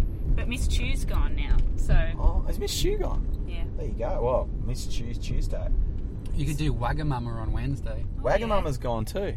Miss 0.50 0.66
Chu's 0.68 1.04
gone 1.04 1.36
now. 1.36 1.56
So 1.76 1.94
oh, 2.18 2.44
is 2.48 2.58
Miss 2.58 2.76
Chu 2.78 2.98
gone? 2.98 3.24
yeah. 3.46 3.62
There 3.76 3.86
you 3.86 3.92
go. 3.92 4.20
Well, 4.20 4.48
Miss 4.66 4.86
Chu's 4.86 5.16
Tuesday. 5.16 5.68
You 6.34 6.44
could 6.44 6.56
do 6.56 6.72
Wagamama 6.74 7.36
on 7.40 7.52
Wednesday. 7.52 8.04
Oh, 8.18 8.22
Wagamama's 8.24 8.76
gone 8.76 9.04
too. 9.04 9.36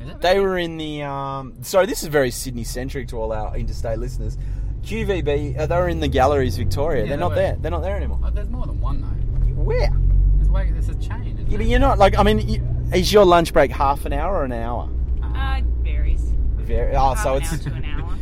Is 0.00 0.08
it? 0.08 0.20
They 0.20 0.38
were 0.38 0.58
in 0.58 0.76
the. 0.76 1.02
Um, 1.02 1.54
sorry, 1.62 1.86
this 1.86 2.02
is 2.02 2.08
very 2.08 2.30
Sydney 2.30 2.64
centric 2.64 3.08
to 3.08 3.16
all 3.16 3.32
our 3.32 3.56
interstate 3.56 3.98
listeners. 3.98 4.36
QVB, 4.82 5.58
uh, 5.58 5.66
they 5.66 5.76
were 5.76 5.88
in 5.88 6.00
the 6.00 6.08
galleries, 6.08 6.56
Victoria. 6.56 7.02
Yeah, 7.04 7.08
They're 7.08 7.16
they 7.16 7.20
not 7.20 7.28
were. 7.30 7.34
there. 7.36 7.56
They're 7.60 7.70
not 7.70 7.82
there 7.82 7.96
anymore. 7.96 8.18
Oh, 8.24 8.30
there's 8.30 8.48
more 8.50 8.66
than 8.66 8.80
one 8.80 9.00
though. 9.00 9.62
Where? 9.62 9.90
There's, 10.36 10.48
Wag- 10.50 10.72
there's 10.74 10.88
a 10.90 10.94
chain. 10.96 11.22
Isn't 11.22 11.38
Yeah, 11.38 11.44
but 11.44 11.58
there? 11.58 11.62
you're 11.62 11.78
not 11.80 11.98
like. 11.98 12.18
I 12.18 12.22
mean, 12.22 12.46
you, 12.48 12.62
is 12.94 13.12
your 13.12 13.24
lunch 13.24 13.52
break 13.54 13.70
half 13.70 14.04
an 14.04 14.12
hour 14.12 14.36
or 14.36 14.44
an 14.44 14.52
hour? 14.52 14.90
Uh, 15.22 15.56
it 15.58 15.64
varies. 15.82 16.20
Very, 16.56 16.94
oh, 16.96 17.14
Half 17.14 17.22
so 17.22 17.34
an 17.36 17.42
it's 17.42 17.52
hour 17.52 17.58
to 17.58 17.72
an 17.74 17.84
hour. 17.86 18.14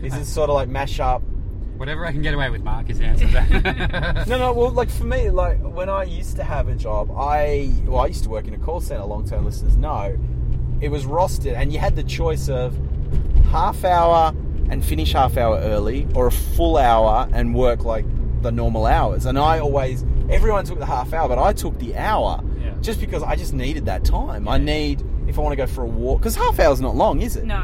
This 0.00 0.14
is 0.14 0.20
it 0.20 0.24
sort 0.30 0.48
of 0.50 0.54
like 0.54 0.68
mash 0.68 0.98
up? 1.00 1.22
Whatever 1.82 2.06
I 2.06 2.12
can 2.12 2.22
get 2.22 2.32
away 2.32 2.48
with, 2.48 2.62
Mark, 2.62 2.90
is 2.90 2.98
the 3.00 3.06
answer 3.06 3.26
to 3.26 3.32
that. 3.32 4.26
No, 4.28 4.38
no. 4.38 4.52
Well, 4.52 4.70
like 4.70 4.88
for 4.88 5.02
me, 5.02 5.30
like 5.30 5.58
when 5.58 5.88
I 5.88 6.04
used 6.04 6.36
to 6.36 6.44
have 6.44 6.68
a 6.68 6.76
job, 6.76 7.10
I 7.10 7.72
well, 7.86 8.02
I 8.02 8.06
used 8.06 8.22
to 8.22 8.30
work 8.30 8.46
in 8.46 8.54
a 8.54 8.58
call 8.58 8.80
center. 8.80 9.02
Long 9.02 9.26
term 9.28 9.44
listeners 9.44 9.76
know 9.76 10.16
it 10.80 10.90
was 10.90 11.06
rostered, 11.06 11.56
and 11.56 11.72
you 11.72 11.80
had 11.80 11.96
the 11.96 12.04
choice 12.04 12.48
of 12.48 12.78
half 13.50 13.84
hour 13.84 14.32
and 14.70 14.84
finish 14.84 15.12
half 15.12 15.36
hour 15.36 15.58
early, 15.58 16.06
or 16.14 16.28
a 16.28 16.30
full 16.30 16.76
hour 16.76 17.28
and 17.32 17.52
work 17.52 17.84
like 17.84 18.04
the 18.42 18.52
normal 18.52 18.86
hours. 18.86 19.26
And 19.26 19.36
I 19.36 19.58
always, 19.58 20.04
everyone 20.30 20.64
took 20.64 20.78
the 20.78 20.86
half 20.86 21.12
hour, 21.12 21.28
but 21.28 21.40
I 21.40 21.52
took 21.52 21.76
the 21.80 21.96
hour 21.96 22.44
Yeah. 22.60 22.74
just 22.80 23.00
because 23.00 23.24
I 23.24 23.34
just 23.34 23.54
needed 23.54 23.86
that 23.86 24.04
time. 24.04 24.46
I 24.46 24.56
need 24.56 25.02
if 25.26 25.36
I 25.36 25.42
want 25.42 25.52
to 25.54 25.56
go 25.56 25.66
for 25.66 25.82
a 25.82 25.86
walk 25.88 26.20
because 26.20 26.36
half 26.36 26.60
hour's 26.60 26.80
not 26.80 26.94
long, 26.94 27.20
is 27.22 27.34
it? 27.34 27.44
No, 27.44 27.58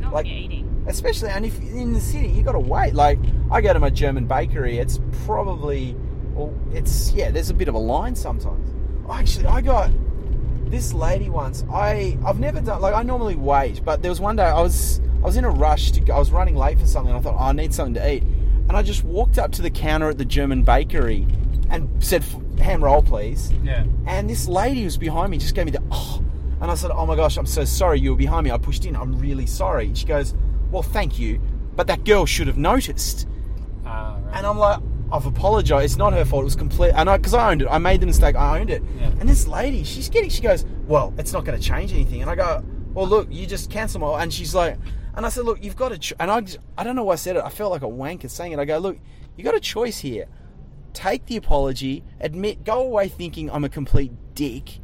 not 0.00 0.12
Like- 0.12 0.24
when 0.24 0.26
you're 0.26 0.42
eating. 0.46 0.61
Especially 0.86 1.28
and 1.30 1.44
if 1.44 1.58
in 1.60 1.92
the 1.92 2.00
city 2.00 2.28
you 2.28 2.42
got 2.42 2.52
to 2.52 2.58
wait 2.58 2.92
like 2.94 3.18
i 3.50 3.60
go 3.60 3.72
to 3.72 3.78
my 3.78 3.90
german 3.90 4.26
bakery 4.26 4.78
it's 4.78 4.98
probably 5.24 5.94
Well, 6.34 6.52
it's 6.72 7.12
yeah. 7.12 7.30
There's 7.30 7.50
a 7.50 7.54
bit 7.54 7.68
of 7.68 7.74
a 7.74 7.78
line 7.78 8.14
sometimes. 8.16 8.68
Actually, 9.10 9.46
I 9.46 9.60
got 9.60 9.90
this 10.70 10.94
lady 10.94 11.28
once. 11.28 11.64
I 11.70 12.16
I've 12.24 12.40
never 12.40 12.60
done 12.60 12.80
like 12.80 12.94
I 12.94 13.02
normally 13.02 13.36
wait, 13.36 13.84
but 13.84 14.00
there 14.00 14.10
was 14.10 14.20
one 14.20 14.36
day 14.36 14.44
I 14.44 14.60
was 14.62 15.00
I 15.22 15.26
was 15.26 15.36
in 15.36 15.44
a 15.44 15.50
rush 15.50 15.90
to 15.92 16.12
I 16.12 16.18
was 16.18 16.30
running 16.30 16.56
late 16.56 16.78
for 16.78 16.86
something. 16.86 17.14
And 17.14 17.20
I 17.20 17.22
thought 17.22 17.36
oh, 17.38 17.50
I 17.50 17.52
need 17.52 17.74
something 17.74 17.94
to 17.94 18.12
eat, 18.12 18.22
and 18.22 18.72
I 18.72 18.82
just 18.82 19.04
walked 19.04 19.38
up 19.38 19.52
to 19.52 19.62
the 19.62 19.70
counter 19.70 20.08
at 20.08 20.16
the 20.16 20.24
German 20.24 20.62
bakery 20.62 21.26
and 21.68 21.88
said 22.02 22.24
ham 22.58 22.82
roll 22.82 23.02
please. 23.02 23.52
Yeah. 23.62 23.84
And 24.06 24.28
this 24.30 24.48
lady 24.48 24.84
was 24.84 24.96
behind 24.96 25.30
me 25.30 25.38
just 25.38 25.54
gave 25.54 25.66
me 25.66 25.72
the 25.72 25.82
oh, 25.90 26.22
and 26.62 26.70
I 26.70 26.74
said 26.74 26.90
oh 26.92 27.04
my 27.04 27.16
gosh 27.16 27.36
I'm 27.36 27.46
so 27.46 27.64
sorry 27.66 28.00
you 28.00 28.10
were 28.12 28.16
behind 28.16 28.44
me. 28.44 28.50
I 28.50 28.56
pushed 28.58 28.86
in. 28.86 28.96
I'm 28.96 29.18
really 29.18 29.46
sorry. 29.46 29.92
She 29.94 30.06
goes 30.06 30.34
well 30.72 30.82
thank 30.82 31.18
you, 31.18 31.40
but 31.76 31.86
that 31.86 32.04
girl 32.04 32.26
should 32.26 32.48
have 32.48 32.58
noticed. 32.58 33.28
Ah, 33.84 34.18
right. 34.24 34.36
And 34.36 34.46
I'm 34.46 34.58
like, 34.58 34.80
I've 35.12 35.26
apologized. 35.26 35.84
It's 35.84 35.96
not 35.98 36.14
her 36.14 36.24
fault. 36.24 36.42
It 36.42 36.44
was 36.44 36.56
complete. 36.56 36.92
And 36.94 37.08
I, 37.10 37.18
because 37.18 37.34
I 37.34 37.50
owned 37.50 37.62
it, 37.62 37.68
I 37.70 37.78
made 37.78 38.00
the 38.00 38.06
mistake. 38.06 38.34
I 38.34 38.58
owned 38.58 38.70
it. 38.70 38.82
Yeah. 38.98 39.10
And 39.20 39.28
this 39.28 39.46
lady, 39.46 39.84
she's 39.84 40.08
getting. 40.08 40.30
She 40.30 40.40
goes, 40.40 40.64
well, 40.86 41.12
it's 41.18 41.32
not 41.34 41.44
going 41.44 41.60
to 41.60 41.64
change 41.64 41.92
anything. 41.92 42.22
And 42.22 42.30
I 42.30 42.34
go, 42.34 42.64
well, 42.94 43.06
look, 43.06 43.28
you 43.30 43.46
just 43.46 43.70
cancel 43.70 44.00
my. 44.00 44.22
And 44.22 44.32
she's 44.32 44.54
like, 44.54 44.78
and 45.14 45.26
I 45.26 45.28
said, 45.28 45.44
look, 45.44 45.62
you've 45.62 45.76
got 45.76 45.92
a. 45.92 45.98
Ch-. 45.98 46.14
And 46.18 46.30
I, 46.30 46.40
just, 46.40 46.58
I 46.78 46.84
don't 46.84 46.96
know 46.96 47.04
why 47.04 47.12
I 47.12 47.16
said 47.16 47.36
it. 47.36 47.42
I 47.44 47.50
felt 47.50 47.70
like 47.70 47.82
a 47.82 47.86
wanker 47.86 48.30
saying 48.30 48.52
it. 48.52 48.58
I 48.58 48.64
go, 48.64 48.78
look, 48.78 48.98
you 49.36 49.44
got 49.44 49.54
a 49.54 49.60
choice 49.60 49.98
here. 49.98 50.26
Take 50.94 51.26
the 51.26 51.36
apology, 51.36 52.04
admit, 52.20 52.64
go 52.64 52.80
away 52.80 53.08
thinking 53.08 53.50
I'm 53.50 53.64
a 53.64 53.68
complete 53.68 54.12
dick, 54.34 54.78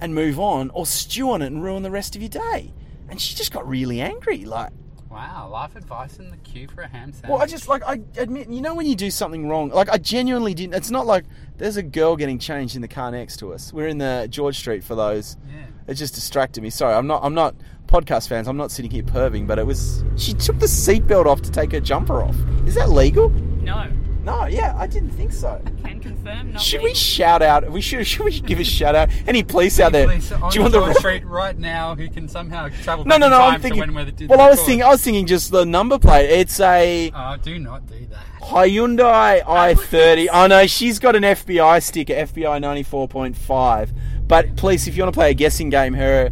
and 0.00 0.14
move 0.14 0.38
on, 0.40 0.70
or 0.70 0.86
stew 0.86 1.30
on 1.30 1.42
it 1.42 1.46
and 1.46 1.62
ruin 1.62 1.82
the 1.82 1.90
rest 1.90 2.16
of 2.16 2.22
your 2.22 2.30
day. 2.30 2.72
And 3.08 3.20
she 3.20 3.34
just 3.34 3.52
got 3.52 3.68
really 3.68 4.00
angry, 4.00 4.44
like. 4.44 4.70
Wow, 5.10 5.48
life 5.50 5.74
advice 5.74 6.18
in 6.18 6.30
the 6.30 6.36
queue 6.36 6.68
for 6.68 6.82
a 6.82 6.88
ham 6.88 7.12
sandwich. 7.12 7.30
Well, 7.30 7.42
I 7.42 7.46
just 7.46 7.68
like 7.68 7.82
I 7.84 8.00
admit, 8.16 8.48
you 8.48 8.60
know, 8.60 8.76
when 8.76 8.86
you 8.86 8.94
do 8.94 9.10
something 9.10 9.48
wrong, 9.48 9.70
like 9.70 9.88
I 9.88 9.98
genuinely 9.98 10.54
didn't. 10.54 10.74
It's 10.74 10.90
not 10.90 11.04
like 11.04 11.24
there's 11.58 11.76
a 11.76 11.82
girl 11.82 12.14
getting 12.14 12.38
changed 12.38 12.76
in 12.76 12.82
the 12.82 12.88
car 12.88 13.10
next 13.10 13.38
to 13.38 13.52
us. 13.52 13.72
We're 13.72 13.88
in 13.88 13.98
the 13.98 14.28
George 14.30 14.56
Street 14.56 14.84
for 14.84 14.94
those. 14.94 15.36
Yeah. 15.48 15.64
It 15.88 15.94
just 15.94 16.14
distracted 16.14 16.62
me. 16.62 16.70
Sorry, 16.70 16.94
I'm 16.94 17.08
not. 17.08 17.24
I'm 17.24 17.34
not 17.34 17.56
podcast 17.88 18.28
fans. 18.28 18.46
I'm 18.46 18.56
not 18.56 18.70
sitting 18.70 18.90
here 18.90 19.02
perving, 19.02 19.48
but 19.48 19.58
it 19.58 19.66
was. 19.66 20.04
She 20.16 20.32
took 20.32 20.60
the 20.60 20.66
seatbelt 20.66 21.26
off 21.26 21.42
to 21.42 21.50
take 21.50 21.72
her 21.72 21.80
jumper 21.80 22.22
off. 22.22 22.36
Is 22.64 22.76
that 22.76 22.90
legal? 22.90 23.30
No. 23.30 23.90
No. 24.24 24.46
Yeah, 24.46 24.74
I 24.76 24.86
didn't 24.86 25.10
think 25.10 25.32
so. 25.32 25.60
Can 25.82 26.00
confirm. 26.00 26.52
Not 26.52 26.62
Should 26.62 26.80
we 26.80 26.88
legal. 26.88 26.96
shout 26.98 27.42
out? 27.42 27.70
We 27.70 27.80
should. 27.80 28.06
Should 28.06 28.24
we 28.24 28.40
give 28.40 28.60
a 28.60 28.64
shout 28.64 28.94
out? 28.94 29.08
Any 29.26 29.42
police 29.42 29.80
out 29.80 29.92
there? 29.92 30.06
Police 30.06 30.30
on 30.32 30.50
do 30.50 30.56
you 30.56 30.62
want 30.62 30.74
George 30.74 30.94
the? 30.94 30.98
street 31.00 31.24
right 31.24 31.58
now 31.58 31.94
who 31.94 32.08
can 32.08 32.28
somehow 32.28 32.68
travel 32.82 33.04
No, 33.04 33.10
back 33.14 33.20
no, 33.20 33.26
in 33.26 33.30
no. 33.32 33.38
time 33.38 33.54
I'm 33.54 33.60
thinking. 33.62 33.80
when 33.80 33.94
we're 33.94 34.12
well, 34.28 34.40
I 34.40 34.50
was 34.50 34.60
thinking. 34.62 34.82
I 34.82 34.88
was 34.88 35.02
thinking 35.02 35.26
just 35.26 35.50
the 35.50 35.64
number 35.64 35.98
plate. 35.98 36.28
It's 36.30 36.60
a. 36.60 37.10
Oh, 37.14 37.36
do 37.42 37.58
not 37.58 37.86
do 37.86 38.06
that. 38.10 38.26
Hyundai 38.42 39.42
i30. 39.42 40.28
Oh 40.32 40.46
no, 40.46 40.66
she's 40.66 40.98
got 40.98 41.16
an 41.16 41.22
FBI 41.22 41.82
sticker, 41.82 42.14
FBI 42.14 42.60
94.5. 42.60 43.90
But 44.26 44.56
please, 44.56 44.86
if 44.86 44.96
you 44.96 45.02
want 45.02 45.14
to 45.14 45.18
play 45.18 45.30
a 45.30 45.34
guessing 45.34 45.70
game, 45.70 45.94
her 45.94 46.30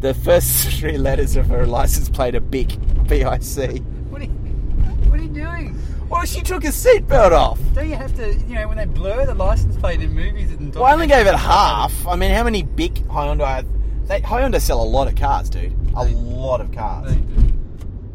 the 0.00 0.14
first 0.14 0.68
three 0.80 0.98
letters 0.98 1.36
of 1.36 1.46
her 1.48 1.66
license 1.66 2.08
plate 2.08 2.34
are 2.34 2.40
BIC. 2.40 2.78
B-I-C. 3.08 3.66
What 4.10 4.20
are 4.22 4.24
you, 4.24 4.30
what 4.30 5.20
are 5.20 5.22
you 5.22 5.28
doing? 5.28 5.73
Well, 6.08 6.24
she 6.24 6.42
took 6.42 6.62
her 6.64 6.70
seatbelt 6.70 7.32
off. 7.32 7.58
Don't 7.72 7.88
you 7.88 7.96
have 7.96 8.14
to, 8.16 8.34
you 8.34 8.54
know, 8.54 8.68
when 8.68 8.76
they 8.76 8.84
blur 8.84 9.26
the 9.26 9.34
license 9.34 9.76
plate 9.76 10.00
in 10.00 10.12
movies 10.12 10.50
and 10.52 10.74
Well, 10.74 10.84
I 10.84 10.92
only 10.92 11.06
gave 11.06 11.26
it 11.26 11.34
half. 11.34 12.06
I 12.06 12.16
mean, 12.16 12.30
how 12.30 12.44
many 12.44 12.62
BIC 12.62 12.94
Hyundai? 13.08 13.66
They, 14.06 14.20
Hyundai 14.20 14.60
sell 14.60 14.82
a 14.82 14.84
lot 14.84 15.08
of 15.08 15.16
cars, 15.16 15.48
dude. 15.48 15.72
A 15.96 16.04
lot 16.04 16.60
of 16.60 16.72
cars. 16.72 17.10
They 17.14 17.20
do. 17.20 17.53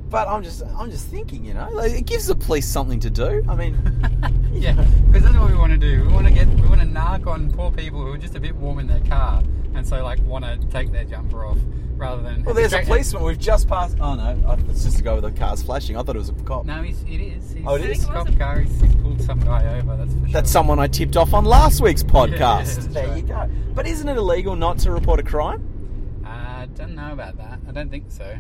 But 0.10 0.28
I'm 0.28 0.44
just, 0.44 0.64
I'm 0.78 0.90
just 0.90 1.08
thinking, 1.08 1.46
you 1.46 1.54
know, 1.54 1.70
like, 1.72 1.92
it 1.92 2.06
gives 2.06 2.28
the 2.28 2.36
police 2.36 2.68
something 2.68 3.00
to 3.02 3.10
do. 3.10 3.46
I 3.48 3.56
mean, 3.56 3.76
Yeah, 4.52 4.74
because 5.08 5.24
that's 5.24 5.36
what 5.38 5.52
we 5.52 5.56
want 5.58 5.72
to 5.72 5.78
do. 5.78 6.02
We 6.06 6.12
want 6.12 6.28
to 6.28 6.34
get, 6.34 6.48
we 6.48 6.68
want 6.68 6.82
to 6.82 6.88
narc 6.88 7.28
on 7.28 7.52
poor 7.52 7.72
people 7.72 8.02
who 8.04 8.12
are 8.12 8.18
just 8.18 8.36
a 8.36 8.40
bit 8.40 8.56
warm 8.56 8.80
in 8.80 8.88
their 8.88 9.00
car, 9.02 9.44
and 9.76 9.88
so 9.88 10.04
like 10.04 10.20
want 10.26 10.44
to 10.46 10.58
take 10.72 10.92
their 10.92 11.06
jumper 11.06 11.46
off 11.46 11.58
rather 11.96 12.24
than. 12.24 12.44
well, 12.44 12.56
there's 12.56 12.74
a 12.74 12.82
policeman. 12.82 13.24
We've 13.24 13.38
just 13.38 13.68
passed. 13.70 13.98
Oh 14.02 14.16
no, 14.16 14.58
it's 14.68 14.84
just 14.84 15.00
a 15.00 15.04
guy 15.04 15.14
with 15.14 15.24
the 15.24 15.32
cars 15.32 15.62
flashing. 15.62 15.96
I 15.96 16.02
thought 16.02 16.16
it 16.16 16.20
was 16.20 16.30
a 16.30 16.34
cop. 16.34 16.66
No, 16.66 16.82
he's, 16.82 17.02
it 17.04 17.22
is. 17.22 17.52
He's, 17.52 17.64
Oh, 17.66 17.76
it 17.76 17.88
is? 17.90 18.04
A 18.04 18.08
cop 18.08 18.38
car. 18.38 18.60
He's, 18.62 18.82
he's 18.82 18.96
pulled 18.96 19.22
some 19.22 19.40
guy 19.40 19.78
over. 19.78 19.96
That's 19.96 20.14
for 20.14 20.20
sure. 20.22 20.30
That's 20.34 20.50
someone 20.52 20.80
I 20.80 20.88
tipped 20.88 21.16
off 21.16 21.34
on 21.36 21.46
last 21.46 21.82
week's 21.82 22.04
podcast. 22.04 22.88
Yeah, 22.88 22.94
there 22.94 23.08
right. 23.10 23.18
you 23.18 23.24
go. 23.24 23.50
But 23.76 23.86
isn't 23.86 24.10
it 24.10 24.18
illegal 24.18 24.56
not 24.56 24.80
to 24.80 24.92
report 24.92 25.20
a 25.20 25.24
crime? 25.24 26.22
I 26.26 26.68
don't 26.76 26.96
know 26.96 27.14
about 27.14 27.38
that. 27.38 27.60
I 27.68 27.72
don't 27.72 27.90
think 27.92 28.06
so. 28.10 28.38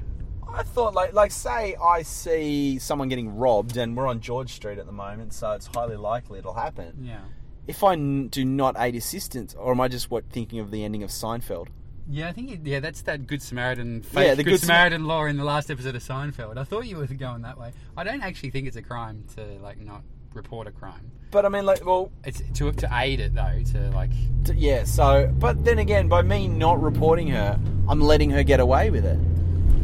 I 0.53 0.63
thought, 0.63 0.93
like, 0.93 1.13
like 1.13 1.31
say 1.31 1.75
I 1.81 2.01
see 2.01 2.79
someone 2.79 3.09
getting 3.09 3.35
robbed, 3.37 3.77
and 3.77 3.95
we're 3.95 4.07
on 4.07 4.19
George 4.19 4.53
Street 4.53 4.77
at 4.77 4.85
the 4.85 4.91
moment, 4.91 5.33
so 5.33 5.51
it's 5.51 5.67
highly 5.73 5.95
likely 5.95 6.39
it'll 6.39 6.53
happen. 6.53 6.97
Yeah. 7.01 7.19
If 7.67 7.83
I 7.83 7.93
n- 7.93 8.27
do 8.29 8.43
not 8.43 8.75
aid 8.79 8.95
assistance, 8.95 9.53
or 9.53 9.71
am 9.71 9.81
I 9.81 9.87
just 9.87 10.09
what 10.09 10.25
thinking 10.29 10.59
of 10.59 10.71
the 10.71 10.83
ending 10.83 11.03
of 11.03 11.09
Seinfeld? 11.11 11.67
Yeah, 12.11 12.27
I 12.27 12.31
think 12.31 12.51
it, 12.51 12.59
yeah, 12.63 12.79
that's 12.79 13.03
that 13.03 13.27
Good 13.27 13.41
Samaritan, 13.43 14.01
fake 14.01 14.25
Yeah, 14.27 14.33
the 14.35 14.43
Good, 14.43 14.51
Good 14.51 14.59
Sam- 14.61 14.67
Samaritan 14.67 15.05
law 15.05 15.25
in 15.25 15.37
the 15.37 15.43
last 15.43 15.69
episode 15.69 15.95
of 15.95 16.01
Seinfeld. 16.01 16.57
I 16.57 16.63
thought 16.63 16.87
you 16.87 16.97
were 16.97 17.05
going 17.05 17.43
that 17.43 17.59
way. 17.59 17.71
I 17.95 18.03
don't 18.03 18.23
actually 18.23 18.49
think 18.49 18.67
it's 18.67 18.77
a 18.77 18.81
crime 18.81 19.25
to 19.35 19.43
like 19.61 19.79
not 19.79 20.01
report 20.33 20.67
a 20.67 20.71
crime. 20.71 21.11
But 21.29 21.45
I 21.45 21.49
mean, 21.49 21.67
like, 21.67 21.85
well, 21.85 22.11
It's 22.23 22.41
to 22.55 22.71
to 22.71 22.89
aid 22.91 23.19
it 23.19 23.35
though. 23.35 23.61
To 23.73 23.91
like, 23.91 24.09
t- 24.45 24.53
yeah. 24.55 24.83
So, 24.85 25.31
but 25.37 25.63
then 25.63 25.77
again, 25.77 26.07
by 26.07 26.23
me 26.23 26.47
not 26.47 26.81
reporting 26.81 27.27
her, 27.27 27.59
I'm 27.87 28.01
letting 28.01 28.31
her 28.31 28.41
get 28.41 28.59
away 28.59 28.89
with 28.89 29.05
it. 29.05 29.19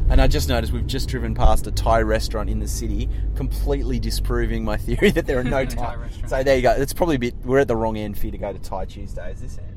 And 0.09 0.21
I 0.21 0.27
just 0.27 0.47
noticed 0.49 0.71
we've 0.71 0.85
just 0.85 1.09
driven 1.09 1.33
past 1.33 1.65
a 1.67 1.71
Thai 1.71 2.01
restaurant 2.01 2.49
in 2.49 2.59
the 2.59 2.67
city, 2.67 3.09
completely 3.35 3.99
disproving 3.99 4.63
my 4.63 4.77
theory 4.85 5.09
that 5.11 5.25
there 5.25 5.39
are 5.39 5.43
no 5.43 5.65
Thai 5.65 5.75
Thai. 5.75 5.95
restaurants. 5.95 6.29
so 6.29 6.43
there 6.43 6.55
you 6.55 6.61
go. 6.61 6.71
It's 6.71 6.93
probably 6.93 7.15
a 7.15 7.19
bit. 7.19 7.35
We're 7.43 7.59
at 7.59 7.67
the 7.67 7.75
wrong 7.75 7.97
end 7.97 8.17
for 8.17 8.25
you 8.27 8.31
to 8.31 8.37
go 8.37 8.53
to 8.53 8.59
Thai 8.59 8.85
Tuesdays. 8.85 9.41
This 9.41 9.57
end. 9.57 9.67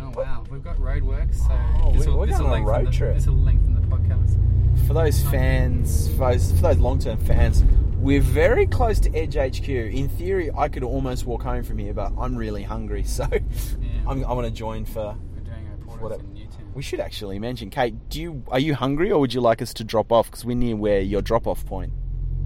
oh 0.00 0.10
wow, 0.16 0.44
we've 0.50 0.62
got 0.64 0.76
roadworks. 0.76 1.36
So 1.36 1.58
Oh, 1.82 1.92
this 1.92 2.06
will 2.06 2.18
we're 2.18 2.26
this 2.26 2.38
going 2.38 2.50
on 2.50 2.60
a 2.62 2.64
road 2.64 2.86
the, 2.88 2.90
trip. 2.90 3.14
This 3.14 3.26
will 3.26 3.36
lengthen 3.38 3.74
the 3.74 3.80
podcast. 3.86 4.86
For 4.88 4.92
those 4.92 5.22
fans, 5.28 6.08
for 6.16 6.32
those, 6.32 6.50
for 6.52 6.58
those 6.62 6.78
long-term 6.78 7.18
fans, 7.18 7.62
we're 7.98 8.20
very 8.20 8.66
close 8.66 8.98
to 9.00 9.14
Edge 9.16 9.36
HQ. 9.36 9.68
In 9.68 10.08
theory, 10.08 10.50
I 10.54 10.68
could 10.68 10.82
almost 10.82 11.26
walk 11.26 11.42
home 11.44 11.62
from 11.62 11.78
here, 11.78 11.94
but 11.94 12.12
I'm 12.18 12.34
really 12.36 12.64
hungry, 12.64 13.02
so 13.04 13.26
Yeah, 13.32 13.38
I'm, 14.06 14.24
I 14.24 14.32
want 14.32 14.46
to 14.46 14.52
join 14.52 14.84
for. 14.84 15.16
we're 15.36 15.40
doing 15.42 15.68
a 15.72 16.43
what 16.74 16.82
reporter 16.82 16.82
a- 16.82 16.82
in 16.82 16.82
Newtown. 16.82 16.82
We 16.82 16.82
should 16.82 17.00
actually 17.00 17.38
mention, 17.38 17.70
Kate. 17.70 18.08
Do 18.08 18.20
you 18.20 18.42
are 18.48 18.58
you 18.58 18.74
hungry, 18.74 19.10
or 19.10 19.20
would 19.20 19.32
you 19.34 19.40
like 19.40 19.62
us 19.62 19.72
to 19.74 19.84
drop 19.84 20.12
off? 20.12 20.30
Because 20.30 20.44
we're 20.44 20.56
near 20.56 20.76
where 20.76 21.00
your 21.00 21.22
drop-off 21.22 21.64
point. 21.66 21.92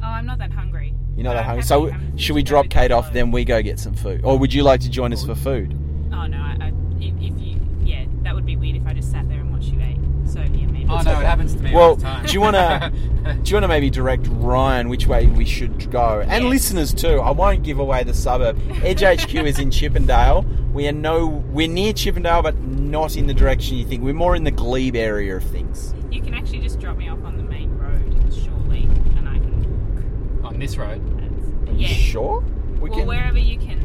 Oh, 0.03 0.07
I'm 0.07 0.27
not 0.27 0.39
that 0.39 0.53
hungry. 0.53 0.95
You're 1.17 1.25
not 1.25 1.35
that 1.35 1.45
hungry. 1.45 1.65
So 1.65 1.91
should 2.17 2.35
we 2.37 2.43
drop 2.45 2.69
Kate 2.71 2.93
off, 2.93 3.13
then 3.13 3.31
we 3.33 3.45
go 3.45 3.61
get 3.63 3.79
some 3.81 3.95
food, 3.95 4.21
or 4.25 4.39
would 4.39 4.53
you 4.55 4.63
like 4.63 4.81
to 4.83 4.91
join 4.91 5.13
us 5.13 5.25
for 5.25 5.35
food? 5.35 5.73
Oh 6.13 6.27
no, 6.27 6.39
I, 6.39 6.57
I, 6.61 6.73
if 7.01 7.15
if 7.21 7.41
you, 7.41 7.61
yeah, 7.85 8.05
that 8.23 8.35
would 8.35 8.47
be 8.47 8.57
weird 8.57 8.77
if 8.77 8.87
I 8.87 8.93
just 8.95 9.11
sat 9.11 9.29
there 9.29 9.41
and 9.41 9.51
watched 9.53 9.73
you 9.73 9.81
eat. 9.81 9.99
So 10.29 10.41
yeah, 10.41 10.67
maybe. 10.67 10.87
Oh 10.91 11.01
no, 11.03 11.13
it 11.21 11.25
happens 11.25 11.55
to 11.55 11.63
me 11.63 11.73
Well, 11.75 11.91
all 11.91 11.97
the 11.97 12.03
time. 12.03 12.27
do 12.27 12.33
you 12.33 12.41
wanna- 12.41 12.93
Do 13.29 13.51
you 13.51 13.57
want 13.57 13.65
to 13.65 13.69
maybe 13.69 13.91
direct 13.91 14.27
Ryan 14.31 14.89
which 14.89 15.07
way 15.07 15.27
we 15.27 15.45
should 15.45 15.91
go? 15.91 16.21
And 16.27 16.45
Yes. 16.45 16.51
listeners 16.51 16.95
too. 16.95 17.21
I 17.21 17.31
won't 17.31 17.63
give 17.63 17.79
away 17.79 18.03
the 18.03 18.15
suburb. 18.15 18.59
Edge 18.83 19.03
HQ 19.03 19.35
is 19.35 19.59
in 19.59 19.71
Chippendale. 19.79 20.47
We 20.73 20.89
are 20.89 20.93
no, 20.93 21.27
we're 21.27 21.69
near 21.69 21.93
Chippendale, 21.93 22.41
but 22.43 22.59
not 22.59 23.17
in 23.17 23.27
the 23.27 23.35
direction 23.35 23.77
you 23.77 23.85
think. 23.85 24.03
We're 24.03 24.15
more 24.15 24.35
in 24.35 24.45
the 24.45 24.51
Glebe 24.51 24.97
area 24.97 25.37
of 25.37 25.45
things. 25.45 25.93
You 26.11 26.23
can 26.23 26.33
actually 26.33 26.61
just 26.61 26.81
drop 26.81 26.97
me 26.97 27.09
off 27.11 27.23
on 27.23 27.37
the 27.37 27.43
main 27.43 27.71
road 27.77 28.33
shortly, 28.33 28.85
and 29.17 29.29
I 29.29 29.35
can. 29.35 30.41
on 30.45 30.59
this 30.59 30.79
road. 30.79 31.03
That's, 31.21 31.73
you 31.79 31.87
yeah. 31.87 31.89
sure? 31.89 32.43
We 32.81 32.89
well, 32.89 33.05
wherever 33.05 33.39
you 33.39 33.59
can 33.59 33.77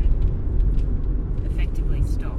effectively 1.51 2.01
stop. 2.03 2.31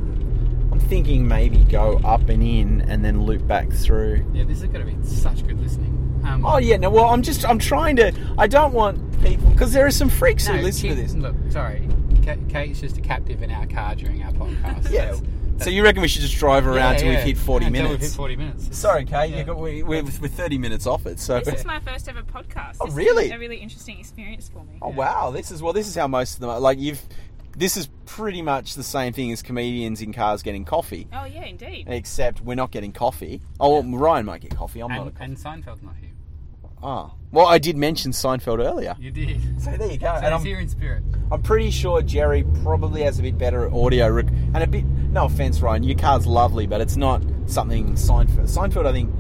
I'm 0.73 0.81
thinking 0.95 1.27
maybe 1.27 1.59
go 1.65 1.97
up 2.05 2.29
and 2.29 2.41
in, 2.41 2.81
and 2.83 3.05
then 3.05 3.25
loop 3.25 3.45
back 3.49 3.69
through. 3.69 4.25
Yeah, 4.33 4.45
this 4.45 4.59
is 4.63 4.69
going 4.69 4.87
to 4.87 4.93
be 4.93 5.05
such 5.05 5.45
good 5.45 5.61
listening. 5.61 5.91
Um, 6.25 6.47
Oh 6.47 6.59
yeah, 6.59 6.77
no. 6.77 6.89
Well, 6.89 7.07
I'm 7.07 7.21
just, 7.21 7.45
I'm 7.45 7.59
trying 7.59 7.97
to. 7.97 8.13
I 8.39 8.47
don't 8.47 8.73
want 8.73 8.97
people 9.21 9.51
because 9.51 9.73
there 9.73 9.85
are 9.85 9.91
some 9.91 10.09
freaks 10.09 10.47
no, 10.47 10.55
who 10.55 10.63
listen 10.63 10.91
to 10.91 10.95
this. 10.95 11.15
Look, 11.15 11.35
sorry, 11.51 11.89
Ka- 12.25 12.37
Kate's 12.49 12.81
just 12.81 12.97
a 12.97 13.01
captive 13.01 13.43
in 13.43 13.51
our 13.51 13.67
car 13.67 13.97
during 13.97 14.23
our 14.23 14.31
podcast. 14.35 14.89
Yeah. 14.93 15.07
That's- 15.07 15.65
So 15.65 15.71
you 15.71 15.83
reckon 15.83 16.01
we 16.03 16.07
should 16.09 16.23
just 16.23 16.37
drive 16.37 16.65
around 16.65 16.93
Yeah, 16.95 16.99
till 16.99 17.09
yeah. 17.13 17.17
we've 17.25 17.37
hit 17.37 17.39
40 17.39 17.65
Yeah, 17.65 17.69
until 17.69 17.83
minutes? 17.85 18.03
We've 18.03 18.11
hit 18.11 18.17
40 18.17 18.37
minutes. 18.37 18.79
Sorry, 18.79 19.05
Kate. 19.05 19.31
Yeah. 19.31 19.39
You 19.39 19.45
got, 19.45 19.59
we, 19.59 19.83
we're, 19.83 20.03
we're 20.05 20.29
30 20.29 20.59
minutes 20.59 20.87
off 20.87 21.07
it. 21.07 21.19
So. 21.19 21.41
This 21.41 21.55
is 21.61 21.65
my 21.75 21.81
first 21.81 22.09
ever 22.09 22.23
podcast. 22.23 22.77
Oh, 22.81 22.85
This 22.87 22.93
is 22.95 22.99
really? 22.99 23.31
a 23.31 23.39
really 23.39 23.57
interesting 23.59 23.99
experience 23.99 24.49
for 24.49 24.63
me. 24.65 24.79
Oh 24.81 24.91
wow, 24.91 25.33
this 25.33 25.51
is 25.51 25.61
well. 25.61 25.73
This 25.73 25.89
is 25.89 25.97
how 25.97 26.07
most 26.07 26.35
of 26.35 26.41
them 26.41 26.51
are. 26.51 26.61
Like 26.61 26.79
you've. 26.79 27.03
This 27.57 27.77
is 27.77 27.89
pretty 28.07 28.43
much 28.43 28.75
the 28.75 28.83
same 28.83 29.13
thing 29.13 29.31
as 29.33 29.43
comedians 29.43 30.01
in 30.03 30.13
cars 30.13 30.43
getting 30.43 30.65
coffee, 30.65 31.07
Oh 31.13 31.25
yeah, 31.25 31.45
indeed. 31.45 31.87
except 31.89 32.41
we're 32.41 32.55
not 32.57 32.71
getting 32.71 32.93
coffee. 32.93 33.41
Oh, 33.61 33.81
well, 33.81 33.99
Ryan 33.99 34.27
might 34.27 34.41
get 34.41 34.57
coffee. 34.57 34.81
I'm 34.81 34.89
not 34.91 34.99
a 34.99 35.03
And, 35.03 35.15
coffee. 35.15 35.25
and 35.25 35.37
Seinfeld's 35.37 35.83
not 35.83 35.95
here. 36.01 36.11
Ah, 36.83 37.13
well, 37.33 37.47
I 37.47 37.57
did 37.59 37.77
mention 37.79 38.11
Seinfeld 38.13 38.59
earlier. 38.63 38.95
You 38.99 39.11
did. 39.11 39.41
So 39.63 39.71
there 39.77 39.91
you 39.91 39.97
go. 39.97 40.07
So 40.07 40.13
and 40.17 40.25
he's 40.27 40.33
I'm, 40.35 40.45
here 40.45 40.61
in 40.61 40.69
spirit. 40.69 41.03
I'm 41.33 41.41
pretty 41.43 41.71
sure 41.71 42.03
Jerry 42.03 42.45
probably 42.63 43.03
has 43.03 43.19
a 43.19 43.23
bit 43.23 43.39
better 43.39 43.73
audio 43.75 44.09
rec- 44.11 44.29
and 44.29 44.59
a 44.59 44.67
bit. 44.67 44.85
No 44.85 45.25
offense, 45.25 45.61
Ryan. 45.63 45.83
Your 45.85 45.97
car's 45.97 46.27
lovely, 46.27 46.67
but 46.67 46.83
it's 46.83 46.97
not 46.97 47.23
something 47.47 47.95
Seinfeld. 47.95 48.53
Seinfeld, 48.55 48.85
I 48.87 48.93
think. 48.93 49.11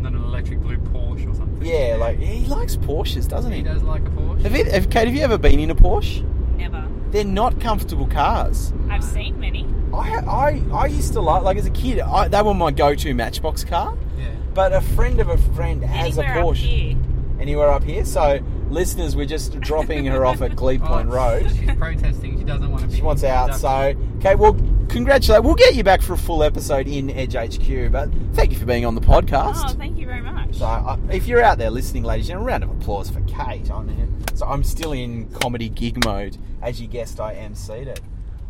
Not 0.00 0.12
an 0.14 0.22
electric 0.24 0.60
blue 0.60 0.78
Porsche 0.78 1.30
or 1.30 1.34
something. 1.34 1.66
Yeah, 1.66 1.96
like 2.00 2.18
he 2.18 2.46
likes 2.46 2.76
Porsches, 2.76 3.28
doesn't 3.28 3.52
he? 3.52 3.58
He 3.58 3.62
does 3.64 3.82
like 3.82 4.02
a 4.06 4.10
Porsche. 4.10 4.40
Have 4.42 4.56
you, 4.56 4.64
have, 4.70 4.88
Kate, 4.88 5.06
have 5.06 5.14
you 5.14 5.22
ever 5.22 5.36
been 5.36 5.60
in 5.60 5.70
a 5.70 5.74
Porsche? 5.74 6.22
Never. 6.56 6.88
They're 7.12 7.24
not 7.24 7.60
comfortable 7.60 8.06
cars. 8.08 8.72
I've 8.90 9.04
seen 9.04 9.38
many. 9.38 9.66
I 9.94 10.16
I, 10.26 10.62
I 10.72 10.86
used 10.86 11.12
to 11.12 11.20
like 11.20 11.42
like 11.42 11.56
as 11.56 11.66
a 11.66 11.70
kid. 11.70 12.00
I, 12.00 12.26
they 12.28 12.42
were 12.42 12.54
my 12.54 12.70
go-to 12.70 13.14
Matchbox 13.14 13.64
car. 13.64 13.96
Yeah. 14.18 14.30
But 14.54 14.72
a 14.72 14.80
friend 14.80 15.20
of 15.20 15.28
a 15.28 15.38
friend 15.54 15.82
has 15.84 16.18
Anywhere 16.18 16.38
a 16.38 16.40
up 16.40 16.46
Porsche. 16.46 16.56
here. 16.56 16.96
Anywhere 17.40 17.70
up 17.70 17.84
here. 17.84 18.04
So 18.04 18.40
listeners, 18.70 19.14
we're 19.14 19.26
just 19.26 19.58
dropping 19.60 20.06
her 20.06 20.24
off 20.24 20.40
at 20.42 20.56
Glebe 20.56 20.82
oh, 20.84 20.86
Point 20.88 21.08
Oh, 21.08 21.12
Road. 21.12 21.50
She's 21.50 21.70
protesting. 21.76 22.38
She 22.38 22.44
doesn't 22.44 22.70
want 22.70 22.82
to 22.82 22.88
be. 22.88 22.96
She 22.96 23.02
wants 23.02 23.22
out. 23.24 23.54
So 23.54 23.94
okay, 24.18 24.34
well, 24.34 24.54
congratulate. 24.88 25.42
We'll 25.44 25.54
get 25.54 25.74
you 25.74 25.84
back 25.84 26.00
for 26.02 26.14
a 26.14 26.18
full 26.18 26.42
episode 26.42 26.88
in 26.88 27.10
Edge 27.10 27.34
HQ. 27.34 27.90
But 27.92 28.08
thank 28.32 28.52
you 28.52 28.58
for 28.58 28.66
being 28.66 28.86
on 28.86 28.94
the 28.94 29.00
podcast. 29.00 29.62
Oh, 29.70 29.74
thank 29.74 29.98
you 29.98 30.06
very 30.06 30.22
much. 30.22 30.41
So, 30.52 30.66
uh, 30.66 30.96
if 31.10 31.26
you're 31.26 31.42
out 31.42 31.58
there 31.58 31.70
listening, 31.70 32.04
ladies 32.04 32.28
and 32.28 32.34
gentlemen, 32.44 32.48
a 32.48 32.52
round 32.52 32.64
of 32.64 32.70
applause 32.82 33.10
for 33.10 33.20
Kate. 33.22 33.70
I 33.70 33.82
mean, 33.82 34.22
so 34.34 34.46
I'm 34.46 34.62
still 34.62 34.92
in 34.92 35.28
comedy 35.30 35.68
gig 35.68 36.04
mode. 36.04 36.36
As 36.60 36.80
you 36.80 36.86
guessed, 36.86 37.18
I 37.20 37.32
am 37.32 37.54
seated. 37.54 38.00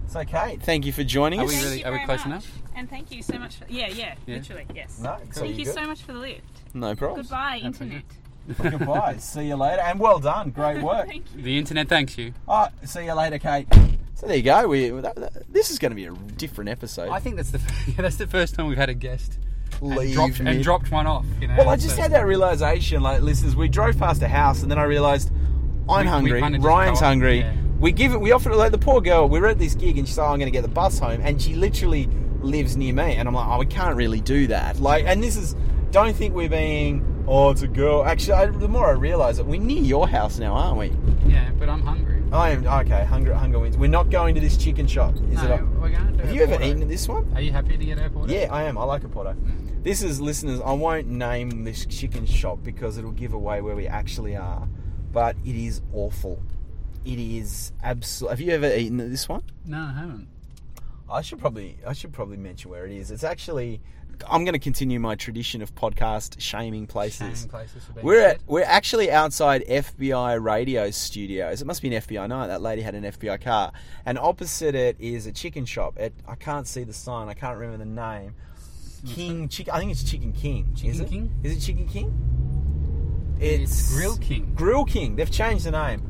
So, 0.09 0.25
Kate, 0.25 0.61
thank 0.62 0.85
you 0.85 0.93
for 0.93 1.05
joining 1.05 1.41
Are 1.41 1.45
us. 1.45 1.51
we 1.53 1.62
really- 1.62 1.85
are 1.85 1.93
we 1.93 1.99
close 2.05 2.19
much. 2.21 2.27
enough? 2.27 2.59
And 2.75 2.91
thank 2.91 3.11
you 3.12 3.23
so 3.23 3.38
much 3.38 3.57
for 3.57 3.65
yeah, 3.69 3.88
yeah, 3.88 4.15
Yeah. 4.27 4.37
literally, 4.37 4.67
yes. 4.75 4.99
No, 5.01 5.17
so 5.31 5.41
thank 5.43 5.57
you're 5.57 5.67
you 5.67 5.73
so 5.73 5.87
much 5.87 6.03
for 6.03 6.12
the 6.12 6.19
lift. 6.19 6.43
No 6.75 6.95
problem. 6.95 7.21
Goodbye, 7.23 7.61
That's 7.62 7.81
internet. 7.81 8.03
Goodbye. 8.79 9.17
See 9.19 9.47
you 9.47 9.57
later, 9.57 9.81
and 9.83 9.99
well 10.01 10.19
done. 10.19 10.51
Great 10.51 10.83
work. 10.83 11.07
Thank 11.07 11.25
you. 11.37 11.43
The 11.43 11.57
internet 11.59 11.88
thanks 11.88 12.19
you. 12.19 12.35
Oh, 12.49 12.69
see 12.85 13.05
you 13.05 13.15
later, 13.15 13.38
Kate. 13.38 13.69
So 14.15 14.27
there 14.27 14.37
you 14.37 14.43
go. 14.43 14.67
We 14.69 14.91
that, 14.91 15.15
that- 15.17 15.53
this 15.53 15.71
is 15.71 15.79
going 15.79 15.93
to 15.93 15.97
be 15.97 16.07
a 16.07 16.12
different 16.12 16.69
episode. 16.69 17.09
I 17.11 17.21
think 17.21 17.37
that's 17.37 17.51
the 17.53 17.61
yeah, 17.87 17.95
that's 18.03 18.17
the 18.17 18.27
first 18.27 18.55
time 18.55 18.67
we've 18.67 18.77
had 18.77 18.91
a 18.91 18.95
guest 18.95 19.38
and 19.38 19.45
Leave 19.81 20.15
dropped, 20.15 20.41
mid- 20.41 20.55
and 20.57 20.63
dropped 20.65 20.91
one 20.91 21.07
off. 21.07 21.25
You 21.41 21.49
know. 21.49 21.55
Well, 21.59 21.69
I 21.71 21.77
just 21.77 21.97
So- 21.97 22.03
had 22.03 22.13
that 22.13 22.27
realization, 22.27 23.03
like 23.03 23.23
listeners. 23.23 23.57
We 23.57 23.69
drove 23.69 23.99
past 23.99 24.23
a 24.23 24.29
house, 24.29 24.63
and 24.63 24.71
then 24.71 24.79
I 24.79 24.85
realized 24.85 25.31
I'm 25.89 25.99
We- 25.99 26.03
we 26.05 26.09
hungry. 26.09 26.41
kinda 26.41 26.59
Ryan's 26.61 27.01
hungry. 27.01 27.41
yeah. 27.41 27.53
We 27.81 27.91
give 27.91 28.13
it. 28.13 28.21
We 28.21 28.31
offered 28.33 28.53
it 28.53 28.57
like 28.57 28.71
the 28.71 28.79
poor 28.79 29.01
girl. 29.01 29.29
We 29.29 29.41
were 29.41 29.49
at 29.49 29.59
this 29.59 29.75
gig, 29.75 29.99
and 29.99 30.07
she 30.07 30.15
said, 30.15 30.23
oh, 30.23 30.27
"I'm 30.27 30.39
going 30.39 30.47
to 30.47 30.53
get 30.53 30.63
the 30.63 30.69
bus 30.69 31.01
home," 31.01 31.21
and 31.23 31.43
she 31.43 31.55
literally 31.55 32.09
lives 32.41 32.77
near 32.77 32.95
me, 32.95 33.15
and 33.17 33.27
I'm 33.29 33.35
like, 33.35 33.47
"Oh, 33.49 33.59
we 33.59 33.67
can't 33.67 33.97
really 33.97 34.21
do 34.21 34.47
that." 34.49 34.79
Like, 34.81 35.05
and 35.07 35.23
this 35.23 35.37
is. 35.37 35.57
Don't 35.91 36.15
think 36.17 36.35
we're 36.35 36.49
being. 36.49 37.05
Oh, 37.29 37.51
it's 37.51 37.63
a 37.63 37.69
girl. 37.69 38.05
Actually, 38.05 38.33
I, 38.35 38.47
the 38.47 38.67
more 38.69 38.87
I 38.89 38.93
realise 38.93 39.39
it, 39.39 39.47
we're 39.47 39.61
near 39.61 39.83
your 39.83 40.09
house 40.09 40.39
now, 40.39 40.55
aren't 40.55 40.79
we? 40.79 40.93
Yeah, 41.31 41.51
but 41.59 41.69
I'm 41.69 41.83
hungry. 41.83 42.23
I 42.33 42.51
am 42.51 42.67
okay. 42.67 43.05
Hunger, 43.05 43.35
hunger 43.35 43.59
wins. 43.59 43.77
We're 43.77 43.89
not 43.91 44.09
going 44.11 44.35
to 44.37 44.41
this 44.41 44.57
chicken 44.57 44.87
shop. 44.87 45.15
Is 45.17 45.43
no, 45.43 45.53
it? 45.55 45.63
we're 45.81 45.91
going 45.91 46.17
to. 46.17 46.25
Have 46.25 46.35
you 46.35 46.43
ever 46.45 46.55
eaten 46.63 46.81
at 46.83 46.89
this 46.89 47.07
one? 47.09 47.27
Are 47.35 47.43
you 47.43 47.53
happy 47.53 47.77
to 47.77 47.85
get 47.85 47.99
airport? 47.99 48.31
Yeah, 48.31 48.47
I 48.51 48.63
am. 48.63 48.79
I 48.79 48.85
like 48.85 49.03
Oporto. 49.03 49.35
Mm. 49.35 49.62
This 49.83 50.01
is 50.05 50.21
listeners. 50.21 50.61
I 50.61 50.73
won't 50.75 51.09
name 51.09 51.64
this 51.64 51.85
chicken 51.87 52.25
shop 52.25 52.61
because 52.62 52.99
it'll 52.99 53.11
give 53.11 53.33
away 53.33 53.61
where 53.62 53.75
we 53.75 53.88
actually 53.88 54.37
are, 54.37 54.68
but 55.12 55.35
it 55.45 55.57
is 55.57 55.83
awful. 55.92 56.40
It 57.05 57.18
is 57.18 57.73
absolute. 57.83 58.31
Have 58.31 58.40
you 58.40 58.53
ever 58.53 58.73
eaten 58.73 59.01
at 59.01 59.11
this 59.11 59.29
one? 59.29 59.42
No, 59.66 59.79
I 59.79 59.92
haven't. 59.92 60.29
I 61.11 61.21
should 61.21 61.40
probably. 61.40 61.79
I 61.85 61.95
should 61.95 62.12
probably 62.12 62.37
mention 62.37 62.71
where 62.71 62.87
it 62.87 62.92
is. 62.92 63.11
It's 63.11 63.25
actually. 63.25 63.81
I'm 64.31 64.45
going 64.45 64.53
to 64.53 64.61
continue 64.61 65.01
my 65.01 65.16
tradition 65.16 65.62
of 65.62 65.75
podcast 65.75 66.40
shaming 66.40 66.87
places. 66.87 67.40
Shaming 67.40 67.49
places 67.49 67.83
We're 68.03 68.21
at, 68.21 68.40
we're 68.47 68.62
actually 68.62 69.11
outside 69.11 69.64
FBI 69.66 70.40
radio 70.40 70.92
studios. 70.92 71.61
It 71.61 71.64
must 71.64 71.83
be 71.83 71.92
an 71.92 72.01
FBI 72.01 72.29
night. 72.29 72.47
That 72.47 72.62
lady 72.62 72.83
had 72.83 72.95
an 72.95 73.03
FBI 73.03 73.40
car, 73.40 73.73
and 74.07 74.16
opposite 74.16 74.77
it 74.77 74.97
is 75.01 75.27
a 75.27 75.33
chicken 75.33 75.64
shop. 75.64 75.99
It, 75.99 76.14
I 76.29 76.37
can't 76.37 76.68
see 76.68 76.85
the 76.85 76.92
sign. 76.92 77.29
I 77.29 77.35
can't 77.35 77.59
remember 77.59 77.85
the 77.85 77.90
name. 77.90 78.35
King 79.07 79.49
Chicken. 79.49 79.73
I 79.75 79.79
think 79.81 79.91
it's 79.93 80.03
Chicken 80.03 80.33
King. 80.33 80.73
is 80.75 80.81
Chicken 80.83 81.01
it? 81.05 81.09
King? 81.09 81.33
Is 81.43 81.57
it 81.57 81.61
Chicken 81.61 81.87
King? 81.88 83.37
It's 83.41 83.93
Grill 83.95 84.17
King. 84.19 84.53
Grill 84.55 84.85
King. 84.85 85.17
They've 85.17 85.31
changed 85.31 85.65
the 85.65 85.73
name. 85.73 86.09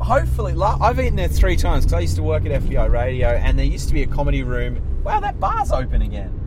Hopefully, 0.00 0.54
I've 0.60 0.98
eaten 0.98 1.16
there 1.16 1.28
three 1.28 1.56
times 1.56 1.84
because 1.84 1.92
I 1.94 2.00
used 2.00 2.16
to 2.16 2.22
work 2.22 2.44
at 2.46 2.62
FBI 2.62 2.90
Radio, 2.90 3.28
and 3.28 3.58
there 3.58 3.66
used 3.66 3.88
to 3.88 3.94
be 3.94 4.02
a 4.02 4.06
comedy 4.06 4.42
room. 4.42 4.80
Wow, 5.04 5.20
that 5.20 5.38
bar's 5.38 5.70
open 5.70 6.02
again. 6.02 6.40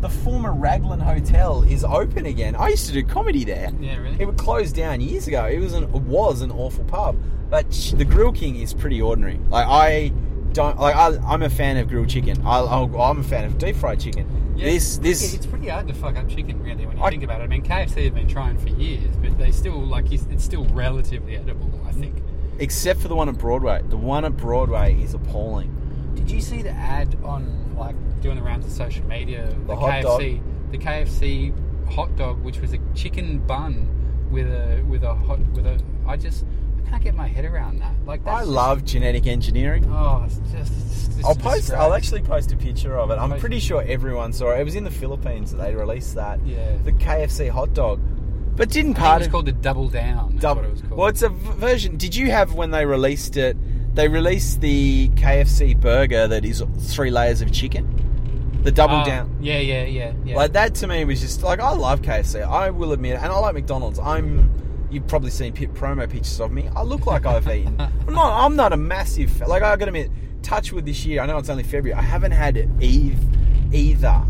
The 0.00 0.08
former 0.08 0.52
Raglan 0.52 1.00
Hotel 1.00 1.62
is 1.64 1.82
open 1.84 2.26
again. 2.26 2.54
I 2.56 2.68
used 2.68 2.86
to 2.86 2.92
do 2.92 3.02
comedy 3.04 3.44
there. 3.44 3.72
Yeah, 3.80 3.96
really? 3.98 4.16
It 4.20 4.26
was 4.26 4.36
closed 4.36 4.76
down 4.76 5.00
years 5.00 5.26
ago. 5.26 5.44
It 5.46 5.58
was 5.58 5.72
an 5.74 5.84
it 5.84 6.02
was 6.02 6.40
an 6.42 6.50
awful 6.50 6.84
pub, 6.84 7.16
but 7.50 7.72
sh- 7.72 7.92
the 7.92 8.04
Grill 8.04 8.32
King 8.32 8.56
is 8.56 8.72
pretty 8.72 9.00
ordinary. 9.02 9.38
Like 9.48 9.66
I 9.66 10.12
don't 10.54 10.78
like. 10.78 10.94
I, 10.94 11.16
I'm 11.26 11.42
a 11.42 11.50
fan 11.50 11.76
of 11.76 11.88
grilled 11.88 12.08
chicken. 12.08 12.40
I, 12.46 12.60
I'll, 12.60 13.00
I'm 13.00 13.20
a 13.20 13.22
fan 13.22 13.44
of 13.44 13.58
deep 13.58 13.76
fried 13.76 14.00
chicken. 14.00 14.54
Yeah, 14.56 14.66
this 14.66 14.98
it's- 14.98 15.20
this 15.20 15.34
it's 15.34 15.46
pretty 15.46 15.68
hard 15.68 15.88
to 15.88 15.94
fuck 15.94 16.16
up 16.16 16.28
chicken 16.28 16.62
really 16.62 16.86
when 16.86 16.96
you 16.96 17.02
I- 17.02 17.10
think 17.10 17.24
about 17.24 17.40
it. 17.40 17.44
I 17.44 17.46
mean, 17.48 17.62
KFC 17.62 18.04
have 18.04 18.14
been 18.14 18.28
trying 18.28 18.56
for 18.58 18.68
years, 18.68 19.14
but 19.16 19.36
they 19.36 19.50
still 19.50 19.78
like 19.84 20.10
it's 20.12 20.44
still 20.44 20.64
relatively 20.66 21.36
edible. 21.36 21.70
I 21.86 21.92
mm. 21.92 22.00
think. 22.00 22.22
except 22.58 23.00
for 23.00 23.08
the 23.08 23.16
one 23.16 23.28
at 23.28 23.36
Broadway. 23.36 23.82
The 23.88 23.96
one 23.96 24.24
at 24.24 24.36
Broadway 24.36 24.94
is 25.02 25.12
appalling. 25.14 26.12
Did 26.14 26.30
you 26.30 26.40
see 26.40 26.62
the 26.62 26.70
ad 26.70 27.16
on 27.24 27.74
like 27.76 27.96
doing 28.20 28.36
the 28.36 28.42
rounds 28.42 28.64
of 28.64 28.72
social 28.72 29.04
media? 29.06 29.46
The, 29.66 29.74
dog? 29.74 30.20
KFC, 30.20 30.42
the 30.70 30.78
KFC 30.78 31.88
hot 31.88 32.14
dog, 32.16 32.42
which 32.42 32.60
was 32.60 32.72
a 32.72 32.78
chicken 32.94 33.40
bun 33.40 33.90
with 34.30 34.46
a 34.46 34.82
with 34.88 35.02
a 35.02 35.14
hot 35.14 35.40
with 35.52 35.66
a. 35.66 35.82
I 36.06 36.16
just 36.16 36.44
can't 36.90 37.02
get 37.02 37.14
my 37.14 37.26
head 37.26 37.44
around 37.44 37.80
that. 37.80 37.92
Like 38.06 38.24
that's 38.24 38.40
I 38.40 38.42
love 38.44 38.84
genetic 38.84 39.26
engineering. 39.26 39.84
Oh, 39.90 40.22
it's 40.26 40.36
just. 40.52 40.72
It's 40.72 41.08
just 41.16 41.24
I'll 41.24 41.34
post. 41.34 41.56
disgrace. 41.56 41.80
I'll 41.80 41.94
actually 41.94 42.22
post 42.22 42.52
a 42.52 42.56
picture 42.56 42.98
of 42.98 43.10
it. 43.10 43.14
I'm 43.14 43.38
pretty 43.38 43.60
sure 43.60 43.82
everyone 43.86 44.32
saw 44.32 44.50
it. 44.52 44.60
It 44.60 44.64
was 44.64 44.74
in 44.74 44.84
the 44.84 44.90
Philippines 44.90 45.52
that 45.52 45.58
they 45.58 45.74
released 45.74 46.14
that. 46.16 46.44
Yeah. 46.46 46.76
The 46.84 46.92
KFC 46.92 47.48
hot 47.50 47.72
dog, 47.74 48.00
but 48.56 48.68
didn't 48.70 48.94
part 48.94 49.22
it 49.22 49.26
was 49.26 49.32
called 49.32 49.46
the 49.46 49.52
double 49.52 49.88
down. 49.88 50.30
That's 50.32 50.42
Double. 50.42 50.62
what 50.62 50.68
it 50.68 50.72
was 50.72 50.80
called. 50.82 50.92
Well, 50.98 51.08
it's 51.08 51.22
a 51.22 51.28
version. 51.28 51.96
Did 51.96 52.14
you 52.16 52.30
have 52.30 52.54
when 52.54 52.70
they 52.70 52.84
released 52.86 53.36
it? 53.36 53.56
They 53.94 54.08
released 54.08 54.60
the 54.60 55.08
KFC 55.10 55.80
burger 55.80 56.26
that 56.26 56.44
is 56.44 56.62
three 56.80 57.10
layers 57.12 57.40
of 57.42 57.52
chicken. 57.52 57.88
The 58.64 58.72
double 58.72 58.96
Oh, 59.02 59.04
down. 59.04 59.36
Yeah, 59.40 59.58
yeah, 59.58 59.84
yeah, 59.84 60.12
yeah. 60.24 60.36
Like 60.36 60.54
that 60.54 60.74
to 60.76 60.86
me 60.86 61.04
was 61.04 61.20
just 61.20 61.42
like 61.42 61.60
I 61.60 61.70
love 61.72 62.00
KFC. 62.02 62.42
I 62.42 62.70
will 62.70 62.92
admit, 62.92 63.16
and 63.16 63.26
I 63.26 63.38
like 63.38 63.54
McDonald's. 63.54 63.98
I'm. 63.98 64.50
You've 64.94 65.08
probably 65.08 65.30
seen 65.30 65.52
pi 65.52 65.66
promo 65.66 66.08
pictures 66.08 66.40
of 66.40 66.52
me. 66.52 66.68
I 66.76 66.82
look 66.82 67.06
like 67.06 67.26
I've 67.26 67.48
eaten. 67.48 67.80
I'm 67.80 68.14
not. 68.14 68.44
I'm 68.44 68.54
not 68.54 68.72
a 68.72 68.76
massive. 68.76 69.40
Like 69.40 69.62
I 69.62 69.74
got 69.76 69.86
to 69.86 69.88
admit, 69.88 70.10
with 70.72 70.86
this 70.86 71.04
year. 71.04 71.20
I 71.20 71.26
know 71.26 71.38
it's 71.38 71.48
only 71.48 71.64
February. 71.64 71.94
I 71.98 72.02
haven't 72.02 72.32
had 72.32 72.70
Eve 72.80 73.18
either 73.72 74.22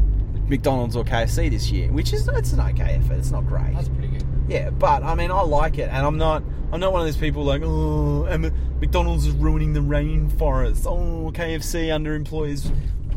McDonald's 0.48 0.96
or 0.96 1.05
KFC 1.05 1.50
this 1.50 1.70
year, 1.70 1.90
which 1.92 2.14
is 2.14 2.27
it's 2.29 2.53
an 2.53 2.61
okay 2.61 2.94
effort. 2.94 3.18
It's 3.18 3.31
not 3.31 3.46
great. 3.46 3.74
That's 3.74 3.88
pretty 3.88 4.09
good. 4.09 4.24
Yeah, 4.48 4.70
but 4.70 5.03
I 5.03 5.14
mean, 5.14 5.31
I 5.31 5.42
like 5.42 5.79
it, 5.79 5.90
and 5.90 6.07
I'm 6.07 6.16
not. 6.16 6.42
I'm 6.72 6.81
not 6.81 6.92
one 6.92 7.03
of 7.03 7.07
those 7.07 7.16
people 7.16 7.44
like, 7.44 7.62
oh, 7.62 8.24
and 8.24 8.50
McDonald's 8.81 9.27
is 9.27 9.35
ruining 9.35 9.74
the 9.74 9.81
rainforest. 9.81 10.87
Oh, 10.87 11.31
KFC 11.31 11.88
underemploys. 11.88 12.74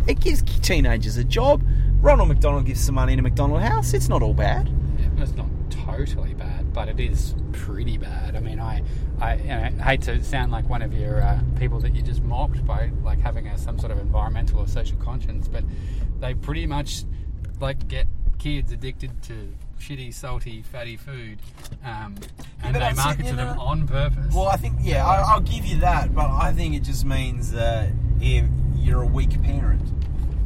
It 0.07 0.19
gives 0.19 0.41
teenagers 0.61 1.17
a 1.17 1.23
job. 1.23 1.63
Ronald 2.01 2.27
McDonald 2.27 2.65
gives 2.65 2.81
some 2.81 2.95
money 2.95 3.15
to 3.15 3.21
McDonald 3.21 3.61
House. 3.61 3.93
It's 3.93 4.09
not 4.09 4.21
all 4.21 4.33
bad. 4.33 4.69
Yeah, 4.99 5.23
it's 5.23 5.33
not 5.33 5.47
totally 5.69 6.33
bad, 6.33 6.36
but 6.77 6.89
it 6.89 6.99
is 6.99 7.33
pretty 7.53 7.97
bad. 7.97 8.35
I 8.35 8.39
mean, 8.39 8.59
I, 8.59 8.83
I 9.19 9.33
you 9.37 9.47
know, 9.47 9.83
hate 9.83 10.03
to 10.03 10.23
sound 10.23 10.51
like 10.51 10.69
one 10.69 10.83
of 10.83 10.93
your 10.93 11.23
uh, 11.23 11.39
people 11.57 11.79
that 11.79 11.95
you 11.95 12.03
just 12.03 12.21
mocked 12.21 12.63
by 12.67 12.91
like 13.03 13.19
having 13.19 13.47
a, 13.47 13.57
some 13.57 13.79
sort 13.79 13.91
of 13.91 13.97
environmental 13.97 14.59
or 14.59 14.67
social 14.67 14.95
conscience, 14.97 15.47
but 15.47 15.63
they 16.19 16.35
pretty 16.35 16.67
much 16.67 17.03
like 17.59 17.87
get 17.87 18.05
kids 18.37 18.71
addicted 18.71 19.23
to 19.23 19.55
shitty, 19.79 20.13
salty, 20.13 20.61
fatty 20.61 20.97
food, 20.97 21.39
um, 21.83 22.13
and 22.61 22.73
but 22.73 22.79
they 22.79 22.89
it, 22.89 22.95
market 22.95 23.25
to 23.25 23.35
them 23.35 23.59
on 23.59 23.87
purpose. 23.87 24.31
Well, 24.31 24.47
I 24.47 24.57
think 24.57 24.75
yeah, 24.79 25.03
I, 25.03 25.33
I'll 25.33 25.41
give 25.41 25.65
you 25.65 25.79
that, 25.79 26.13
but 26.13 26.29
I 26.29 26.53
think 26.53 26.75
it 26.75 26.83
just 26.83 27.05
means 27.05 27.53
that 27.53 27.89
if 28.21 28.45
you're 28.75 29.01
a 29.01 29.07
weak 29.07 29.41
parent. 29.41 29.81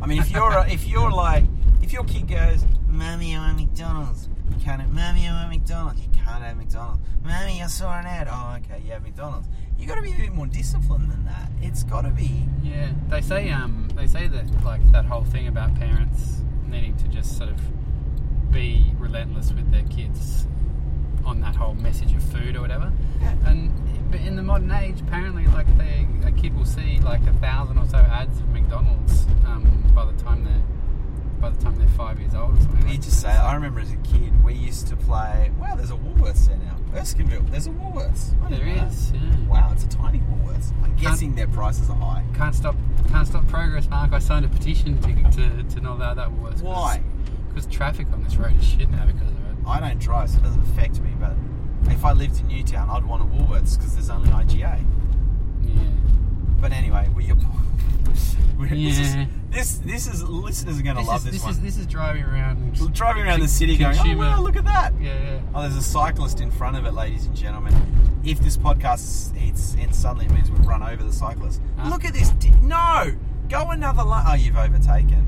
I 0.01 0.05
mean, 0.05 0.19
if 0.19 0.31
you're 0.31 0.53
a, 0.53 0.71
if 0.71 0.87
you're 0.87 1.11
like 1.27 1.43
if 1.81 1.91
your 1.91 2.05
kid 2.05 2.29
goes, 2.29 2.63
"Mommy, 2.87 3.35
I 3.35 3.47
want 3.47 3.57
McDonald's," 3.59 4.29
can't. 4.61 4.81
Have, 4.81 4.91
Mommy, 4.91 5.27
I 5.27 5.33
want 5.33 5.49
McDonald's. 5.49 6.01
You 6.01 6.09
can't 6.13 6.43
have 6.43 6.57
McDonald's. 6.57 7.01
Mommy, 7.23 7.61
I 7.61 7.67
saw 7.67 7.97
an 7.99 8.05
ad. 8.05 8.27
Oh, 8.29 8.57
okay, 8.57 8.87
have 8.89 9.03
McDonald's. 9.03 9.47
You 9.77 9.87
got 9.87 9.95
to 9.95 10.01
be 10.01 10.13
a 10.13 10.17
bit 10.17 10.33
more 10.33 10.45
disciplined 10.45 11.11
than 11.11 11.25
that. 11.25 11.49
It's 11.61 11.83
got 11.83 12.01
to 12.01 12.11
be. 12.11 12.47
Yeah, 12.63 12.91
they 13.09 13.21
say 13.21 13.49
um 13.49 13.89
they 13.95 14.07
say 14.07 14.27
that 14.27 14.63
like 14.63 14.91
that 14.91 15.05
whole 15.05 15.23
thing 15.23 15.47
about 15.47 15.73
parents 15.75 16.41
needing 16.67 16.95
to 16.97 17.07
just 17.07 17.37
sort 17.37 17.49
of 17.49 17.59
be 18.51 18.93
relentless 18.99 19.51
with 19.51 19.71
their 19.71 19.83
kids 19.83 20.45
on 21.25 21.41
that 21.41 21.55
whole 21.55 21.73
message 21.73 22.13
of 22.13 22.23
food 22.23 22.55
or 22.55 22.61
whatever. 22.61 22.91
Yeah. 23.19 23.35
And 23.45 23.71
but 24.11 24.21
in 24.21 24.35
the 24.35 24.43
modern 24.43 24.71
age, 24.71 25.01
apparently, 25.01 25.47
like 25.47 25.67
they 25.77 26.07
a 26.25 26.31
kid 26.31 26.55
will 26.55 26.65
see 26.65 26.99
like 26.99 27.25
a 27.25 27.33
thousand 27.33 27.77
or 27.77 27.87
so 27.87 27.97
ads 27.97 28.39
of 28.39 28.49
McDonald's 28.49 29.25
um, 29.45 29.83
by 29.95 30.05
the 30.05 30.13
time 30.21 30.43
they're 30.43 30.61
by 31.41 31.49
the 31.49 31.61
time 31.61 31.77
they're 31.77 31.87
five 31.89 32.19
years 32.19 32.35
old 32.35 32.55
or 32.55 32.61
something. 32.61 32.83
You 32.83 32.93
like 32.93 33.01
just 33.01 33.19
say, 33.19 33.29
I 33.29 33.55
remember 33.55 33.79
as 33.79 33.91
a 33.91 33.97
kid, 33.97 34.43
we 34.43 34.53
used 34.53 34.87
to 34.87 34.95
play. 34.95 35.51
Wow, 35.59 35.75
there's 35.75 35.89
a 35.89 35.95
Woolworths 35.95 36.47
there 36.47 36.57
now. 36.57 36.77
Erskineville, 36.93 37.49
there's 37.49 37.67
a 37.67 37.71
Woolworths. 37.71 38.33
I 38.43 38.49
know 38.49 38.85
is, 38.85 39.11
yeah. 39.11 39.19
Wow, 39.47 39.71
it's 39.73 39.83
a 39.83 39.89
tiny 39.89 40.19
Woolworths. 40.19 40.71
I'm 40.83 40.95
guessing 40.95 41.35
their 41.35 41.47
prices 41.47 41.89
are 41.89 41.95
high. 41.95 42.23
Can't 42.35 42.53
stop, 42.53 42.75
can't 43.09 43.27
stop 43.27 43.47
progress, 43.47 43.89
Mark. 43.89 44.13
I 44.13 44.19
signed 44.19 44.45
a 44.45 44.49
petition 44.49 45.01
to 45.01 45.31
to, 45.31 45.63
to 45.63 45.81
not 45.81 45.97
allow 45.97 46.13
that 46.13 46.29
Woolworths. 46.29 46.61
Why? 46.61 47.01
Because 47.49 47.65
traffic 47.65 48.07
on 48.13 48.23
this 48.23 48.35
road 48.37 48.55
is 48.57 48.63
shit 48.63 48.89
now 48.91 49.05
because 49.05 49.29
of 49.29 49.37
it. 49.37 49.55
I 49.67 49.79
don't 49.79 49.99
drive, 49.99 50.29
so 50.29 50.37
it 50.37 50.43
doesn't 50.43 50.61
affect 50.61 50.99
me. 50.99 51.09
But 51.19 51.33
if 51.91 52.05
I 52.05 52.13
lived 52.13 52.39
in 52.39 52.47
Newtown, 52.47 52.89
I'd 52.89 53.05
want 53.05 53.23
a 53.23 53.25
Woolworths 53.25 53.77
because 53.77 53.93
there's 53.95 54.09
only 54.09 54.29
IGA. 54.29 54.85
Yeah. 55.63 55.81
But 56.61 56.71
anyway, 56.71 57.07
we. 57.15 57.25
we 58.57 58.69
this, 58.69 58.99
is, 58.99 59.15
this 59.49 59.77
this 59.79 60.07
is 60.07 60.23
listeners 60.23 60.79
are 60.79 60.83
going 60.83 60.95
to 60.95 61.01
love 61.01 61.17
is, 61.17 61.23
this, 61.25 61.33
this 61.33 61.43
one. 61.43 61.51
is 61.51 61.61
this 61.61 61.77
is 61.77 61.87
driving 61.87 62.23
around. 62.23 62.93
Driving 62.93 63.23
around 63.23 63.39
the 63.39 63.47
city, 63.47 63.75
going, 63.75 63.97
oh 63.97 64.01
Consumer- 64.01 64.25
wow, 64.25 64.41
look 64.41 64.55
at 64.55 64.65
that. 64.65 64.93
Yeah, 65.01 65.13
yeah. 65.13 65.39
Oh, 65.55 65.61
there's 65.61 65.75
a 65.75 65.81
cyclist 65.81 66.39
in 66.39 66.51
front 66.51 66.77
of 66.77 66.85
it, 66.85 66.93
ladies 66.93 67.25
and 67.25 67.35
gentlemen. 67.35 67.73
If 68.23 68.39
this 68.39 68.55
podcast 68.55 69.35
hits 69.35 69.75
and 69.79 69.93
suddenly 69.95 70.27
it 70.27 70.31
means 70.31 70.51
we've 70.51 70.65
run 70.65 70.83
over 70.83 71.03
the 71.03 71.11
cyclist. 71.11 71.59
Huh? 71.77 71.89
Look 71.89 72.05
at 72.05 72.13
this. 72.13 72.31
No! 72.61 73.15
Go 73.49 73.71
another 73.71 74.03
lane. 74.03 74.23
Oh, 74.27 74.33
you've 74.35 74.57
overtaken. 74.57 75.27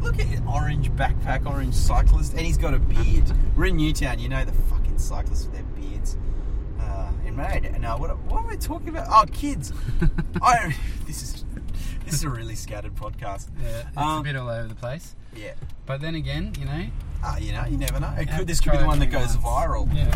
Look 0.00 0.18
at 0.18 0.26
his 0.26 0.40
orange 0.52 0.90
backpack, 0.92 1.46
orange 1.46 1.74
cyclist, 1.74 2.32
and 2.32 2.40
he's 2.40 2.58
got 2.58 2.74
a 2.74 2.78
beard. 2.78 3.30
We're 3.56 3.66
in 3.66 3.76
Newtown, 3.76 4.18
you 4.18 4.28
know 4.28 4.44
the 4.44 4.52
fucking 4.52 4.98
cyclists 4.98 5.44
with 5.44 5.52
their 5.52 5.62
Uh, 7.32 7.36
Married. 7.36 7.80
No, 7.80 7.96
what, 7.96 8.16
what 8.24 8.44
am 8.44 8.50
I 8.50 8.56
talking 8.56 8.88
about? 8.88 9.06
Oh, 9.10 9.24
kids. 9.32 9.72
I, 10.42 10.74
this 11.06 11.22
is 11.22 11.44
this 12.04 12.14
is 12.14 12.24
a 12.24 12.28
really 12.28 12.54
scattered 12.54 12.94
podcast. 12.94 13.48
Yeah, 13.62 13.84
it's 13.88 13.96
Um, 13.96 14.20
a 14.20 14.22
bit 14.22 14.36
all 14.36 14.48
over 14.48 14.68
the 14.68 14.74
place. 14.74 15.14
Yeah. 15.34 15.54
But 15.86 16.00
then 16.00 16.14
again, 16.14 16.52
you 16.58 16.64
know, 16.66 16.86
Ah, 17.24 17.38
you 17.38 17.52
know, 17.52 17.64
you 17.66 17.76
never 17.78 18.00
know. 18.00 18.12
It 18.18 18.28
could, 18.28 18.46
this 18.48 18.60
could 18.60 18.72
be 18.72 18.78
the 18.78 18.86
one 18.86 18.98
that 18.98 19.06
goes 19.06 19.36
once. 19.38 19.46
viral. 19.46 19.94
yeah. 19.94 20.14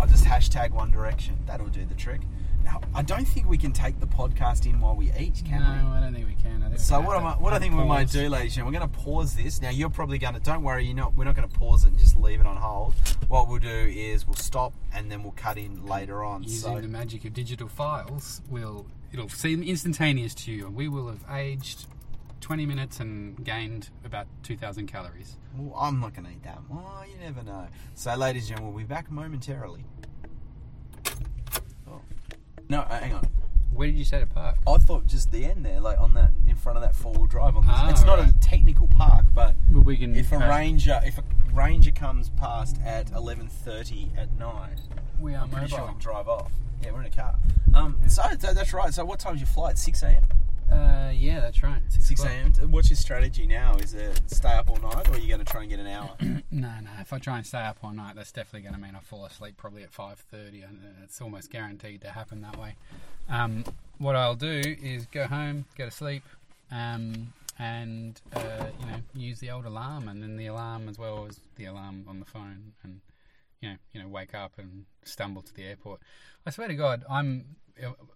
I'll 0.00 0.06
just 0.06 0.24
hashtag 0.24 0.70
One 0.72 0.90
Direction. 0.90 1.36
That'll 1.46 1.68
do 1.68 1.84
the 1.84 1.94
trick. 1.94 2.20
I 2.94 3.02
don't 3.02 3.26
think 3.26 3.48
we 3.48 3.58
can 3.58 3.72
take 3.72 4.00
the 4.00 4.06
podcast 4.06 4.66
in 4.66 4.80
while 4.80 4.94
we 4.94 5.12
eat, 5.18 5.42
can 5.44 5.60
we? 5.60 5.82
no, 5.82 5.90
we? 5.90 5.96
I 5.98 6.00
don't 6.00 6.14
think 6.14 6.26
we 6.26 6.34
can. 6.34 6.62
I 6.62 6.68
think 6.68 6.80
So 6.80 7.00
what 7.00 7.16
am 7.16 7.26
I, 7.26 7.32
what 7.32 7.52
I 7.52 7.58
think 7.58 7.74
we 7.76 7.84
might 7.84 8.10
do, 8.10 8.28
ladies 8.28 8.56
and 8.56 8.66
gentlemen, 8.66 8.74
we're 8.74 8.86
going 8.86 8.90
to 8.90 8.98
pause 8.98 9.34
this. 9.36 9.60
Now 9.60 9.70
you're 9.70 9.90
probably 9.90 10.18
going 10.18 10.34
to. 10.34 10.40
Don't 10.40 10.62
worry, 10.62 10.86
you're 10.86 10.96
not. 10.96 11.14
We're 11.14 11.24
not 11.24 11.36
going 11.36 11.48
to 11.48 11.58
pause 11.58 11.84
it 11.84 11.88
and 11.88 11.98
just 11.98 12.16
leave 12.16 12.40
it 12.40 12.46
on 12.46 12.56
hold. 12.56 12.94
What 13.28 13.48
we'll 13.48 13.58
do 13.58 13.68
is 13.68 14.26
we'll 14.26 14.34
stop 14.34 14.72
and 14.94 15.10
then 15.10 15.22
we'll 15.22 15.32
cut 15.36 15.58
in 15.58 15.86
later 15.86 16.24
on. 16.24 16.42
Using 16.42 16.58
so 16.58 16.80
the 16.80 16.88
magic 16.88 17.24
of 17.24 17.34
digital 17.34 17.68
files, 17.68 18.40
we'll 18.48 18.86
it'll 19.12 19.28
seem 19.28 19.62
instantaneous 19.62 20.34
to 20.34 20.52
you, 20.52 20.66
and 20.66 20.74
we 20.74 20.88
will 20.88 21.08
have 21.08 21.24
aged 21.30 21.86
20 22.40 22.66
minutes 22.66 23.00
and 23.00 23.44
gained 23.44 23.90
about 24.04 24.26
2,000 24.44 24.86
calories. 24.86 25.36
well, 25.56 25.76
I'm 25.76 26.00
not 26.00 26.14
going 26.14 26.26
to 26.26 26.30
eat 26.30 26.42
that. 26.44 26.58
Oh, 26.72 27.02
you 27.10 27.18
never 27.18 27.42
know. 27.42 27.66
So, 27.94 28.14
ladies 28.14 28.42
and 28.42 28.50
gentlemen, 28.50 28.74
we'll 28.74 28.84
be 28.84 28.88
back 28.88 29.10
momentarily. 29.10 29.84
No, 32.68 32.80
uh, 32.80 32.98
hang 33.00 33.14
on. 33.14 33.28
Where 33.72 33.86
did 33.88 33.98
you 33.98 34.04
say 34.04 34.20
to 34.20 34.26
park? 34.26 34.56
I 34.66 34.78
thought 34.78 35.06
just 35.06 35.30
the 35.32 35.44
end 35.44 35.64
there, 35.64 35.80
like 35.80 36.00
on 36.00 36.14
that 36.14 36.30
in 36.48 36.56
front 36.56 36.78
of 36.78 36.82
that 36.82 36.94
four 36.94 37.12
wheel 37.12 37.26
drive. 37.26 37.56
On 37.56 37.62
this. 37.66 37.74
Ah, 37.76 37.90
it's 37.90 38.04
not 38.04 38.18
a 38.18 38.32
technical 38.40 38.88
park, 38.88 39.26
but 39.34 39.54
Well, 39.70 39.82
we 39.82 39.96
can. 39.98 40.16
if 40.16 40.32
a 40.32 40.38
ranger 40.38 40.98
if 41.04 41.18
a 41.18 41.24
ranger 41.52 41.90
comes 41.90 42.30
past 42.30 42.78
at 42.84 43.10
eleven 43.12 43.48
thirty 43.48 44.10
at 44.16 44.32
night, 44.38 44.80
we 45.20 45.34
are 45.34 45.42
I'm 45.44 45.50
pretty 45.50 45.68
sure 45.68 45.78
we 45.78 45.82
mobile. 45.82 45.92
can 45.94 46.02
drive 46.02 46.28
off. 46.28 46.52
Yeah, 46.82 46.92
we're 46.92 47.00
in 47.00 47.06
a 47.06 47.10
car. 47.10 47.34
Um, 47.74 47.98
so, 48.06 48.22
so 48.38 48.54
that's 48.54 48.72
right. 48.72 48.92
So 48.94 49.04
what 49.04 49.18
time's 49.18 49.40
your 49.40 49.46
flight? 49.48 49.76
Six 49.78 50.02
a.m. 50.02 50.22
Uh, 50.70 51.10
yeah, 51.14 51.40
that's 51.40 51.62
right. 51.62 51.80
Six 51.88 52.10
o'clock. 52.10 52.28
a.m. 52.30 52.70
What's 52.70 52.90
your 52.90 52.96
strategy 52.96 53.46
now? 53.46 53.76
Is 53.76 53.94
it 53.94 54.20
stay 54.26 54.52
up 54.52 54.68
all 54.70 54.78
night, 54.78 55.08
or 55.08 55.14
are 55.14 55.18
you 55.18 55.28
going 55.28 55.44
to 55.44 55.50
try 55.50 55.60
and 55.62 55.70
get 55.70 55.78
an 55.78 55.86
hour? 55.86 56.10
No, 56.50 56.72
no. 56.80 56.90
If 57.00 57.12
I 57.12 57.18
try 57.18 57.36
and 57.36 57.44
stay 57.46 57.58
up 57.58 57.78
all 57.82 57.92
night, 57.92 58.14
that's 58.14 58.32
definitely 58.32 58.62
going 58.62 58.74
to 58.74 58.80
mean 58.80 58.94
I 58.96 59.00
fall 59.00 59.26
asleep 59.26 59.56
probably 59.58 59.82
at 59.82 59.92
five 59.92 60.18
thirty, 60.30 60.62
and 60.62 60.78
uh, 60.82 61.02
it's 61.04 61.20
almost 61.20 61.50
guaranteed 61.50 62.00
to 62.02 62.08
happen 62.10 62.40
that 62.42 62.56
way. 62.56 62.76
Um, 63.28 63.64
what 63.98 64.16
I'll 64.16 64.36
do 64.36 64.62
is 64.64 65.06
go 65.06 65.26
home, 65.26 65.66
go 65.76 65.84
to 65.84 65.90
sleep, 65.90 66.22
um, 66.70 67.32
and 67.58 68.20
uh, 68.34 68.66
you 68.80 68.86
know 68.86 68.98
use 69.14 69.40
the 69.40 69.50
old 69.50 69.66
alarm, 69.66 70.08
and 70.08 70.22
then 70.22 70.36
the 70.36 70.46
alarm 70.46 70.88
as 70.88 70.98
well 70.98 71.26
as 71.28 71.40
the 71.56 71.66
alarm 71.66 72.06
on 72.08 72.20
the 72.20 72.26
phone, 72.26 72.72
and 72.82 73.00
you 73.60 73.70
know 73.70 73.76
you 73.92 74.00
know 74.02 74.08
wake 74.08 74.34
up 74.34 74.52
and 74.56 74.86
stumble 75.04 75.42
to 75.42 75.52
the 75.54 75.64
airport. 75.64 76.00
I 76.46 76.50
swear 76.50 76.68
to 76.68 76.74
God, 76.74 77.04
I'm 77.10 77.56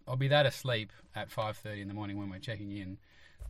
I'll 0.08 0.16
be 0.16 0.28
that 0.28 0.46
asleep 0.46 0.90
at 1.14 1.30
five 1.30 1.56
thirty 1.56 1.80
in 1.80 1.88
the 1.88 1.94
morning 1.94 2.18
when 2.18 2.30
we're 2.30 2.38
checking 2.38 2.76
in. 2.76 2.98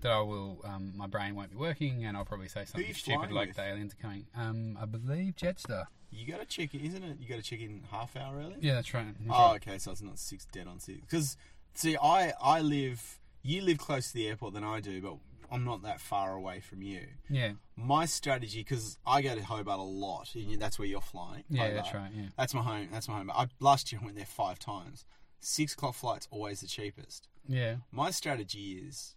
That 0.03 0.13
I 0.13 0.21
will, 0.23 0.63
um, 0.65 0.95
my 0.97 1.07
brain 1.07 1.35
won't 1.35 1.51
be 1.51 1.59
working, 1.59 2.07
and 2.07 2.17
I'll 2.17 2.25
probably 2.25 2.49
say 2.49 2.65
something 2.65 2.95
stupid 2.95 3.33
like 3.33 3.49
with? 3.49 3.57
the 3.57 3.65
aliens 3.65 3.93
are 3.93 4.01
coming. 4.03 4.27
Um, 4.35 4.79
I 4.81 4.87
believe 4.87 5.37
Jetstar. 5.37 5.85
You 6.11 6.27
got 6.27 6.41
to 6.41 6.47
check 6.47 6.75
in, 6.75 6.81
isn't 6.87 7.05
it? 7.05 7.19
You 7.21 7.29
got 7.29 7.37
to 7.37 7.43
check 7.43 7.61
in 7.61 7.83
half 7.91 8.17
hour 8.17 8.39
early. 8.39 8.57
Yeah, 8.61 8.77
that's 8.77 8.95
right. 8.95 9.05
That's 9.07 9.31
Oh, 9.31 9.51
right. 9.51 9.57
okay. 9.69 9.77
So 9.77 9.93
it's 9.93 10.01
not 10.01 10.19
six 10.19 10.47
dead 10.47 10.67
on 10.69 10.81
six. 10.81 11.01
Because 11.03 11.37
see, 11.75 11.99
I 12.03 12.33
I 12.43 12.61
live. 12.63 13.19
You 13.43 13.61
live 13.61 13.77
close 13.77 14.09
to 14.09 14.15
the 14.15 14.27
airport 14.29 14.55
than 14.55 14.65
I 14.65 14.81
do, 14.81 15.03
but 15.03 15.17
I'm 15.53 15.65
not 15.65 15.83
that 15.83 16.01
far 16.01 16.33
away 16.33 16.61
from 16.61 16.81
you. 16.81 17.03
Yeah, 17.29 17.53
My 17.77 18.07
strategy, 18.07 18.61
because 18.61 18.97
I 19.07 19.21
go 19.21 19.35
to 19.35 19.43
Hobart 19.45 19.81
a 19.81 19.83
lot, 19.83 20.35
and 20.35 20.59
that's 20.61 20.79
where 20.79 20.89
you're 20.89 21.01
flying. 21.03 21.45
yeah, 21.51 21.65
Hobart. 21.69 21.75
that's 21.85 21.95
right. 21.95 22.11
Yeah, 22.15 22.27
That's 22.39 22.55
my 22.55 22.63
home. 22.63 22.89
That's 22.91 23.07
my 23.09 23.19
home. 23.19 23.31
I, 23.35 23.49
last 23.61 23.93
year 23.93 24.01
I 24.01 24.05
went 24.05 24.17
there 24.17 24.25
five 24.27 24.59
times. 24.59 25.05
Six 25.41 25.73
o'clock 25.75 25.95
flight's 25.95 26.29
always 26.31 26.61
the 26.61 26.67
cheapest. 26.67 27.29
yeah, 27.49 27.77
My 27.91 28.11
strategy 28.11 28.83
is 28.87 29.15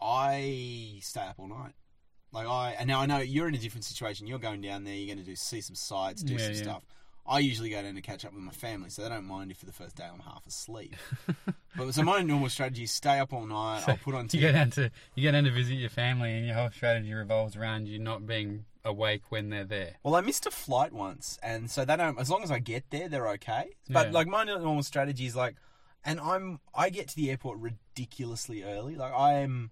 I 0.00 0.98
stay 1.02 1.22
up 1.22 1.36
all 1.38 1.48
night. 1.48 1.72
Like 2.32 2.46
I 2.46 2.74
and 2.78 2.88
now 2.88 3.00
I 3.00 3.06
know 3.06 3.18
you're 3.18 3.48
in 3.48 3.54
a 3.54 3.58
different 3.58 3.84
situation. 3.84 4.26
You're 4.26 4.38
going 4.38 4.60
down 4.60 4.84
there. 4.84 4.94
You're 4.94 5.14
going 5.14 5.24
to 5.24 5.30
do 5.30 5.36
see 5.36 5.60
some 5.60 5.76
sights, 5.76 6.22
do 6.22 6.34
Yeah, 6.34 6.38
some 6.46 6.54
yeah. 6.54 6.62
stuff. 6.62 6.84
I 7.26 7.38
usually 7.38 7.70
go 7.70 7.80
down 7.82 7.94
to 7.94 8.02
catch 8.02 8.24
up 8.24 8.34
with 8.34 8.42
my 8.42 8.52
family, 8.52 8.90
so 8.90 9.02
they 9.02 9.08
don't 9.08 9.24
mind 9.24 9.50
if 9.50 9.56
for 9.58 9.66
the 9.66 9.72
first 9.72 9.96
day 9.96 10.04
I'm 10.04 10.20
half 10.20 10.46
asleep. 10.46 10.94
but 11.76 11.92
so 11.94 12.02
my 12.02 12.20
normal 12.20 12.50
strategy 12.50 12.84
is 12.84 12.90
stay 12.90 13.18
up 13.18 13.32
all 13.32 13.46
night. 13.46 13.84
I'll 13.88 13.96
put 13.96 14.14
on 14.14 14.24
you 14.32 14.40
TV. 14.40 14.42
go 14.42 14.52
down 14.52 14.70
to 14.72 14.90
you 15.14 15.24
go 15.24 15.32
down 15.32 15.44
to 15.44 15.50
visit 15.50 15.74
your 15.74 15.88
family, 15.90 16.36
and 16.36 16.46
your 16.46 16.54
whole 16.56 16.70
strategy 16.70 17.12
revolves 17.14 17.56
around 17.56 17.88
you 17.88 17.98
not 17.98 18.26
being 18.26 18.66
awake 18.84 19.22
when 19.30 19.48
they're 19.48 19.64
there. 19.64 19.94
Well, 20.02 20.14
I 20.14 20.20
missed 20.20 20.44
a 20.44 20.50
flight 20.50 20.92
once, 20.92 21.38
and 21.42 21.70
so 21.70 21.84
they 21.86 21.96
don't. 21.96 22.08
Um, 22.10 22.18
as 22.18 22.28
long 22.28 22.42
as 22.42 22.50
I 22.50 22.58
get 22.58 22.84
there, 22.90 23.08
they're 23.08 23.28
okay. 23.30 23.70
But 23.88 24.08
Yeah. 24.08 24.12
like 24.12 24.26
my 24.26 24.44
normal 24.44 24.82
strategy 24.82 25.24
is 25.24 25.34
like, 25.34 25.56
and 26.04 26.20
I'm 26.20 26.60
I 26.74 26.90
get 26.90 27.08
to 27.08 27.16
the 27.16 27.30
airport 27.30 27.58
ridiculously 27.58 28.62
early. 28.62 28.96
Like 28.96 29.14
I 29.14 29.34
am, 29.34 29.70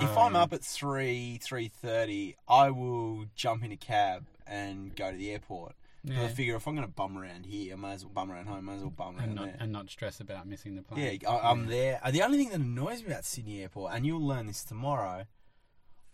if 0.00 0.16
Oh, 0.16 0.22
I'm 0.22 0.34
yeah. 0.34 0.42
up 0.42 0.52
at 0.52 0.64
three 0.64 1.38
three 1.40 1.68
thirty, 1.68 2.36
I 2.48 2.70
will 2.70 3.26
jump 3.36 3.62
in 3.62 3.70
a 3.70 3.76
cab 3.76 4.26
and 4.46 4.96
go 4.96 5.12
to 5.12 5.16
the 5.16 5.30
airport. 5.30 5.76
'Cause 6.06 6.16
I 6.16 6.28
figure 6.28 6.56
if 6.56 6.66
I'm 6.66 6.74
going 6.74 6.86
to 6.86 6.92
bum 6.92 7.18
around 7.18 7.44
here, 7.46 7.74
I 7.74 7.76
might 7.76 7.92
as 7.92 8.04
well 8.04 8.12
bum 8.14 8.32
around 8.32 8.46
home. 8.46 8.56
I 8.56 8.60
might 8.60 8.74
as 8.76 8.80
well 8.82 8.90
bum 8.90 9.16
around 9.16 9.24
And 9.24 9.34
not 9.34 9.44
there. 9.46 9.56
and 9.60 9.70
not 9.72 9.90
stress 9.90 10.18
about 10.20 10.46
missing 10.46 10.74
the 10.76 10.82
plane. 10.82 11.18
Yeah, 11.22 11.30
I, 11.30 11.50
I'm 11.50 11.66
there. 11.66 12.00
Uh, 12.02 12.10
The 12.10 12.22
only 12.22 12.38
thing 12.38 12.48
that 12.50 12.60
annoys 12.60 13.02
me 13.02 13.08
about 13.10 13.24
Sydney 13.26 13.60
Airport, 13.62 13.92
and 13.94 14.06
you'll 14.06 14.26
learn 14.26 14.46
this 14.46 14.64
tomorrow, 14.64 15.26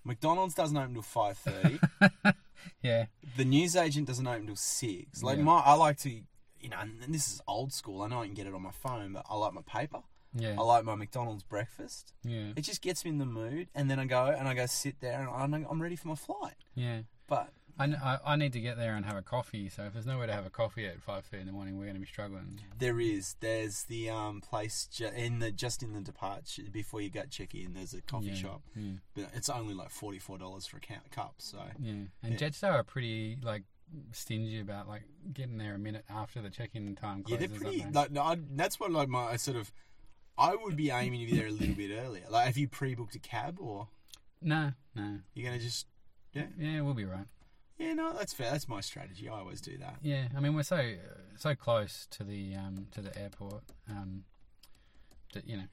McDonald's 0.04 0.54
doesn't 0.54 0.76
open 0.76 0.94
till 0.94 1.02
five 1.02 1.36
thirty. 1.38 1.78
yeah, 2.82 3.06
the 3.36 3.44
newsagent 3.44 4.06
doesn't 4.06 4.26
open 4.26 4.46
till 4.46 4.56
six. 4.56 5.22
Like 5.22 5.38
Yeah. 5.38 5.44
my, 5.44 5.58
I 5.60 5.74
like 5.74 5.98
to, 5.98 6.10
you 6.10 6.68
know, 6.68 6.78
and 6.80 7.02
this 7.14 7.28
is 7.32 7.40
old 7.46 7.72
school. 7.72 8.02
I 8.02 8.08
know 8.08 8.22
I 8.22 8.26
can 8.26 8.34
get 8.34 8.46
it 8.46 8.54
on 8.54 8.62
my 8.62 8.70
phone, 8.72 9.12
but 9.12 9.24
I 9.28 9.34
like 9.36 9.52
my 9.52 9.62
paper. 9.62 10.00
yeah, 10.34 10.56
I 10.58 10.62
like 10.62 10.84
my 10.84 10.94
McDonald's 10.94 11.42
breakfast. 11.44 12.12
yeah, 12.24 12.52
It 12.56 12.62
just 12.62 12.82
gets 12.82 13.04
me 13.04 13.10
in 13.10 13.18
the 13.18 13.24
mood, 13.26 13.68
and 13.74 13.90
then 13.90 13.98
I 13.98 14.04
go 14.04 14.26
and 14.26 14.46
I 14.48 14.54
go 14.54 14.66
sit 14.66 15.00
there, 15.00 15.20
and 15.20 15.28
I'm, 15.30 15.66
I'm 15.68 15.80
ready 15.82 15.96
for 15.96 16.08
my 16.08 16.14
flight. 16.16 16.54
yeah. 16.74 17.02
But 17.28 17.52
I, 17.78 17.84
I, 17.84 18.18
I 18.24 18.36
need 18.36 18.52
to 18.54 18.60
get 18.60 18.76
there 18.78 18.94
and 18.96 19.04
have 19.04 19.16
a 19.16 19.22
coffee. 19.22 19.68
So 19.68 19.82
if 19.84 19.92
there's 19.92 20.06
nowhere 20.06 20.26
to 20.26 20.32
have 20.32 20.46
a 20.46 20.50
coffee 20.50 20.86
at 20.86 21.02
five 21.02 21.24
thirty 21.26 21.42
in 21.42 21.46
the 21.46 21.52
morning, 21.52 21.76
we're 21.76 21.84
going 21.84 21.94
to 21.96 22.00
be 22.00 22.06
struggling. 22.06 22.60
there 22.78 22.98
is, 23.00 23.36
there's 23.40 23.84
the 23.84 24.08
um 24.10 24.40
place 24.40 24.88
ju- 24.90 25.10
in 25.14 25.40
the 25.40 25.50
just 25.50 25.82
in 25.82 25.92
the 25.92 26.00
departure 26.00 26.62
before 26.72 27.00
you 27.00 27.10
go 27.10 27.22
check 27.28 27.54
in. 27.54 27.74
There's 27.74 27.92
a 27.94 28.00
coffee 28.02 28.28
yeah, 28.28 28.34
shop, 28.34 28.62
Yeah, 28.74 28.92
but 29.14 29.26
it's 29.34 29.48
only 29.50 29.74
like 29.74 29.90
forty 29.90 30.18
four 30.18 30.38
dollars 30.38 30.66
for 30.66 30.78
a 30.78 30.80
ca- 30.80 31.00
cup. 31.10 31.34
So 31.38 31.58
yeah. 31.78 31.92
And 31.92 32.10
Yeah. 32.24 32.36
Jetstar 32.48 32.72
are 32.72 32.82
pretty 32.84 33.38
like 33.42 33.64
stingy 34.12 34.58
about 34.60 34.88
like 34.88 35.02
getting 35.32 35.58
there 35.58 35.74
a 35.74 35.78
minute 35.78 36.04
after 36.10 36.40
the 36.42 36.50
check-in 36.50 36.94
time 36.96 37.24
yeah, 37.26 37.36
closes. 37.36 37.48
they're 37.50 37.60
pretty. 37.60 37.82
they? 37.84 37.90
Like, 37.90 38.10
no, 38.10 38.22
I, 38.22 38.36
that's 38.54 38.80
what 38.80 38.90
like 38.90 39.08
my 39.08 39.26
I 39.26 39.36
sort 39.36 39.56
of. 39.56 39.70
I 40.38 40.54
would 40.54 40.76
be 40.76 40.90
aiming 40.90 41.20
to 41.20 41.32
be 41.32 41.38
there 41.38 41.46
a 41.48 41.50
little 41.50 41.74
bit 41.74 41.90
earlier. 41.96 42.24
Like, 42.28 42.46
have 42.46 42.58
you 42.58 42.68
pre-booked 42.68 43.14
a 43.14 43.18
cab 43.18 43.58
or 43.58 43.88
no, 44.42 44.72
no. 44.94 45.20
you're 45.34 45.48
gonna 45.50 45.62
just 45.62 45.86
yeah. 46.32 46.46
Yeah, 46.58 46.82
we'll 46.82 46.92
be 46.94 47.04
right. 47.06 47.24
Yeah, 47.78 47.92
no, 47.92 48.12
that's 48.12 48.32
fair. 48.32 48.50
That's 48.50 48.68
my 48.68 48.80
strategy. 48.80 49.28
I 49.28 49.38
always 49.38 49.60
do 49.60 49.76
that. 49.78 49.96
Yeah, 50.02 50.28
I 50.36 50.40
mean 50.40 50.54
we're 50.54 50.62
so 50.62 50.94
so 51.36 51.54
close 51.54 52.06
to 52.12 52.24
the 52.24 52.54
um, 52.54 52.86
to 52.92 53.00
the 53.02 53.16
airport 53.18 53.62
um, 53.90 54.24
that 55.34 55.46
you 55.46 55.56
know 55.56 55.64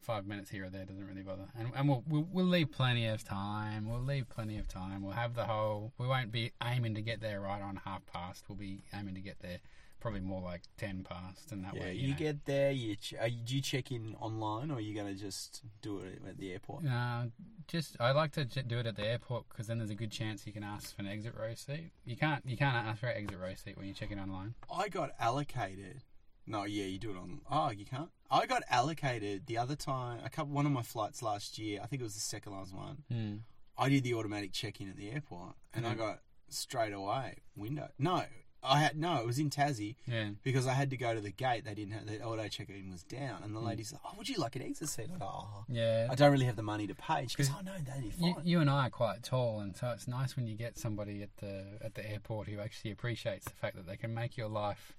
five 0.00 0.26
minutes 0.26 0.50
here 0.50 0.64
or 0.64 0.70
there 0.70 0.84
doesn't 0.84 1.06
really 1.06 1.22
bother, 1.22 1.46
and, 1.58 1.70
and 1.74 1.88
we'll, 1.88 2.04
we'll 2.08 2.26
we'll 2.30 2.44
leave 2.44 2.70
plenty 2.70 3.06
of 3.06 3.24
time. 3.24 3.88
We'll 3.88 4.02
leave 4.02 4.28
plenty 4.28 4.58
of 4.58 4.68
time. 4.68 5.02
We'll 5.02 5.14
have 5.14 5.34
the 5.34 5.44
whole. 5.44 5.92
We 5.98 6.06
won't 6.06 6.30
be 6.30 6.52
aiming 6.62 6.94
to 6.96 7.02
get 7.02 7.20
there 7.20 7.40
right 7.40 7.62
on 7.62 7.80
half 7.84 8.04
past. 8.06 8.44
We'll 8.48 8.58
be 8.58 8.82
aiming 8.92 9.14
to 9.14 9.20
get 9.20 9.40
there 9.40 9.60
probably 10.00 10.20
more 10.20 10.40
like 10.42 10.62
ten 10.76 11.04
past, 11.04 11.52
and 11.52 11.64
that 11.64 11.74
Yeah, 11.74 11.80
way 11.82 11.94
you, 11.94 12.08
you, 12.08 12.12
know, 12.14 12.18
get 12.18 12.44
there. 12.46 12.70
You 12.72 12.96
ch- 12.96 13.14
are 13.20 13.28
you, 13.28 13.42
do 13.44 13.56
you 13.56 13.62
check 13.62 13.92
in 13.92 14.14
online, 14.20 14.70
or 14.70 14.74
are 14.76 14.80
you 14.80 14.94
going 14.94 15.06
to 15.14 15.18
just 15.20 15.62
do 15.82 16.00
it 16.00 16.20
at 16.28 16.38
the 16.38 16.52
airport? 16.52 16.86
Uh, 16.86 17.24
just 17.68 17.96
I 18.00 18.10
like 18.12 18.32
to 18.32 18.44
do 18.44 18.78
it 18.78 18.86
at 18.86 18.96
the 18.96 19.06
airport 19.06 19.48
because 19.48 19.66
then 19.66 19.78
there's 19.78 19.90
a 19.90 19.94
good 19.94 20.10
chance 20.10 20.46
you 20.46 20.52
can 20.52 20.64
ask 20.64 20.94
for 20.96 21.02
an 21.02 21.08
exit 21.08 21.34
row 21.38 21.54
seat. 21.54 21.92
You 22.04 22.16
can't 22.16 22.44
you 22.46 22.56
can't 22.56 22.74
ask 22.88 23.00
for 23.00 23.06
an 23.08 23.16
exit 23.24 23.38
row 23.38 23.54
seat 23.54 23.76
when 23.76 23.86
you 23.86 23.94
check 23.94 24.10
in 24.10 24.18
online. 24.18 24.54
I 24.74 24.88
got 24.88 25.10
allocated. 25.20 26.02
No, 26.46 26.64
yeah, 26.64 26.84
you 26.86 26.98
do 26.98 27.10
it 27.10 27.16
on. 27.16 27.42
Oh, 27.50 27.70
you 27.70 27.84
can't. 27.84 28.08
I 28.30 28.46
got 28.46 28.62
allocated 28.68 29.46
the 29.46 29.58
other 29.58 29.76
time. 29.76 30.20
A 30.24 30.30
couple. 30.30 30.52
One 30.52 30.66
of 30.66 30.72
my 30.72 30.82
flights 30.82 31.22
last 31.22 31.58
year. 31.58 31.80
I 31.82 31.86
think 31.86 32.00
it 32.00 32.04
was 32.04 32.14
the 32.14 32.20
second 32.20 32.52
last 32.54 32.74
one. 32.74 33.04
Hmm. 33.10 33.34
I 33.78 33.88
did 33.88 34.02
the 34.02 34.14
automatic 34.14 34.52
check 34.52 34.80
in 34.80 34.88
at 34.90 34.96
the 34.96 35.10
airport, 35.10 35.54
and 35.72 35.86
I 35.86 35.94
Mhm. 35.94 35.98
got 35.98 36.18
straight 36.48 36.92
away 36.92 37.36
window. 37.56 37.88
No, 37.98 38.24
I 38.62 38.80
had 38.80 38.96
no, 38.98 39.16
it 39.16 39.26
was 39.26 39.38
in 39.38 39.48
Tassie 39.48 39.96
Yeah. 40.06 40.30
because 40.42 40.66
I 40.66 40.74
had 40.74 40.90
to 40.90 40.96
go 40.96 41.14
to 41.14 41.20
the 41.20 41.30
gate. 41.30 41.64
They 41.64 41.74
didn't 41.74 41.92
have 41.94 42.06
the 42.06 42.22
auto 42.22 42.46
check-in 42.48 42.90
was 42.90 43.02
down, 43.02 43.42
and 43.42 43.54
the 43.54 43.60
lady 43.60 43.82
said, 43.84 43.98
"Oh, 44.04 44.10
would 44.18 44.28
you 44.28 44.36
like 44.36 44.54
an 44.56 44.62
exit 44.62 44.88
seat?" 44.90 45.08
I 45.14 45.18
go, 45.18 45.24
"Oh, 45.24 45.64
Yeah. 45.68 46.08
I 46.10 46.14
don't 46.14 46.30
really 46.30 46.44
have 46.44 46.56
the 46.56 46.62
money 46.62 46.86
to 46.86 46.94
pay." 46.94 47.26
She 47.26 47.36
goes, 47.36 47.50
"Oh 47.50 47.60
no, 47.64 47.72
that'd 47.78 48.02
be 48.02 48.24
You, 48.24 48.34
fine." 48.34 48.46
you 48.46 48.60
and 48.60 48.68
I 48.68 48.86
are 48.88 48.90
quite 48.90 49.22
tall, 49.22 49.60
and 49.60 49.74
so 49.76 49.90
it's 49.90 50.06
nice 50.06 50.36
when 50.36 50.46
you 50.46 50.56
get 50.56 50.76
somebody 50.78 51.22
at 51.22 51.34
the 51.38 51.78
at 51.80 51.94
the 51.94 52.08
airport 52.10 52.48
who 52.48 52.58
actually 52.60 52.90
appreciates 52.90 53.44
the 53.46 53.52
fact 53.52 53.76
that 53.76 53.86
they 53.86 53.96
can 53.96 54.12
make 54.12 54.36
your 54.36 54.48
life 54.48 54.94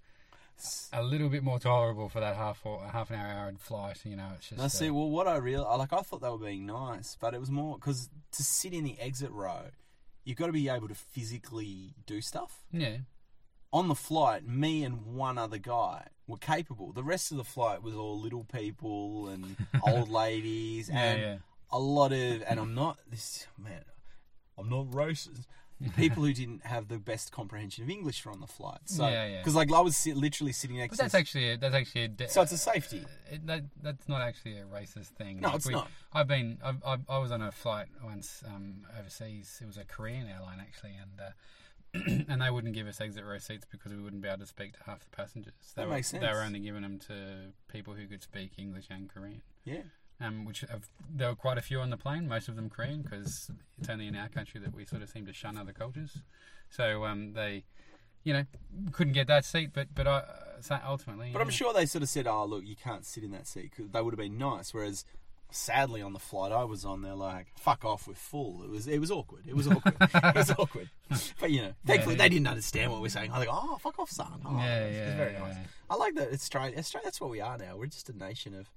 a 0.94 1.02
little 1.02 1.30
bit 1.30 1.44
more 1.44 1.60
tolerable 1.60 2.08
for 2.08 2.20
that 2.20 2.36
half 2.36 2.64
or 2.66 2.86
half 2.88 3.10
an 3.10 3.16
hour 3.16 3.32
hour 3.32 3.52
flight. 3.60 4.00
You 4.06 4.16
know, 4.16 4.32
it's 4.36 4.50
just. 4.50 4.62
I 4.62 4.68
see. 4.68 4.90
uh, 4.90 4.94
Well, 4.94 5.10
what 5.10 5.28
I 5.28 5.36
real 5.38 5.64
like, 5.78 5.94
I 5.94 6.02
thought 6.02 6.22
they 6.22 6.30
were 6.30 6.38
being 6.38 6.66
nice, 6.66 7.16
but 7.20 7.34
it 7.34 7.40
was 7.40 7.50
more 7.52 7.76
because 7.78 8.10
to 8.34 8.44
sit 8.44 8.74
in 8.74 8.84
the 8.84 9.00
exit 9.00 9.32
row, 9.32 9.66
you've 10.24 10.38
got 10.38 10.48
to 10.48 10.52
be 10.52 10.70
able 10.70 10.88
to 10.88 10.96
physically 10.96 11.94
do 12.06 12.22
stuff. 12.22 12.64
yeah. 12.72 12.98
On 13.74 13.88
the 13.88 13.96
flight, 13.96 14.46
me 14.48 14.84
and 14.84 15.06
one 15.16 15.38
other 15.38 15.58
guy 15.58 16.08
were 16.28 16.38
capable. 16.38 16.92
The 16.92 17.04
rest 17.04 17.32
of 17.32 17.38
the 17.38 17.44
flight 17.46 17.82
was 17.82 17.96
all 17.96 18.20
little 18.20 18.44
people 18.44 19.28
and 19.30 19.56
old 19.88 20.10
ladies 20.10 20.90
Yeah, 20.90 21.00
and 21.04 21.22
yeah. 21.22 21.38
a 21.72 21.80
lot 21.80 22.12
of. 22.12 22.44
And 22.48 22.60
I'm 22.60 22.74
not 22.76 23.00
this 23.10 23.48
man. 23.58 23.84
I'm 24.58 24.70
not 24.70 24.88
racist. 24.88 25.46
People 25.98 26.24
who 26.24 26.32
didn't 26.32 26.64
have 26.64 26.90
the 26.90 27.00
best 27.00 27.32
comprehension 27.32 27.84
of 27.84 27.90
English 27.90 28.24
were 28.24 28.32
on 28.32 28.40
the 28.40 28.46
flight. 28.46 28.82
So, 28.86 29.08
Yeah, 29.08 29.26
yeah. 29.26 29.38
Because 29.40 29.56
like 29.56 29.72
I 29.74 29.80
was 29.80 29.98
sit, 29.98 30.16
literally 30.16 30.52
sitting 30.52 30.78
next 30.78 30.92
But 30.92 30.98
to. 30.98 31.02
that's 31.06 31.16
actually 31.16 31.50
a, 31.54 31.58
that's 31.58 31.74
actually 31.74 32.04
a 32.04 32.08
de- 32.10 32.30
so 32.30 32.44
it's 32.44 32.52
a 32.52 32.58
safety. 32.60 33.04
it, 33.32 33.48
that, 33.48 33.64
that's 33.82 34.08
not 34.08 34.22
actually 34.22 34.58
a 34.60 34.66
racist 34.66 35.08
thing. 35.18 35.40
No, 35.40 35.48
Like, 35.48 35.56
it's 35.58 35.66
we- 35.66 35.74
not. 35.74 35.90
I've 36.14 36.28
been 36.28 36.60
I've, 36.64 36.84
I've, 36.86 37.00
I 37.10 37.18
was 37.18 37.32
on 37.32 37.42
a 37.42 37.52
flight 37.52 37.88
once 38.04 38.44
um, 38.46 38.82
overseas. 39.00 39.58
It 39.60 39.66
was 39.66 39.78
a 39.78 39.84
Korean 39.86 40.28
airline 40.28 40.60
actually, 40.60 40.92
and 41.02 41.20
uh, 41.20 41.32
and 41.94 42.42
they 42.42 42.50
wouldn't 42.50 42.74
give 42.74 42.88
us 42.88 43.02
exit 43.02 43.26
row 43.26 43.38
seats 43.38 43.66
because 43.70 43.92
we 43.92 44.02
wouldn't 44.02 44.22
be 44.22 44.28
able 44.28 44.40
to 44.40 44.46
speak 44.46 44.74
to 44.78 44.84
half 44.86 45.02
the 45.02 45.10
passengers. 45.10 45.54
They 45.76 45.82
That 45.82 45.90
were, 45.90 45.96
makes 45.96 46.12
They 46.12 46.20
were 46.20 46.44
only 46.44 46.60
giving 46.60 46.84
them 46.84 47.00
to 47.08 47.54
people 47.72 47.94
who 47.96 48.08
could 48.08 48.24
speak 48.24 48.52
English 48.58 48.88
and 48.90 49.10
Korean. 49.10 49.42
Yeah. 49.66 49.82
Um, 50.22 50.46
which 50.46 50.62
have, 50.62 50.88
there 51.10 51.30
were 51.30 51.36
quite 51.36 51.58
a 51.58 51.62
few 51.62 51.80
on 51.80 51.90
the 51.90 51.98
plane, 51.98 52.28
most 52.28 52.48
of 52.48 52.56
them 52.56 52.70
Korean, 52.70 53.02
because 53.02 53.50
it's 53.80 53.90
only 53.90 54.08
in 54.08 54.16
our 54.16 54.30
country 54.30 54.62
that 54.62 54.74
we 54.74 54.86
sort 54.86 55.02
of 55.02 55.10
seem 55.10 55.26
to 55.26 55.34
shun 55.34 55.58
other 55.58 55.74
cultures. 55.74 56.20
So 56.70 57.06
um, 57.06 57.34
they, 57.34 57.64
you 58.24 58.34
know, 58.34 58.46
couldn't 58.92 59.14
get 59.14 59.28
that 59.28 59.46
seat, 59.46 59.72
but 59.74 59.88
but 59.96 60.08
I, 60.08 60.18
uh, 60.18 60.24
so 60.62 60.80
ultimately. 60.86 61.32
But 61.34 61.42
I'm 61.42 61.48
yeah. 61.48 61.54
sure 61.54 61.74
they 61.74 61.88
sort 61.88 62.04
of 62.04 62.10
said, 62.10 62.28
"Oh, 62.28 62.46
look, 62.46 62.64
you 62.66 62.76
can't 62.76 63.04
sit 63.04 63.24
in 63.24 63.32
that 63.32 63.48
seat." 63.48 63.72
Cause 63.76 63.88
they 63.92 64.02
would 64.02 64.14
have 64.14 64.20
been 64.20 64.38
nice. 64.38 64.74
Whereas, 64.74 65.06
sadly, 65.52 66.02
on 66.02 66.14
the 66.14 66.20
flight 66.20 66.52
I 66.52 66.64
was 66.64 66.84
on, 66.86 67.02
they're 67.02 67.14
like, 67.16 67.48
"Fuck 67.58 67.86
off, 67.86 68.08
we're 68.08 68.14
full." 68.16 68.64
It 68.64 68.70
was 68.70 68.88
it 68.88 69.00
was 69.00 69.12
awkward. 69.12 69.44
It 69.48 69.56
was 69.56 69.68
awkward. 69.68 69.96
it 70.00 70.36
was 70.36 70.52
awkward. 70.52 70.90
But 71.40 71.52
you 71.52 71.62
know, 71.62 71.74
thankfully 71.86 72.16
Yeah. 72.16 72.24
they 72.24 72.30
didn't 72.30 72.48
understand 72.48 72.92
what 72.92 73.02
we're 73.02 73.10
saying. 73.10 73.32
I 73.32 73.40
was 73.40 73.48
like, 73.48 73.56
"Oh, 73.56 73.78
fuck 73.78 74.00
off, 74.00 74.10
son." 74.10 74.42
Oh, 74.46 74.58
Yeah, 74.58 74.80
it's, 74.80 74.98
it's 74.98 75.08
yeah, 75.10 75.18
very 75.18 75.34
yeah. 75.34 75.40
nice. 75.40 75.58
I 75.90 75.96
like 75.96 76.16
that. 76.16 76.34
Australia, 76.34 76.78
Australia. 76.78 77.06
That's 77.06 77.22
what 77.22 77.30
we 77.30 77.42
are 77.42 77.58
now. 77.58 77.78
We're 77.78 77.86
just 77.88 78.10
a 78.10 78.18
nation 78.18 78.54
of 78.56 78.70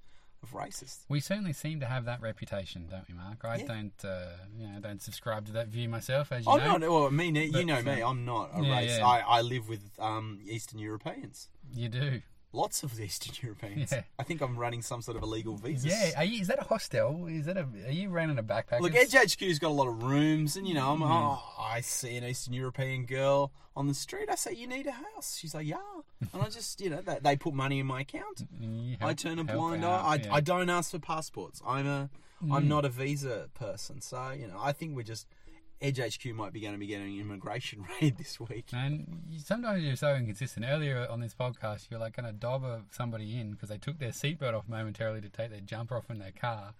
of 0.43 0.51
racists. 0.51 0.99
We 1.09 1.21
certainly 1.21 1.53
seem 1.53 1.79
to 1.79 1.85
have 1.87 2.05
that 2.05 2.21
reputation, 2.21 2.87
don't 2.91 3.07
we, 3.07 3.15
Mark? 3.15 3.43
I 3.45 3.55
Yeah. 3.57 3.65
don't, 3.65 4.05
uh, 4.05 4.27
you 4.55 4.67
know, 4.67 4.79
don't 4.79 5.01
subscribe 5.01 5.45
to 5.47 5.53
that 5.53 5.69
view 5.69 5.89
myself, 5.89 6.31
as 6.31 6.45
you 6.45 6.51
Oh 6.51 6.57
know. 6.57 6.77
no, 6.77 6.93
well, 6.93 7.09
me, 7.09 7.31
ne- 7.31 7.45
you 7.45 7.65
know 7.65 7.81
me. 7.81 8.03
I'm 8.03 8.25
not 8.25 8.51
a 8.53 8.61
yeah, 8.61 8.77
race. 8.77 8.97
yeah. 8.99 9.07
I, 9.07 9.19
I 9.21 9.41
live 9.41 9.67
with 9.67 9.81
um, 9.97 10.39
Eastern 10.45 10.77
Europeans. 10.77 11.47
You 11.73 11.89
do. 11.89 12.21
Lots 12.55 12.83
of 12.83 12.99
Eastern 12.99 13.33
Europeans. 13.41 13.91
Yeah. 13.91 14.03
I 14.17 14.23
think 14.23 14.41
I'm 14.41 14.57
running 14.57 14.81
some 14.81 15.01
sort 15.01 15.17
of 15.17 15.23
illegal 15.23 15.57
visa. 15.57 15.89
Yeah. 15.89 16.11
Are 16.17 16.23
you, 16.23 16.41
is 16.41 16.47
that 16.47 16.59
a 16.59 16.63
hostel? 16.63 17.27
Is 17.27 17.45
that 17.47 17.57
a? 17.57 17.67
Are 17.85 17.91
you 17.91 18.09
running 18.09 18.39
a 18.39 18.43
backpack? 18.43 18.79
Look, 18.79 18.95
Edge 18.95 19.13
HQ's 19.13 19.59
got 19.59 19.69
a 19.69 19.73
lot 19.73 19.87
of 19.87 20.01
rooms, 20.03 20.55
and 20.55 20.65
you 20.67 20.73
know, 20.73 20.91
I'm, 20.91 20.99
hmm. 20.99 21.03
oh, 21.03 21.43
I 21.59 21.81
see 21.81 22.15
an 22.15 22.23
Eastern 22.23 22.53
European 22.53 23.05
girl 23.05 23.51
on 23.75 23.87
the 23.87 23.93
street. 23.93 24.29
I 24.29 24.35
say, 24.35 24.53
"You 24.53 24.67
need 24.67 24.87
a 24.87 24.91
house." 24.91 25.37
She's 25.37 25.53
like, 25.53 25.67
"Yeah," 25.67 25.77
and 26.33 26.41
I 26.41 26.45
just, 26.45 26.79
you 26.79 26.89
know, 26.89 27.01
they, 27.01 27.19
they 27.21 27.35
put 27.35 27.53
money 27.53 27.79
in 27.79 27.87
my 27.87 28.01
account. 28.01 28.45
I 29.01 29.13
turn 29.13 29.39
a 29.39 29.43
blind 29.43 29.83
eye. 29.83 30.21
I, 30.31 30.37
I 30.37 30.41
don't 30.41 30.69
ask 30.69 30.91
for 30.91 30.99
passports. 30.99 31.61
I'm 31.67 31.85
a, 31.85 32.09
am 32.41 32.49
hmm. 32.49 32.67
not 32.67 32.85
a 32.85 32.89
visa 32.89 33.49
person, 33.53 33.99
so 33.99 34.31
you 34.31 34.47
know, 34.47 34.59
I 34.61 34.71
think 34.71 34.95
we're 34.95 35.03
just 35.03 35.27
Edge 35.85 35.99
HQ 36.17 36.33
might 36.33 36.51
be 36.53 36.59
going 36.61 36.73
to 36.73 36.79
be 36.79 36.87
getting 36.87 37.13
an 37.15 37.19
immigration 37.21 37.85
raid 38.01 38.17
this 38.17 38.39
week. 38.39 38.65
And 38.73 39.21
you, 39.29 39.39
sometimes 39.39 39.83
you're 39.83 39.95
so 39.95 40.15
inconsistent. 40.15 40.65
Earlier 40.67 41.07
on 41.09 41.19
this 41.19 41.33
podcast, 41.33 41.87
you're 41.91 41.99
like 41.99 42.15
going 42.15 42.25
to 42.25 42.31
dob 42.33 42.63
a, 42.63 42.81
somebody 42.91 43.39
in 43.39 43.51
because 43.51 43.69
they 43.69 43.77
took 43.77 43.99
their 43.99 44.09
seatbelt 44.11 44.53
off 44.53 44.67
momentarily 44.67 45.21
to 45.21 45.29
take 45.29 45.51
their 45.51 45.59
jumper 45.61 45.95
off 45.97 46.09
in 46.09 46.19
their 46.19 46.31
car. 46.31 46.73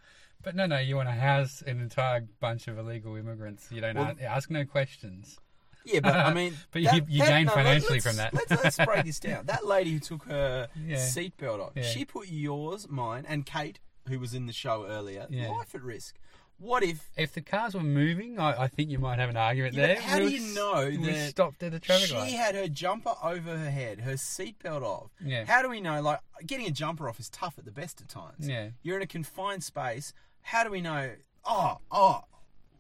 But 0.43 0.55
no, 0.55 0.65
no, 0.65 0.77
you 0.79 0.95
want 0.95 1.07
to 1.09 1.13
house 1.13 1.63
an 1.65 1.79
entire 1.79 2.25
bunch 2.39 2.67
of 2.67 2.77
illegal 2.77 3.15
immigrants. 3.15 3.67
You 3.71 3.81
don't 3.81 3.95
Well- 3.95 4.05
ask, 4.07 4.21
ask 4.21 4.49
no 4.49 4.65
questions. 4.65 5.39
Yeah, 5.85 5.99
but 5.99 6.15
I 6.15 6.33
mean, 6.33 6.53
But 6.71 6.81
you- 6.81 7.05
you 7.07 7.23
gain 7.23 7.47
financially 7.47 7.99
from 7.99 8.15
that. 8.15 8.33
let's, 8.33 8.49
let's 8.63 8.77
break 8.77 9.05
this 9.05 9.19
down. 9.29 9.45
That 9.45 9.65
lady 9.67 9.91
who 9.93 9.99
took 9.99 10.23
her 10.25 10.67
Yeah. 10.83 10.97
seatbelt 10.97 11.59
off, 11.59 11.71
Yeah. 11.75 11.83
she 11.83 12.05
put 12.05 12.27
yours, 12.27 12.87
mine, 12.89 13.25
and 13.27 13.45
Kate, 13.45 13.79
who 14.09 14.19
was 14.19 14.33
in 14.33 14.47
the 14.47 14.53
show 14.53 14.85
earlier, 14.87 15.27
Yeah. 15.29 15.49
life 15.49 15.75
at 15.75 15.83
risk. 15.83 16.15
What 16.57 16.83
if 16.83 17.09
If 17.17 17.33
the 17.33 17.41
cars 17.41 17.73
were 17.75 17.81
moving, 17.83 18.39
I, 18.39 18.63
I 18.63 18.67
think 18.67 18.89
you 18.89 18.97
might 18.97 19.19
have 19.19 19.29
an 19.29 19.37
argument 19.37 19.73
Yeah, 19.75 19.81
but 19.83 19.87
there. 19.87 20.01
how 20.01 20.19
do 20.19 20.29
you 20.29 20.53
know 20.55 20.87
we 20.89 20.97
that 21.11 21.29
stopped 21.29 21.61
at 21.63 21.73
a 21.73 21.79
traffic 21.79 22.07
she 22.07 22.15
light? 22.15 22.31
had 22.31 22.55
her 22.55 22.67
jumper 22.69 23.13
over 23.21 23.57
her 23.57 23.69
head, 23.69 24.01
her 24.01 24.13
seatbelt 24.13 24.81
off? 24.81 25.09
Yeah. 25.23 25.43
How 25.45 25.61
do 25.61 25.69
we 25.69 25.81
know? 25.81 26.01
Like 26.01 26.19
getting 26.45 26.65
a 26.67 26.71
jumper 26.71 27.09
off 27.09 27.19
is 27.19 27.29
tough 27.29 27.55
at 27.57 27.65
the 27.65 27.71
best 27.71 27.99
of 27.99 28.07
times. 28.07 28.47
Yeah. 28.47 28.69
You're 28.83 28.95
in 28.97 29.03
a 29.03 29.07
confined 29.07 29.63
space. 29.63 30.13
How 30.43 30.63
do 30.63 30.69
we 30.71 30.79
know? 30.81 31.11
Oh, 31.43 31.79
oh, 31.91 32.23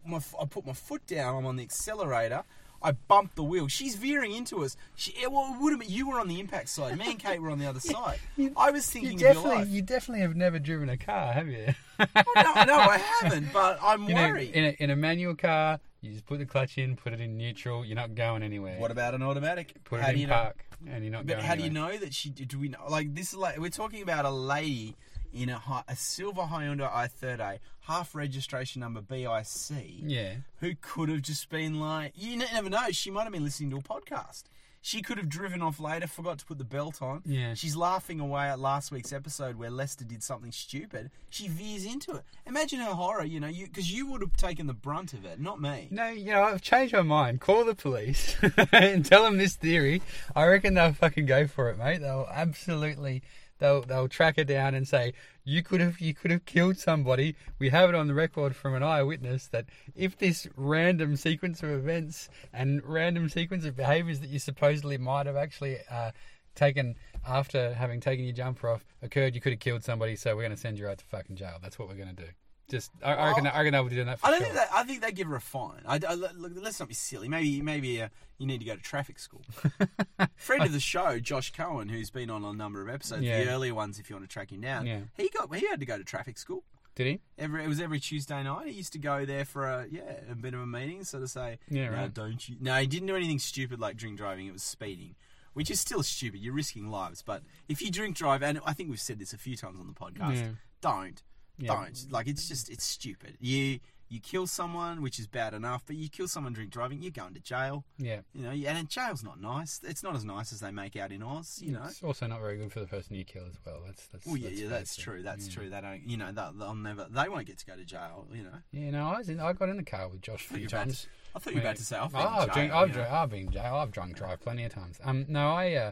my, 0.05 0.17
f- 0.17 0.35
I 0.41 0.45
put 0.45 0.65
my 0.65 0.73
foot 0.73 1.05
down. 1.05 1.35
I'm 1.35 1.45
on 1.45 1.55
the 1.57 1.63
accelerator. 1.63 2.43
I 2.81 2.91
bumped 2.91 3.35
the 3.35 3.43
wheel. 3.43 3.67
She's 3.67 3.95
veering 3.95 4.33
into 4.33 4.63
us. 4.63 4.77
She, 4.95 5.13
yeah, 5.19 5.27
well, 5.27 5.53
it 5.55 5.61
would 5.61 5.71
have 5.73 5.79
been, 5.79 5.89
you 5.89 6.07
were 6.09 6.19
on 6.19 6.27
the 6.27 6.39
impact 6.39 6.69
side. 6.69 6.97
Me 6.97 7.05
and 7.11 7.19
Kate 7.19 7.41
were 7.41 7.49
on 7.49 7.59
the 7.59 7.67
other 7.67 7.79
side. 7.81 8.19
I 8.57 8.71
was 8.71 8.89
thinking 8.89 9.11
You 9.11 9.15
of 9.15 9.21
your 9.21 9.33
definitely, 9.33 9.57
life. 9.59 9.69
you 9.69 9.81
definitely 9.81 10.21
have 10.21 10.35
never 10.35 10.59
driven 10.59 10.89
a 10.89 10.97
car, 10.97 11.33
have 11.33 11.47
you? 11.47 11.73
Oh, 11.99 12.05
no, 12.35 12.63
no, 12.65 12.77
I 12.77 12.97
haven't, 13.21 13.51
but 13.53 13.79
I'm 13.83 14.07
You 14.07 14.15
know, 14.15 14.27
worried. 14.29 14.51
in 14.51 14.63
a, 14.65 14.69
in 14.83 14.89
a 14.91 14.95
manual 14.95 15.35
car, 15.35 15.79
you 16.01 16.11
just 16.11 16.25
put 16.25 16.37
the 16.39 16.45
clutch 16.45 16.77
in, 16.77 16.95
put 16.95 17.13
it 17.13 17.21
in 17.21 17.37
neutral. 17.37 17.83
You're 17.83 17.95
not 17.95 18.13
going 18.13 18.43
anywhere. 18.43 18.77
what 18.79 18.91
about 18.91 19.15
an 19.15 19.23
automatic? 19.23 19.73
Put 19.85 20.01
How 20.01 20.09
it 20.09 20.11
do 20.11 20.15
in 20.15 20.21
you 20.21 20.27
know? 20.27 20.33
park, 20.33 20.65
and 20.87 21.03
you're 21.03 21.11
not 21.11 21.25
But 21.25 21.33
going. 21.37 21.45
how 21.45 21.55
do 21.55 21.63
you 21.63 21.69
know 21.71 21.97
that 21.97 22.13
she? 22.13 22.29
Do 22.29 22.59
we 22.59 22.67
know? 22.69 22.77
Like 22.87 23.15
this 23.15 23.29
is 23.29 23.35
like 23.35 23.57
we're 23.57 23.69
talking 23.71 24.03
about 24.03 24.25
a 24.25 24.29
lady 24.29 24.95
in 25.35 25.49
a 25.49 25.57
Hy- 25.59 25.83
a 25.87 25.95
silver 25.95 26.43
Hyundai 26.43 26.89
i30, 26.91 27.59
half 27.81 28.15
registration 28.15 28.79
number 28.79 29.01
BIC, 29.01 29.99
Yeah. 30.03 30.35
who 30.59 30.73
could 30.81 31.09
have 31.09 31.21
just 31.21 31.49
been 31.49 31.79
like, 31.79 32.13
you 32.15 32.37
never 32.37 32.69
know. 32.69 32.89
She 32.91 33.11
might 33.11 33.23
have 33.23 33.33
been 33.33 33.43
listening 33.43 33.69
to 33.71 33.77
a 33.77 33.81
podcast. 33.81 34.43
She 34.81 35.01
could 35.01 35.17
have 35.17 35.29
driven 35.29 35.63
off 35.63 35.79
later, 35.79 36.05
forgot 36.05 36.37
to 36.37 36.45
put 36.45 36.59
the 36.59 36.63
belt 36.63 37.01
on. 37.01 37.23
Yeah. 37.25 37.55
She's 37.55 37.75
laughing 37.75 38.19
away 38.19 38.43
at 38.49 38.59
last 38.59 38.91
week's 38.91 39.11
episode 39.11 39.55
where 39.55 39.71
Lester 39.71 40.05
did 40.05 40.21
something 40.21 40.51
stupid. 40.51 41.09
She 41.31 41.47
veers 41.47 41.85
into 41.85 42.11
it. 42.13 42.21
Imagine 42.45 42.81
her 42.81 42.93
horror, 42.93 43.23
you 43.23 43.39
know, 43.39 43.47
you 43.47 43.65
because 43.65 43.91
you 43.91 44.05
would 44.11 44.21
have 44.21 44.37
taken 44.37 44.67
the 44.67 44.75
brunt 44.75 45.13
of 45.13 45.25
it, 45.25 45.39
not 45.39 45.59
me. 45.59 45.87
No, 45.89 46.09
you 46.09 46.25
know, 46.31 46.43
I've 46.43 46.61
changed 46.61 46.93
my 46.93 47.01
mind. 47.01 47.41
Call 47.41 47.65
the 47.65 47.73
police 47.73 48.35
and 48.71 49.03
tell 49.03 49.23
them 49.23 49.37
this 49.39 49.55
theory. 49.55 50.03
I 50.35 50.45
reckon 50.45 50.75
they'll 50.75 50.93
fucking 50.93 51.25
go 51.25 51.47
for 51.47 51.71
it, 51.71 51.79
mate. 51.79 52.01
They'll 52.01 52.27
absolutely, 52.31 53.23
they'll 53.59 53.81
they'll 53.81 54.07
track 54.07 54.37
it 54.37 54.45
down 54.45 54.75
and 54.75 54.87
say 54.87 55.13
you 55.43 55.63
could 55.63 55.81
have 55.81 55.99
you 55.99 56.13
could 56.13 56.31
have 56.31 56.45
killed 56.45 56.77
somebody. 56.77 57.35
We 57.59 57.69
have 57.69 57.89
it 57.89 57.95
on 57.95 58.07
the 58.07 58.13
record 58.13 58.55
from 58.55 58.73
an 58.75 58.83
eyewitness 58.83 59.47
that 59.47 59.65
if 59.95 60.17
this 60.17 60.47
random 60.55 61.15
sequence 61.15 61.63
of 61.63 61.69
events 61.69 62.29
and 62.53 62.81
random 62.83 63.29
sequence 63.29 63.65
of 63.65 63.75
behaviours 63.75 64.19
that 64.19 64.29
you 64.29 64.39
supposedly 64.39 64.97
might 64.97 65.25
have 65.25 65.35
actually 65.35 65.77
uh, 65.89 66.11
taken 66.55 66.95
after 67.27 67.73
having 67.73 67.99
taken 67.99 68.25
your 68.25 68.33
jumper 68.33 68.69
off 68.69 68.85
occurred, 69.01 69.35
you 69.35 69.41
could 69.41 69.53
have 69.53 69.59
killed 69.59 69.83
somebody. 69.83 70.15
So 70.15 70.35
we're 70.35 70.43
going 70.43 70.51
to 70.51 70.57
send 70.57 70.77
you 70.77 70.87
right 70.87 70.97
to 70.97 71.05
fucking 71.05 71.35
jail. 71.35 71.57
That's 71.61 71.79
what 71.79 71.87
we're 71.87 71.95
going 71.95 72.15
to 72.15 72.23
do. 72.23 72.29
Just, 72.69 72.89
I, 73.03 73.13
I 73.13 73.27
reckon, 73.29 73.45
I 73.47 73.57
reckon 73.59 73.73
they'll 73.73 73.83
be 73.83 73.93
doing 73.93 74.07
that. 74.07 74.19
For 74.19 74.25
I 74.25 74.31
don't 74.31 74.39
sure. 74.39 74.45
think 74.47 74.55
that. 74.57 74.69
I 74.73 74.83
think 74.83 75.01
they 75.01 75.11
give 75.11 75.27
her 75.27 75.35
a 75.35 75.41
fine. 75.41 75.81
I, 75.85 75.99
I- 76.07 76.13
look, 76.15 76.31
let's 76.55 76.79
not 76.79 76.89
be 76.89 76.95
silly. 76.95 77.27
Maybe, 77.29 77.61
maybe 77.61 78.01
uh, 78.01 78.09
you 78.39 78.47
need 78.47 78.57
to 78.59 78.65
go 78.65 78.75
to 78.75 78.81
traffic 78.81 79.19
school. 79.19 79.43
Friend 80.35 80.63
of 80.63 80.71
the 80.71 80.79
show, 80.79 81.19
Josh 81.19 81.51
Cohen, 81.53 81.89
who's 81.89 82.09
been 82.09 82.29
on 82.29 82.43
a 82.43 82.53
number 82.53 82.81
of 82.81 82.89
episodes, 82.89 83.21
the 83.21 83.47
earlier 83.49 83.73
ones, 83.75 83.99
if 83.99 84.09
you 84.09 84.15
want 84.15 84.27
to 84.27 84.33
track 84.33 84.51
him 84.51 84.61
down, 84.61 84.85
Yeah. 84.87 85.01
he 85.15 85.29
got 85.29 85.53
he 85.55 85.67
had 85.67 85.79
to 85.79 85.85
go 85.85 85.97
to 85.97 86.03
traffic 86.03 86.37
school. 86.37 86.63
Did 86.95 87.07
he? 87.07 87.19
Every 87.37 87.63
it 87.63 87.67
was 87.67 87.79
every 87.81 87.99
Tuesday 87.99 88.41
night. 88.41 88.67
He 88.67 88.73
used 88.73 88.93
to 88.93 88.99
go 88.99 89.25
there 89.25 89.43
for 89.45 89.67
a 89.67 89.85
yeah 89.91 90.01
a 90.31 90.35
bit 90.35 90.53
of 90.53 90.61
a 90.61 90.65
meeting, 90.65 91.03
sort 91.03 91.23
of 91.23 91.29
say, 91.29 91.59
Yeah, 91.69 91.89
no, 91.89 91.97
right. 91.97 92.13
don't 92.13 92.47
you? 92.49 92.55
No, 92.61 92.73
he 92.79 92.87
didn't 92.87 93.07
do 93.07 93.15
anything 93.17 93.37
stupid 93.39 93.79
like 93.79 93.97
drink 93.97 94.17
driving. 94.17 94.47
It 94.47 94.53
was 94.53 94.63
speeding, 94.63 95.15
which 95.53 95.69
is 95.69 95.79
still 95.79 96.03
stupid. 96.03 96.39
You're 96.39 96.53
risking 96.53 96.89
lives. 96.89 97.21
But 97.21 97.43
if 97.67 97.81
you 97.81 97.91
drink 97.91 98.15
drive, 98.15 98.41
and 98.43 98.59
I 98.65 98.71
think 98.73 98.89
we've 98.89 98.99
said 98.99 99.19
this 99.19 99.33
a 99.33 99.37
few 99.37 99.57
times 99.57 99.79
on 99.79 99.87
the 99.87 99.93
podcast, 99.93 100.35
Yeah. 100.37 100.47
don't. 100.81 101.21
Yeah. 101.57 101.73
Don't 101.73 102.11
like 102.11 102.27
it's 102.27 102.47
just 102.47 102.69
it's 102.69 102.83
stupid. 102.85 103.37
You 103.39 103.79
you 104.07 104.19
kill 104.19 104.45
someone, 104.45 105.01
which 105.01 105.17
is 105.17 105.25
bad 105.25 105.55
enough, 105.55 105.83
but 105.87 105.95
you 105.95 106.09
kill 106.09 106.27
someone 106.27 106.53
drink 106.53 106.69
driving, 106.69 107.01
you're 107.01 107.09
going 107.11 107.33
to 107.33 107.39
jail. 107.39 107.83
Yeah. 107.97 108.19
You 108.35 108.43
know, 108.43 108.51
and 108.51 108.87
jail's 108.87 109.23
not 109.23 109.41
nice. 109.41 109.81
It's 109.83 110.03
not 110.03 110.15
as 110.15 110.23
nice 110.23 110.53
as 110.53 110.59
they 110.59 110.69
make 110.69 110.95
out 110.95 111.11
in 111.11 111.23
Oz. 111.23 111.59
You 111.63 111.71
know. 111.71 111.81
It's 111.85 112.03
also 112.03 112.27
not 112.27 112.39
very 112.39 112.57
good 112.57 112.71
for 112.71 112.81
the 112.81 112.85
person 112.85 113.15
you 113.15 113.25
kill 113.25 113.45
as 113.49 113.57
well. 113.65 113.81
That's 113.85 114.05
that's. 114.07 114.27
Well, 114.27 114.37
yeah, 114.37 114.49
let's 114.49 114.59
yeah, 114.61 114.69
that's 114.69 114.95
true. 114.95 115.21
That's 115.23 115.47
Yeah. 115.47 115.53
true. 115.55 115.69
They 115.71 115.81
don't, 115.81 116.07
you 116.07 116.17
know, 116.17 116.31
they'll, 116.31 116.53
they'll 116.53 116.75
never, 116.75 117.07
they 117.09 117.27
won't 117.29 117.47
get 117.47 117.57
to 117.57 117.65
go 117.65 117.75
to 117.75 117.83
jail. 117.83 118.27
You 118.31 118.43
know. 118.43 118.57
Yeah, 118.71 118.91
no, 118.91 119.07
I 119.07 119.17
was 119.17 119.29
in. 119.29 119.39
I 119.39 119.53
got 119.53 119.69
in 119.69 119.77
the 119.77 119.83
car 119.83 120.07
with 120.07 120.21
Josh 120.21 120.45
a 120.45 120.47
few 120.49 120.57
you 120.57 120.63
were 120.63 120.67
about 120.67 120.83
times. 120.85 121.01
to- 121.03 121.07
I 121.35 121.39
thought 121.39 121.53
you 121.53 121.59
were 121.59 121.65
about 121.65 121.75
to 121.77 121.83
say, 121.83 121.97
I've 121.97 122.11
been 122.13 122.21
oh, 122.21 122.25
I've, 122.27 122.45
jail, 122.45 122.53
drink, 122.53 122.73
I've, 122.73 122.89
you 122.89 122.95
know. 122.95 123.09
I've 123.11 123.29
been 123.29 123.51
jail. 123.51 123.75
I've 123.75 123.91
drunk 123.91 124.15
drive 124.15 124.39
plenty 124.39 124.63
of 124.63 124.73
times. 124.73 124.99
Um, 125.03 125.25
no, 125.27 125.49
I, 125.51 125.73
uh, 125.73 125.91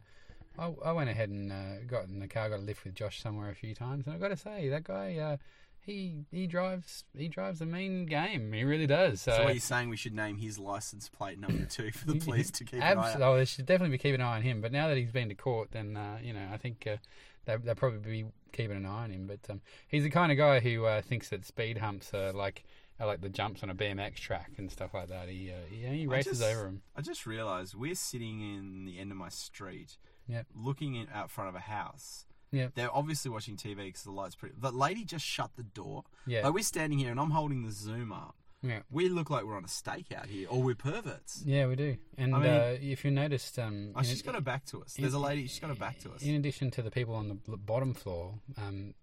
I, 0.57 0.71
I 0.85 0.91
went 0.91 1.09
ahead 1.09 1.29
and 1.29 1.51
uh, 1.51 1.83
got 1.87 2.05
in 2.05 2.19
the 2.19 2.27
car, 2.27 2.49
got 2.49 2.59
a 2.59 2.61
lift 2.61 2.83
with 2.83 2.93
Josh 2.95 3.21
somewhere 3.21 3.49
a 3.49 3.55
few 3.55 3.73
times, 3.73 4.05
and 4.05 4.13
I've 4.15 4.21
got 4.21 4.27
to 4.29 4.37
say 4.37 4.69
that 4.69 4.83
guy, 4.83 5.17
uh, 5.17 5.37
he 5.85 6.25
he 6.31 6.47
drives 6.47 7.03
he 7.17 7.27
drives 7.27 7.59
a 7.59 7.65
mean 7.65 8.05
game. 8.05 8.53
He 8.53 8.63
really 8.63 8.87
does. 8.87 9.21
So, 9.21 9.31
So, 9.35 9.43
are 9.43 9.51
you 9.51 9.59
saying? 9.59 9.89
We 9.89 9.97
should 9.97 10.13
name 10.15 10.37
his 10.37 10.57
license 10.57 11.09
plate 11.09 11.39
number 11.39 11.65
two 11.69 11.91
for 11.91 12.07
the 12.07 12.19
police 12.19 12.51
to 12.51 12.63
keep 12.63 12.81
an 12.81 12.97
eye 12.97 13.11
Abs- 13.11 13.21
oh, 13.21 13.35
they 13.35 13.45
should 13.45 13.65
definitely 13.65 13.97
be 13.97 14.01
keeping 14.01 14.21
an 14.21 14.27
eye 14.27 14.37
on 14.37 14.43
him. 14.43 14.61
But 14.61 14.71
now 14.71 14.87
that 14.87 14.97
he's 14.97 15.11
been 15.11 15.29
to 15.29 15.35
court, 15.35 15.71
then 15.71 15.97
uh, 15.97 16.19
you 16.23 16.33
know 16.33 16.47
I 16.53 16.57
think 16.57 16.87
uh, 16.87 16.97
they 17.45 17.57
they'll 17.57 17.75
probably 17.75 18.23
be 18.23 18.29
keeping 18.53 18.77
an 18.77 18.85
eye 18.85 19.03
on 19.03 19.11
him. 19.11 19.27
But 19.27 19.39
um, 19.51 19.61
he's 19.87 20.03
the 20.03 20.09
kind 20.09 20.31
of 20.31 20.37
guy 20.37 20.61
who 20.61 20.85
uh, 20.85 21.01
thinks 21.01 21.29
that 21.29 21.45
speed 21.45 21.79
humps 21.79 22.13
are 22.13 22.31
like 22.31 22.63
are 22.99 23.07
like 23.07 23.19
the 23.19 23.27
jumps 23.29 23.61
on 23.63 23.69
a 23.69 23.75
BMX 23.75 24.15
track 24.15 24.51
and 24.57 24.71
stuff 24.71 24.93
like 24.93 25.09
that. 25.09 25.27
He 25.27 25.51
uh, 25.51 25.55
he, 25.69 25.97
he 25.97 26.07
races 26.07 26.39
just- 26.39 26.49
over 26.49 26.63
them. 26.63 26.81
I 26.95 27.01
just 27.01 27.25
realised 27.25 27.75
we're 27.75 27.95
sitting 27.95 28.39
in 28.39 28.85
the 28.85 28.99
end 28.99 29.11
of 29.11 29.17
my 29.17 29.29
street, 29.29 29.97
Yep. 30.27 30.47
looking 30.55 30.95
in, 30.95 31.07
out 31.13 31.29
front 31.31 31.49
of 31.49 31.55
a 31.55 31.59
house. 31.59 32.25
Yep. 32.51 32.73
They're 32.75 32.95
obviously 32.95 33.31
watching 33.31 33.57
TV 33.57 33.77
because 33.85 34.03
the 34.03 34.11
lights 34.11 34.35
pretty. 34.35 34.55
The 34.57 34.71
lady 34.71 35.03
just 35.05 35.25
shut 35.25 35.51
the 35.55 35.63
door. 35.63 36.03
Yeah. 36.27 36.43
Like 36.45 36.53
we're 36.53 36.63
standing 36.63 36.99
here 36.99 37.09
and 37.11 37.19
I'm 37.19 37.31
holding 37.31 37.63
the 37.63 37.71
zoom 37.71 38.11
up. 38.11 38.35
Yeah. 38.61 38.79
We 38.89 39.09
look 39.09 39.29
like 39.29 39.43
we're 39.43 39.57
on 39.57 39.65
a 39.65 39.67
stakeout 39.67 40.27
here, 40.27 40.47
or 40.49 40.61
we're 40.63 40.73
perverts. 40.75 41.43
Yeah, 41.45 41.65
we 41.67 41.75
do. 41.75 41.97
And 42.17 42.33
I 42.33 42.39
mean- 42.39 42.49
uh, 42.49 42.77
if 42.79 43.03
you 43.03 43.11
noticed, 43.11 43.59
um, 43.59 43.91
Oh, 43.93 43.99
in- 43.99 44.05
she's 44.05 44.21
got 44.21 44.35
her 44.35 44.41
back 44.41 44.63
to 44.67 44.81
us. 44.81 44.93
There's 44.93 45.13
a 45.13 45.19
lady. 45.19 45.47
She's 45.47 45.59
got 45.59 45.67
her 45.69 45.75
back 45.75 45.99
to 45.99 46.11
us. 46.13 46.21
In 46.21 46.35
addition 46.35 46.71
to 46.71 46.81
the 46.81 46.89
people 46.91 47.13
on 47.15 47.27
the 47.45 47.57
bottom 47.57 47.93
floor, 47.93 48.35
um, 48.57 48.93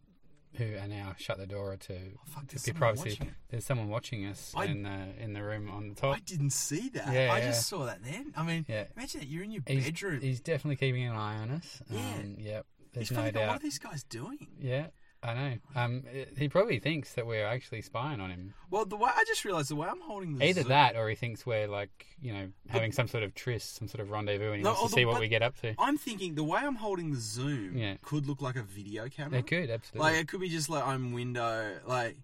who 0.55 0.77
are 0.77 0.89
now 0.89 1.15
shut 1.19 1.39
the 1.39 1.47
door 1.47 1.77
to, 1.77 1.95
fuck, 2.27 2.47
to 2.49 2.63
be 2.65 2.73
privacy, 2.73 3.11
watching. 3.11 3.35
there's 3.51 3.65
someone 3.65 3.89
watching 3.89 4.27
us 4.27 4.53
I- 4.57 4.65
in 4.67 4.83
the 4.83 5.09
in 5.23 5.33
the 5.33 5.43
room 5.43 5.71
on 5.71 5.91
the 5.91 5.95
top. 5.95 6.17
I 6.17 6.21
didn't 6.21 6.51
see 6.51 6.89
that. 6.91 7.13
Yeah, 7.13 7.33
I 7.33 7.39
yeah. 7.39 7.47
just 7.47 7.67
saw 7.69 7.85
that 7.87 8.03
then. 8.05 8.33
I 8.37 8.43
mean, 8.43 8.67
Yeah. 8.69 8.85
imagine 8.97 9.21
that 9.21 9.29
you're 9.29 9.45
in 9.45 9.53
your 9.53 9.63
He's, 9.67 9.85
bedroom. 9.85 10.21
he's 10.21 10.41
definitely 10.41 10.77
keeping 10.77 11.05
an 11.05 11.15
eye 11.17 11.37
on 11.39 11.51
us. 11.51 11.83
Yeah. 11.89 11.99
Um, 12.01 12.37
yep. 12.39 12.67
There's 12.93 13.09
He's 13.11 13.17
no 13.17 13.31
got, 13.31 13.47
what 13.47 13.57
are 13.57 13.59
these 13.61 13.79
guys 13.79 14.03
doing? 14.03 14.49
Yeah, 14.61 14.89
I 15.23 15.35
know. 15.35 15.59
Um, 15.75 16.05
it- 16.11 16.39
he 16.39 16.49
probably 16.49 16.79
thinks 16.79 17.13
that 17.15 17.27
we're 17.27 17.45
actually 17.47 17.83
spying 17.83 18.21
on 18.21 18.31
him. 18.31 18.55
Well, 18.71 18.87
the 18.87 18.97
way 18.97 19.11
I 19.15 19.25
just 19.25 19.45
realised 19.45 19.69
the 19.71 19.77
way 19.77 19.87
I'm 19.87 20.01
holding 20.01 20.39
the 20.39 20.47
Either 20.47 20.63
that, 20.65 20.97
or 20.97 21.09
he 21.11 21.15
thinks 21.15 21.45
we're 21.45 21.67
like, 21.69 22.07
you 22.23 22.33
know, 22.33 22.49
having 22.69 22.91
some 22.91 23.07
sort 23.07 23.23
of 23.23 23.35
tryst, 23.35 23.77
some 23.77 23.87
sort 23.87 24.01
of 24.01 24.11
rendezvous, 24.11 24.47
and 24.53 24.57
he 24.57 24.63
No, 24.63 24.71
wants 24.73 24.95
to 24.95 24.99
see 25.01 25.05
what 25.05 25.15
but- 25.15 25.21
we 25.21 25.29
get 25.29 25.43
up 25.43 25.61
to. 25.61 25.75
I'm 25.79 25.99
thinking 25.99 26.37
the 26.37 26.45
way 26.45 26.61
I'm 26.63 26.77
holding 26.77 27.11
the 27.11 27.19
zoom 27.21 27.77
Yeah. 27.77 27.97
could 28.03 28.27
look 28.27 28.41
like 28.41 28.57
a 28.57 28.63
video 28.63 29.09
camera. 29.11 29.33
They 29.33 29.43
could 29.43 29.69
absolutely. 29.69 30.11
Like 30.11 30.21
it 30.23 30.29
could 30.29 30.41
be 30.41 30.49
just 30.49 30.71
like 30.71 30.87
I'm 30.87 31.13
window. 31.13 31.79
Like, 31.87 32.17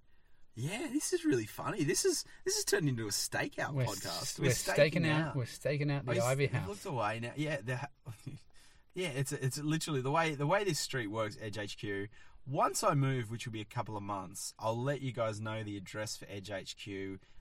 yeah, 0.54 0.86
this 0.90 1.12
is 1.12 1.22
really 1.26 1.44
funny. 1.44 1.84
This 1.84 2.06
is 2.06 2.24
this 2.46 2.54
has 2.54 2.64
turned 2.64 2.88
into 2.88 3.04
a 3.06 3.10
stakeout 3.10 3.74
we're, 3.74 3.84
podcast. 3.84 4.38
we're 4.38 4.52
staking 4.52 5.06
out. 5.06 5.36
We're 5.36 5.44
staking 5.44 5.90
out 5.90 6.06
the 6.06 6.18
Ivy 6.24 6.46
they've 6.46 6.54
House. 6.54 6.68
Looked 6.68 6.86
away 6.86 7.20
now. 7.20 7.32
Yeah, 7.36 7.58
the 7.62 7.78
yeah. 8.94 9.08
It's 9.08 9.32
it's 9.32 9.58
literally 9.58 10.00
the 10.00 10.10
way 10.10 10.34
the 10.34 10.46
way 10.46 10.64
this 10.64 10.78
street 10.80 11.08
works. 11.08 11.36
Edge 11.42 11.58
HQ. 11.58 12.08
Once 12.46 12.84
I 12.84 12.94
move, 12.94 13.30
which 13.30 13.44
will 13.46 13.52
be 13.52 13.60
a 13.60 13.64
couple 13.64 13.96
of 13.96 14.02
months, 14.02 14.54
I'll 14.58 14.80
let 14.80 15.02
you 15.02 15.10
guys 15.12 15.40
know 15.40 15.62
the 15.64 15.76
address 15.76 16.16
for 16.16 16.26
Edge 16.30 16.48
HQ, 16.50 16.86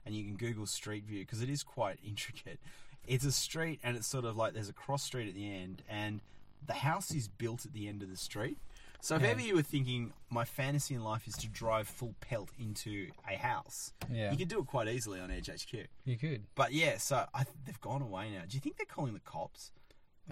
and 0.04 0.14
you 0.14 0.24
can 0.24 0.36
Google 0.36 0.66
Street 0.66 1.04
View 1.04 1.20
because 1.20 1.40
it 1.42 1.48
is 1.50 1.62
quite 1.62 1.98
intricate. 2.06 2.58
It's 3.06 3.24
a 3.24 3.30
street, 3.32 3.78
and 3.84 3.96
it's 3.96 4.06
sort 4.08 4.24
of 4.24 4.36
like 4.36 4.52
there's 4.52 4.68
a 4.68 4.72
cross 4.74 5.04
street 5.04 5.28
at 5.28 5.34
the 5.34 5.48
end, 5.52 5.82
and 5.88 6.20
the 6.66 6.72
house 6.74 7.12
is 7.12 7.28
built 7.28 7.64
at 7.64 7.72
the 7.72 7.86
end 7.88 8.02
of 8.02 8.10
the 8.10 8.16
street. 8.16 8.58
So 9.00 9.14
if 9.14 9.22
Yeah. 9.22 9.28
ever 9.28 9.40
you 9.40 9.54
were 9.54 9.62
thinking 9.62 10.12
my 10.30 10.44
fantasy 10.44 10.94
in 10.94 11.04
life 11.04 11.28
is 11.28 11.36
to 11.36 11.48
drive 11.48 11.86
full 11.86 12.16
pelt 12.20 12.48
into 12.58 13.10
a 13.30 13.36
house, 13.36 13.92
Yeah. 14.10 14.32
you 14.32 14.38
could 14.38 14.48
do 14.48 14.58
it 14.58 14.66
quite 14.66 14.88
easily 14.88 15.20
on 15.20 15.30
Edge 15.30 15.48
HQ. 15.48 15.86
You 16.04 16.16
could. 16.16 16.46
But 16.56 16.72
yeah, 16.72 16.98
so 16.98 17.26
I, 17.32 17.44
they've 17.64 17.80
gone 17.80 18.02
away 18.02 18.30
now. 18.30 18.42
Do 18.48 18.56
you 18.56 18.60
think 18.60 18.76
they're 18.78 18.86
calling 18.86 19.14
the 19.14 19.20
cops? 19.20 19.70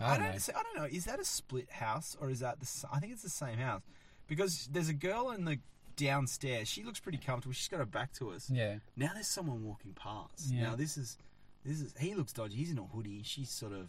I 0.00 0.18
don't 0.18 0.32
know. 0.32 0.38
see, 0.38 0.52
I 0.52 0.62
don't 0.64 0.76
know. 0.76 0.84
Is 0.90 1.04
that 1.04 1.20
a 1.20 1.24
split 1.24 1.70
house 1.70 2.16
or 2.20 2.28
is 2.30 2.40
that 2.40 2.58
the? 2.58 2.88
I 2.92 2.98
think 2.98 3.12
it's 3.12 3.22
the 3.22 3.28
same 3.30 3.58
house 3.58 3.82
because 4.26 4.68
there's 4.72 4.88
a 4.88 4.94
girl 4.94 5.30
in 5.30 5.44
the 5.44 5.58
downstairs. 5.96 6.68
She 6.68 6.82
looks 6.82 7.00
pretty 7.00 7.18
comfortable. 7.18 7.52
She's 7.54 7.68
got 7.68 7.78
her 7.78 7.86
back 7.86 8.12
to 8.14 8.30
us. 8.30 8.50
Yeah. 8.50 8.76
Now 8.96 9.10
there's 9.14 9.28
someone 9.28 9.64
walking 9.64 9.92
past. 9.94 10.50
Yeah. 10.50 10.64
Now 10.70 10.76
this 10.76 10.96
is 10.96 11.18
this 11.64 11.80
is 11.80 11.94
he 11.98 12.14
looks 12.14 12.32
dodgy. 12.32 12.56
He's 12.56 12.70
in 12.70 12.78
a 12.78 12.82
hoodie. 12.84 13.22
She's 13.24 13.50
sort 13.50 13.72
of 13.72 13.88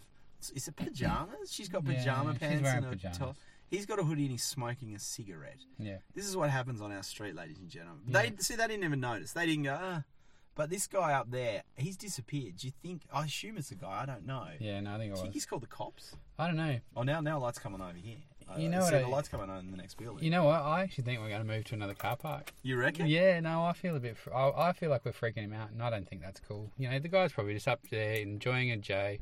is 0.54 0.68
it 0.68 0.76
pajamas? 0.76 1.52
She's 1.52 1.70
got 1.70 1.86
pajama 1.86 2.34
she's 2.34 2.40
pants 2.40 2.70
and 2.70 2.86
a 2.86 2.90
pajamas. 2.90 3.18
top. 3.18 3.38
He's 3.72 3.86
got 3.88 3.98
a 4.00 4.04
hoodie 4.04 4.24
and 4.24 4.32
he's 4.32 4.44
smoking 4.44 4.94
a 4.96 5.00
cigarette. 5.00 5.58
Yeah. 5.80 5.98
This 6.14 6.28
is 6.28 6.38
what 6.38 6.52
happens 6.52 6.82
on 6.82 6.92
our 6.92 7.02
street, 7.02 7.36
ladies 7.36 7.58
and 7.58 7.68
gentlemen. 7.68 8.04
Yeah. 8.08 8.22
They 8.22 8.34
see 8.40 8.56
they 8.56 8.68
didn't 8.68 8.84
even 8.84 9.00
notice. 9.00 9.32
They 9.34 9.46
didn't 9.48 9.64
go. 9.64 9.78
Ah. 9.80 10.04
But 10.54 10.70
this 10.70 10.88
guy 10.88 11.12
up 11.14 11.32
there, 11.32 11.64
he's 11.76 11.98
disappeared. 11.98 12.58
Do 12.58 12.68
you 12.68 12.74
think? 12.82 13.02
I 13.12 13.26
assume 13.26 13.58
it's 13.58 13.72
a 13.72 13.76
guy. 13.76 14.04
I 14.04 14.06
don't 14.06 14.26
know. 14.26 14.46
Yeah. 14.60 14.80
No, 14.82 14.94
I 14.94 14.98
think 15.00 15.06
it 15.06 15.08
Do 15.08 15.10
you 15.10 15.16
think 15.16 15.26
was. 15.28 15.34
he's 15.34 15.46
called 15.46 15.64
the 15.64 15.68
cops? 15.68 16.16
I 16.38 16.48
don't 16.48 16.56
know. 16.58 16.80
Oh, 16.96 17.02
now 17.04 17.20
now 17.22 17.40
lights 17.40 17.60
coming 17.60 17.82
over 17.82 17.98
here. 17.98 18.18
You 18.58 18.70
know 18.70 18.80
see, 18.82 18.94
what 18.94 19.02
the 19.02 19.08
I- 19.08 19.10
lights 19.10 19.28
coming 19.28 19.50
on 19.50 19.60
in 19.60 19.72
the 19.72 19.78
next 19.78 19.98
building. 19.98 20.24
You 20.24 20.30
know 20.30 20.46
what? 20.46 20.62
I 20.62 20.82
actually 20.84 21.04
think 21.04 21.20
we're 21.20 21.30
going 21.30 21.42
to 21.42 21.48
move 21.48 21.66
to 21.66 21.76
another 21.76 21.94
car 21.94 22.16
park. 22.16 22.54
You 22.64 22.78
reckon? 22.78 23.08
Yeah, 23.08 23.40
no, 23.40 23.64
I 23.66 23.74
feel 23.74 23.96
a 23.96 24.00
bit. 24.00 24.18
I, 24.34 24.52
I 24.56 24.74
feel 24.74 24.90
like 24.90 25.04
we're 25.06 25.12
freaking 25.12 25.44
him 25.44 25.54
out, 25.54 25.72
and 25.72 25.82
I 25.82 25.90
don't 25.90 26.08
think 26.08 26.22
that's 26.22 26.40
cool. 26.40 26.72
You 26.78 26.90
know, 26.90 27.00
the 27.00 27.08
guy's 27.08 27.32
probably 27.34 27.54
just 27.56 27.68
up 27.68 27.82
there 27.90 28.14
enjoying 28.16 28.72
a 28.72 28.78
J, 28.78 29.20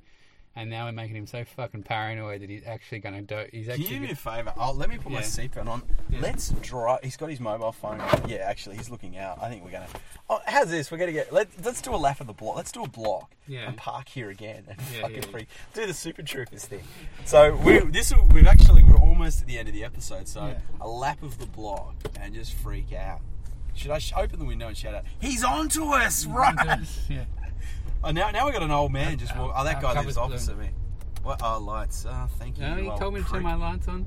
and 0.56 0.70
now 0.70 0.86
we're 0.86 0.92
making 0.92 1.16
him 1.16 1.26
so 1.28 1.44
fucking 1.44 1.84
paranoid 1.84 2.42
that 2.42 2.50
he's 2.50 2.64
actually 2.66 3.00
going 3.00 3.16
to 3.16 3.22
do. 3.22 3.50
He's 3.52 3.66
Can 3.66 3.74
actually. 3.74 3.88
you 3.90 4.00
do 4.00 4.06
me 4.06 4.12
a 4.12 4.16
favour? 4.16 4.54
Oh, 4.58 4.72
let 4.72 4.90
me 4.90 4.98
put 4.98 5.12
my 5.12 5.20
Yeah. 5.20 5.26
seatbelt 5.26 5.68
on. 5.68 5.82
Yeah. 6.10 6.20
Let's 6.22 6.50
drive. 6.62 7.00
He's 7.04 7.18
got 7.18 7.30
his 7.30 7.40
mobile 7.40 7.72
phone. 7.72 8.00
Yeah, 8.28 8.38
actually, 8.46 8.78
he's 8.78 8.90
looking 8.90 9.18
out. 9.18 9.40
I 9.42 9.50
think 9.50 9.64
we're 9.64 9.72
gonna. 9.72 9.88
Oh, 10.30 10.40
how's 10.46 10.70
this? 10.70 10.92
We're 10.92 10.98
gonna 11.00 11.12
get. 11.12 11.34
Let, 11.34 11.48
let's 11.64 11.82
do 11.82 11.94
a 11.94 11.98
lap 11.98 12.22
of 12.22 12.28
the 12.28 12.34
block. 12.34 12.56
Let's 12.56 12.72
do 12.72 12.84
a 12.84 12.88
block. 12.90 13.32
Yeah. 13.48 13.68
And 13.68 13.76
park 13.76 14.08
here 14.10 14.30
again 14.30 14.64
and 14.70 14.78
Yeah, 14.94 15.02
fucking 15.02 15.16
yeah, 15.24 15.30
freak. 15.30 15.48
Do 15.74 15.86
the 15.88 15.94
Super 15.94 16.22
Troopers 16.24 16.66
thing. 16.66 16.82
So 17.26 17.56
we 17.58 17.80
this 17.80 18.14
will- 18.16 18.26
we've 18.28 18.48
actually 18.48 18.84
we're 18.84 18.96
almost 18.98 19.42
at 19.42 19.48
the 19.48 19.58
end 19.58 19.68
of 19.68 19.74
the 19.74 19.84
episode. 19.84 20.28
So 20.28 20.46
Yeah. 20.48 20.60
a 20.80 20.88
lap 20.88 21.24
of 21.24 21.40
the 21.40 21.46
block 21.48 21.96
and 22.20 22.34
just 22.34 22.54
freak 22.54 22.94
out. 22.94 23.20
Should 23.76 23.90
I 23.92 23.98
sh- 23.98 24.14
open 24.16 24.38
the 24.38 24.46
window 24.46 24.68
and 24.68 24.78
shout 24.78 24.94
out? 24.94 25.04
He's 25.20 25.44
on 25.44 25.68
to 25.70 25.86
us, 25.94 26.26
right? 26.28 26.78
yeah. 27.10 27.24
Oh, 28.04 28.12
now 28.12 28.32
now 28.32 28.46
we 28.46 28.52
got 28.52 28.64
an 28.64 28.72
old 28.72 28.92
man 28.92 29.18
just 29.18 29.36
walk. 29.38 29.54
Oh, 29.56 29.64
that 29.64 29.82
guy 29.82 29.94
covers 29.94 30.18
lives 30.18 30.18
opposite 30.18 30.58
me. 30.60 30.70
What? 31.24 31.42
Oh, 31.44 31.60
lights. 31.60 32.06
Oh, 32.08 32.28
thank 32.38 32.58
you. 32.58 32.66
No, 32.66 32.76
you 32.78 32.92
he 32.92 32.98
told 33.00 33.14
me 33.14 33.22
to 33.24 33.30
turn 33.30 33.44
my 33.44 33.56
lights 33.56 33.88
on. 33.88 34.06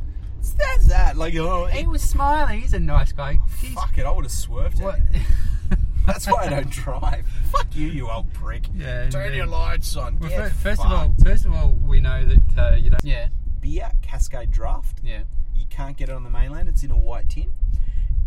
That's 0.59 0.86
that. 0.88 1.16
Like, 1.16 1.34
oh, 1.36 1.64
He 1.66 1.86
was 1.86 2.03
smiling. 2.03 2.61
He's 2.61 2.74
a 2.74 2.78
nice 2.78 3.11
guy. 3.12 3.38
Jeez. 3.59 3.72
fuck 3.74 3.97
it. 3.99 4.05
I 4.05 4.11
would 4.11 4.24
have 4.24 4.32
swerved. 4.32 4.80
What? 4.80 4.99
It. 5.12 5.22
That's 6.07 6.26
why 6.26 6.44
I 6.44 6.49
don't 6.51 6.70
drive. 6.70 7.26
fuck 7.51 7.66
you, 7.74 7.88
you 7.88 8.09
old 8.09 8.32
prick. 8.32 8.66
Yeah, 8.76 9.09
Turn 9.11 9.24
indeed. 9.26 9.38
your 9.38 9.47
lights 9.47 9.97
on. 9.97 10.18
Well, 10.20 10.28
Get 10.28 10.38
fir- 10.38 10.51
first 10.51 10.84
of 10.84 10.92
all, 10.92 11.14
first 11.24 11.47
of 11.47 11.53
all, 11.53 11.72
we 11.82 11.99
know 12.01 12.24
that 12.24 12.72
uh, 12.72 12.76
you 12.76 12.90
don't. 12.90 13.03
Yeah. 13.03 13.28
beer 13.61 13.90
Cascade 14.03 14.51
Draft. 14.53 15.01
Yeah. 15.03 15.22
You 15.57 15.64
can't 15.68 15.97
get 15.97 16.09
it 16.11 16.12
on 16.14 16.22
the 16.22 16.30
mainland. 16.30 16.68
It's 16.68 16.84
in 16.84 16.90
a 16.92 16.97
white 16.97 17.28
tin. 17.30 17.53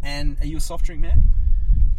And 0.04 0.36
are 0.42 0.46
you 0.46 0.58
a 0.58 0.62
soft 0.62 0.86
drink 0.86 1.02
man? 1.02 1.24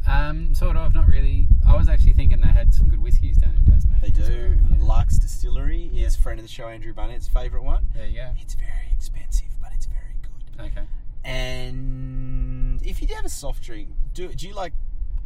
Um, 0.06 0.54
sort 0.54 0.76
of, 0.76 0.94
not 0.94 1.06
really. 1.08 1.46
I 1.66 1.76
was 1.76 1.88
actually 1.88 2.12
thinking 2.14 2.40
they 2.40 2.48
had 2.48 2.72
some 2.74 2.88
good 2.88 3.02
whiskies 3.02 3.36
down 3.36 3.54
in 3.56 3.72
Tasmania. 3.72 4.00
They 4.02 4.10
do. 4.10 4.58
yeah. 4.70 4.84
Lux 4.84 5.18
Distillery 5.18 5.90
is 5.94 6.16
friend 6.16 6.38
of 6.38 6.44
the 6.44 6.50
show 6.50 6.68
Andrew 6.68 6.92
Bunnett's 6.92 7.28
favourite 7.28 7.64
one. 7.64 7.86
There 7.94 8.06
you 8.06 8.16
go. 8.16 8.30
It's 8.40 8.54
very 8.54 8.90
expensive, 8.96 9.48
but 9.60 9.70
it's 9.74 9.86
very 9.86 10.16
good. 10.22 10.66
Okay. 10.66 10.86
And 11.24 12.80
if 12.84 13.00
you 13.00 13.06
do 13.06 13.14
have 13.14 13.24
a 13.24 13.28
soft 13.30 13.62
drink, 13.62 13.88
do 14.14 14.28
do 14.28 14.48
you 14.48 14.54
like 14.54 14.72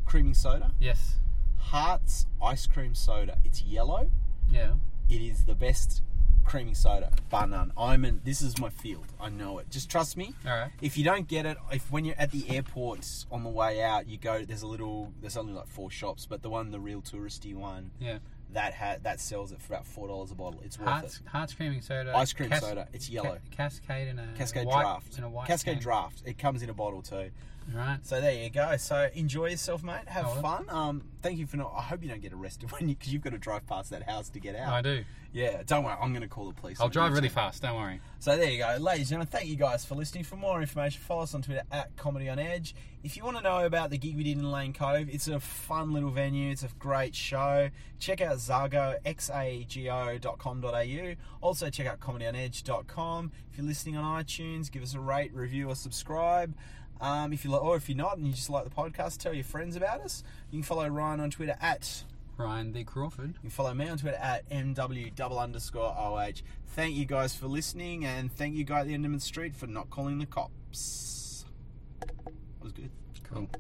creaming 0.07 0.35
soda? 0.35 0.73
Yes. 0.81 1.17
Hearts 1.59 2.27
ice 2.43 2.67
cream 2.67 2.95
soda. 2.95 3.39
It's 3.45 3.63
yellow. 3.63 4.11
Yeah. 4.51 4.75
It 5.09 5.21
is 5.23 5.45
the 5.45 5.55
best 5.55 6.03
creaming 6.45 6.75
soda, 6.75 7.11
bar 7.31 7.47
none. 7.47 7.73
I'm 7.77 8.05
in. 8.05 8.21
This 8.25 8.43
is 8.43 8.59
my 8.59 8.69
field. 8.71 9.07
I 9.21 9.29
know 9.29 9.59
it. 9.59 9.71
Just 9.71 9.91
trust 9.91 10.17
me. 10.17 10.35
All 10.47 10.53
right. 10.53 10.71
If 10.81 10.97
you 10.99 11.05
don't 11.05 11.27
get 11.29 11.47
it, 11.47 11.57
if 11.73 11.91
when 11.91 12.05
you're 12.05 12.15
at 12.19 12.31
the 12.31 12.49
airport 12.51 13.07
on 13.31 13.43
the 13.45 13.51
way 13.51 13.83
out, 13.83 14.07
you 14.09 14.17
go. 14.19 14.45
There's 14.45 14.63
a 14.63 14.67
little. 14.67 15.13
There's 15.21 15.37
only 15.37 15.53
like 15.53 15.67
four 15.67 15.91
shops, 15.91 16.27
but 16.27 16.43
the 16.43 16.51
one, 16.51 16.71
the 16.71 16.81
real 16.81 17.01
touristy 17.03 17.55
one, 17.55 17.91
Yeah. 17.99 18.19
that 18.53 18.75
ha- 18.75 18.97
that 19.03 19.21
sells 19.21 19.51
it 19.53 19.61
for 19.61 19.75
about 19.75 19.87
four 19.87 20.09
dollars 20.09 20.31
a 20.31 20.35
bottle. 20.35 20.61
It's 20.65 20.79
worth 20.79 20.89
Hearts, 20.89 21.21
it. 21.21 21.29
Hearts 21.29 21.55
creaming 21.55 21.81
soda. 21.83 22.17
Ice 22.17 22.33
cream 22.33 22.51
Cas- 22.51 22.61
soda. 22.61 22.89
It's 22.93 23.09
yellow. 23.11 23.39
Ca- 23.51 23.57
Cascade 23.57 24.09
and 24.09 24.21
a 24.21 24.29
Cascade 24.37 24.67
white, 24.67 24.83
Draft. 24.83 25.17
And 25.17 25.25
a 25.25 25.29
white 25.29 25.47
Cascade 25.49 25.75
can. 25.75 25.83
Draft. 25.83 26.23
It 26.25 26.39
comes 26.39 26.63
in 26.63 26.71
a 26.71 26.75
bottle 26.75 27.03
too. 27.03 27.31
All 27.73 27.79
right. 27.79 27.99
So 28.03 28.21
there 28.21 28.33
you 28.33 28.51
go. 28.51 28.77
So 28.77 29.09
enjoy 29.15 29.47
yourself, 29.47 29.83
mate. 29.83 30.07
Have 30.07 30.41
fun. 30.41 30.67
Um, 30.69 31.03
thank 31.23 31.39
you 31.39 31.47
for 31.47 31.57
not. 31.57 31.73
I 31.77 31.83
hope 31.83 32.03
you 32.03 32.09
don't 32.09 32.21
get 32.21 32.33
arrested 32.33 32.71
when 32.73 32.89
you 32.89 32.95
because 32.95 33.13
you've 33.13 33.23
got 33.23 33.33
to 33.33 33.39
drive 33.39 33.67
past 33.67 33.91
that 33.91 34.03
house 34.03 34.29
to 34.31 34.41
get 34.41 34.57
out. 34.57 34.73
I 34.73 34.83
do. 34.83 35.05
Yeah, 35.33 35.63
don't 35.67 35.83
worry. 35.83 35.97
I'm 36.01 36.13
going 36.13 36.23
to 36.23 36.29
call 36.29 36.47
the 36.47 36.55
police. 36.55 36.81
I'll 36.81 36.89
drive 36.89 37.13
really 37.13 37.29
fast. 37.29 37.63
Don't 37.63 37.75
worry. 37.75 38.01
So 38.21 38.37
there 38.37 38.49
you 38.49 38.59
go, 38.59 38.77
ladies 38.79 39.11
and 39.11 39.19
gentlemen. 39.21 39.27
Thank 39.27 39.49
you 39.49 39.57
guys 39.57 39.85
for 39.85 39.97
listening. 39.97 40.23
For 40.23 40.37
more 40.37 40.61
information, 40.61 41.03
follow 41.03 41.25
us 41.25 41.35
on 41.35 41.43
Twitter 41.43 41.65
at 41.73 41.97
Comedy 41.97 42.29
on 42.29 42.39
Edge. 42.39 42.77
If 43.03 43.17
you 43.17 43.25
want 43.25 43.39
to 43.39 43.43
know 43.43 43.67
about 43.67 43.91
the 43.91 43.99
gig 43.99 44.17
we 44.17 44.23
did 44.23 44.39
in 44.39 44.51
Lane 44.51 44.73
Cove, 44.73 45.09
it's 45.11 45.27
a 45.27 45.41
fun 45.41 45.93
little 45.93 46.11
venue. 46.11 46.53
It's 46.53 46.63
a 46.63 46.69
great 46.79 47.17
show. 47.17 47.69
Check 47.99 48.21
out 48.21 48.37
Zago, 48.37 48.95
xago.com.au. 49.05 51.15
Also 51.41 51.69
check 51.69 51.89
out 51.89 51.99
comedy 51.99 52.27
on 52.27 52.35
comedyonedge.com. 52.35 53.33
If 53.51 53.59
you're 53.59 53.67
listening 53.67 53.97
on 53.97 54.23
iTunes, 54.23 54.71
give 54.71 54.85
us 54.85 54.95
a 54.95 55.01
rate, 55.01 55.35
review, 55.35 55.69
or 55.69 55.75
subscribe. 55.75 56.55
Um, 57.05 57.35
if 57.35 57.45
you 57.45 57.51
li- 57.51 57.59
or 57.59 57.77
if 57.77 57.87
you're 57.87 57.99
not 57.99 58.17
and 58.17 58.27
you 58.27 58.33
just 58.33 58.49
like 58.49 58.65
the 58.65 58.71
podcast, 58.71 59.19
tell 59.19 59.35
your 59.35 59.45
friends 59.45 59.77
about 59.77 60.01
us. 60.01 60.25
You 60.51 60.61
can 60.61 60.63
follow 60.63 60.89
Ryan 60.89 61.21
on 61.21 61.31
Twitter 61.31 61.55
at 61.61 62.03
Ryan 62.39 62.73
D. 62.73 62.83
Crawford. 62.83 63.35
you 63.35 63.41
can 63.43 63.51
follow 63.51 63.75
me 63.75 63.87
on 63.91 63.99
Twitter 63.99 64.17
at 64.17 64.49
mw 64.49 65.15
double 65.15 65.39
underscore 65.39 65.95
oh. 65.99 66.27
Thank 66.69 66.97
you 66.97 67.05
guys 67.05 67.35
for 67.35 67.47
listening, 67.47 68.07
and 68.07 68.33
thank 68.33 68.57
you 68.57 68.65
guy 68.65 68.81
at 68.81 68.87
the 68.87 68.95
end 68.95 69.05
of 69.05 69.13
the 69.13 69.21
street 69.21 69.55
for 69.55 69.67
not 69.67 69.91
calling 69.91 70.19
the 70.19 70.25
cops. 70.25 71.45
That 72.01 72.11
was 72.63 72.73
good. 72.73 72.91
Cool. 73.23 73.51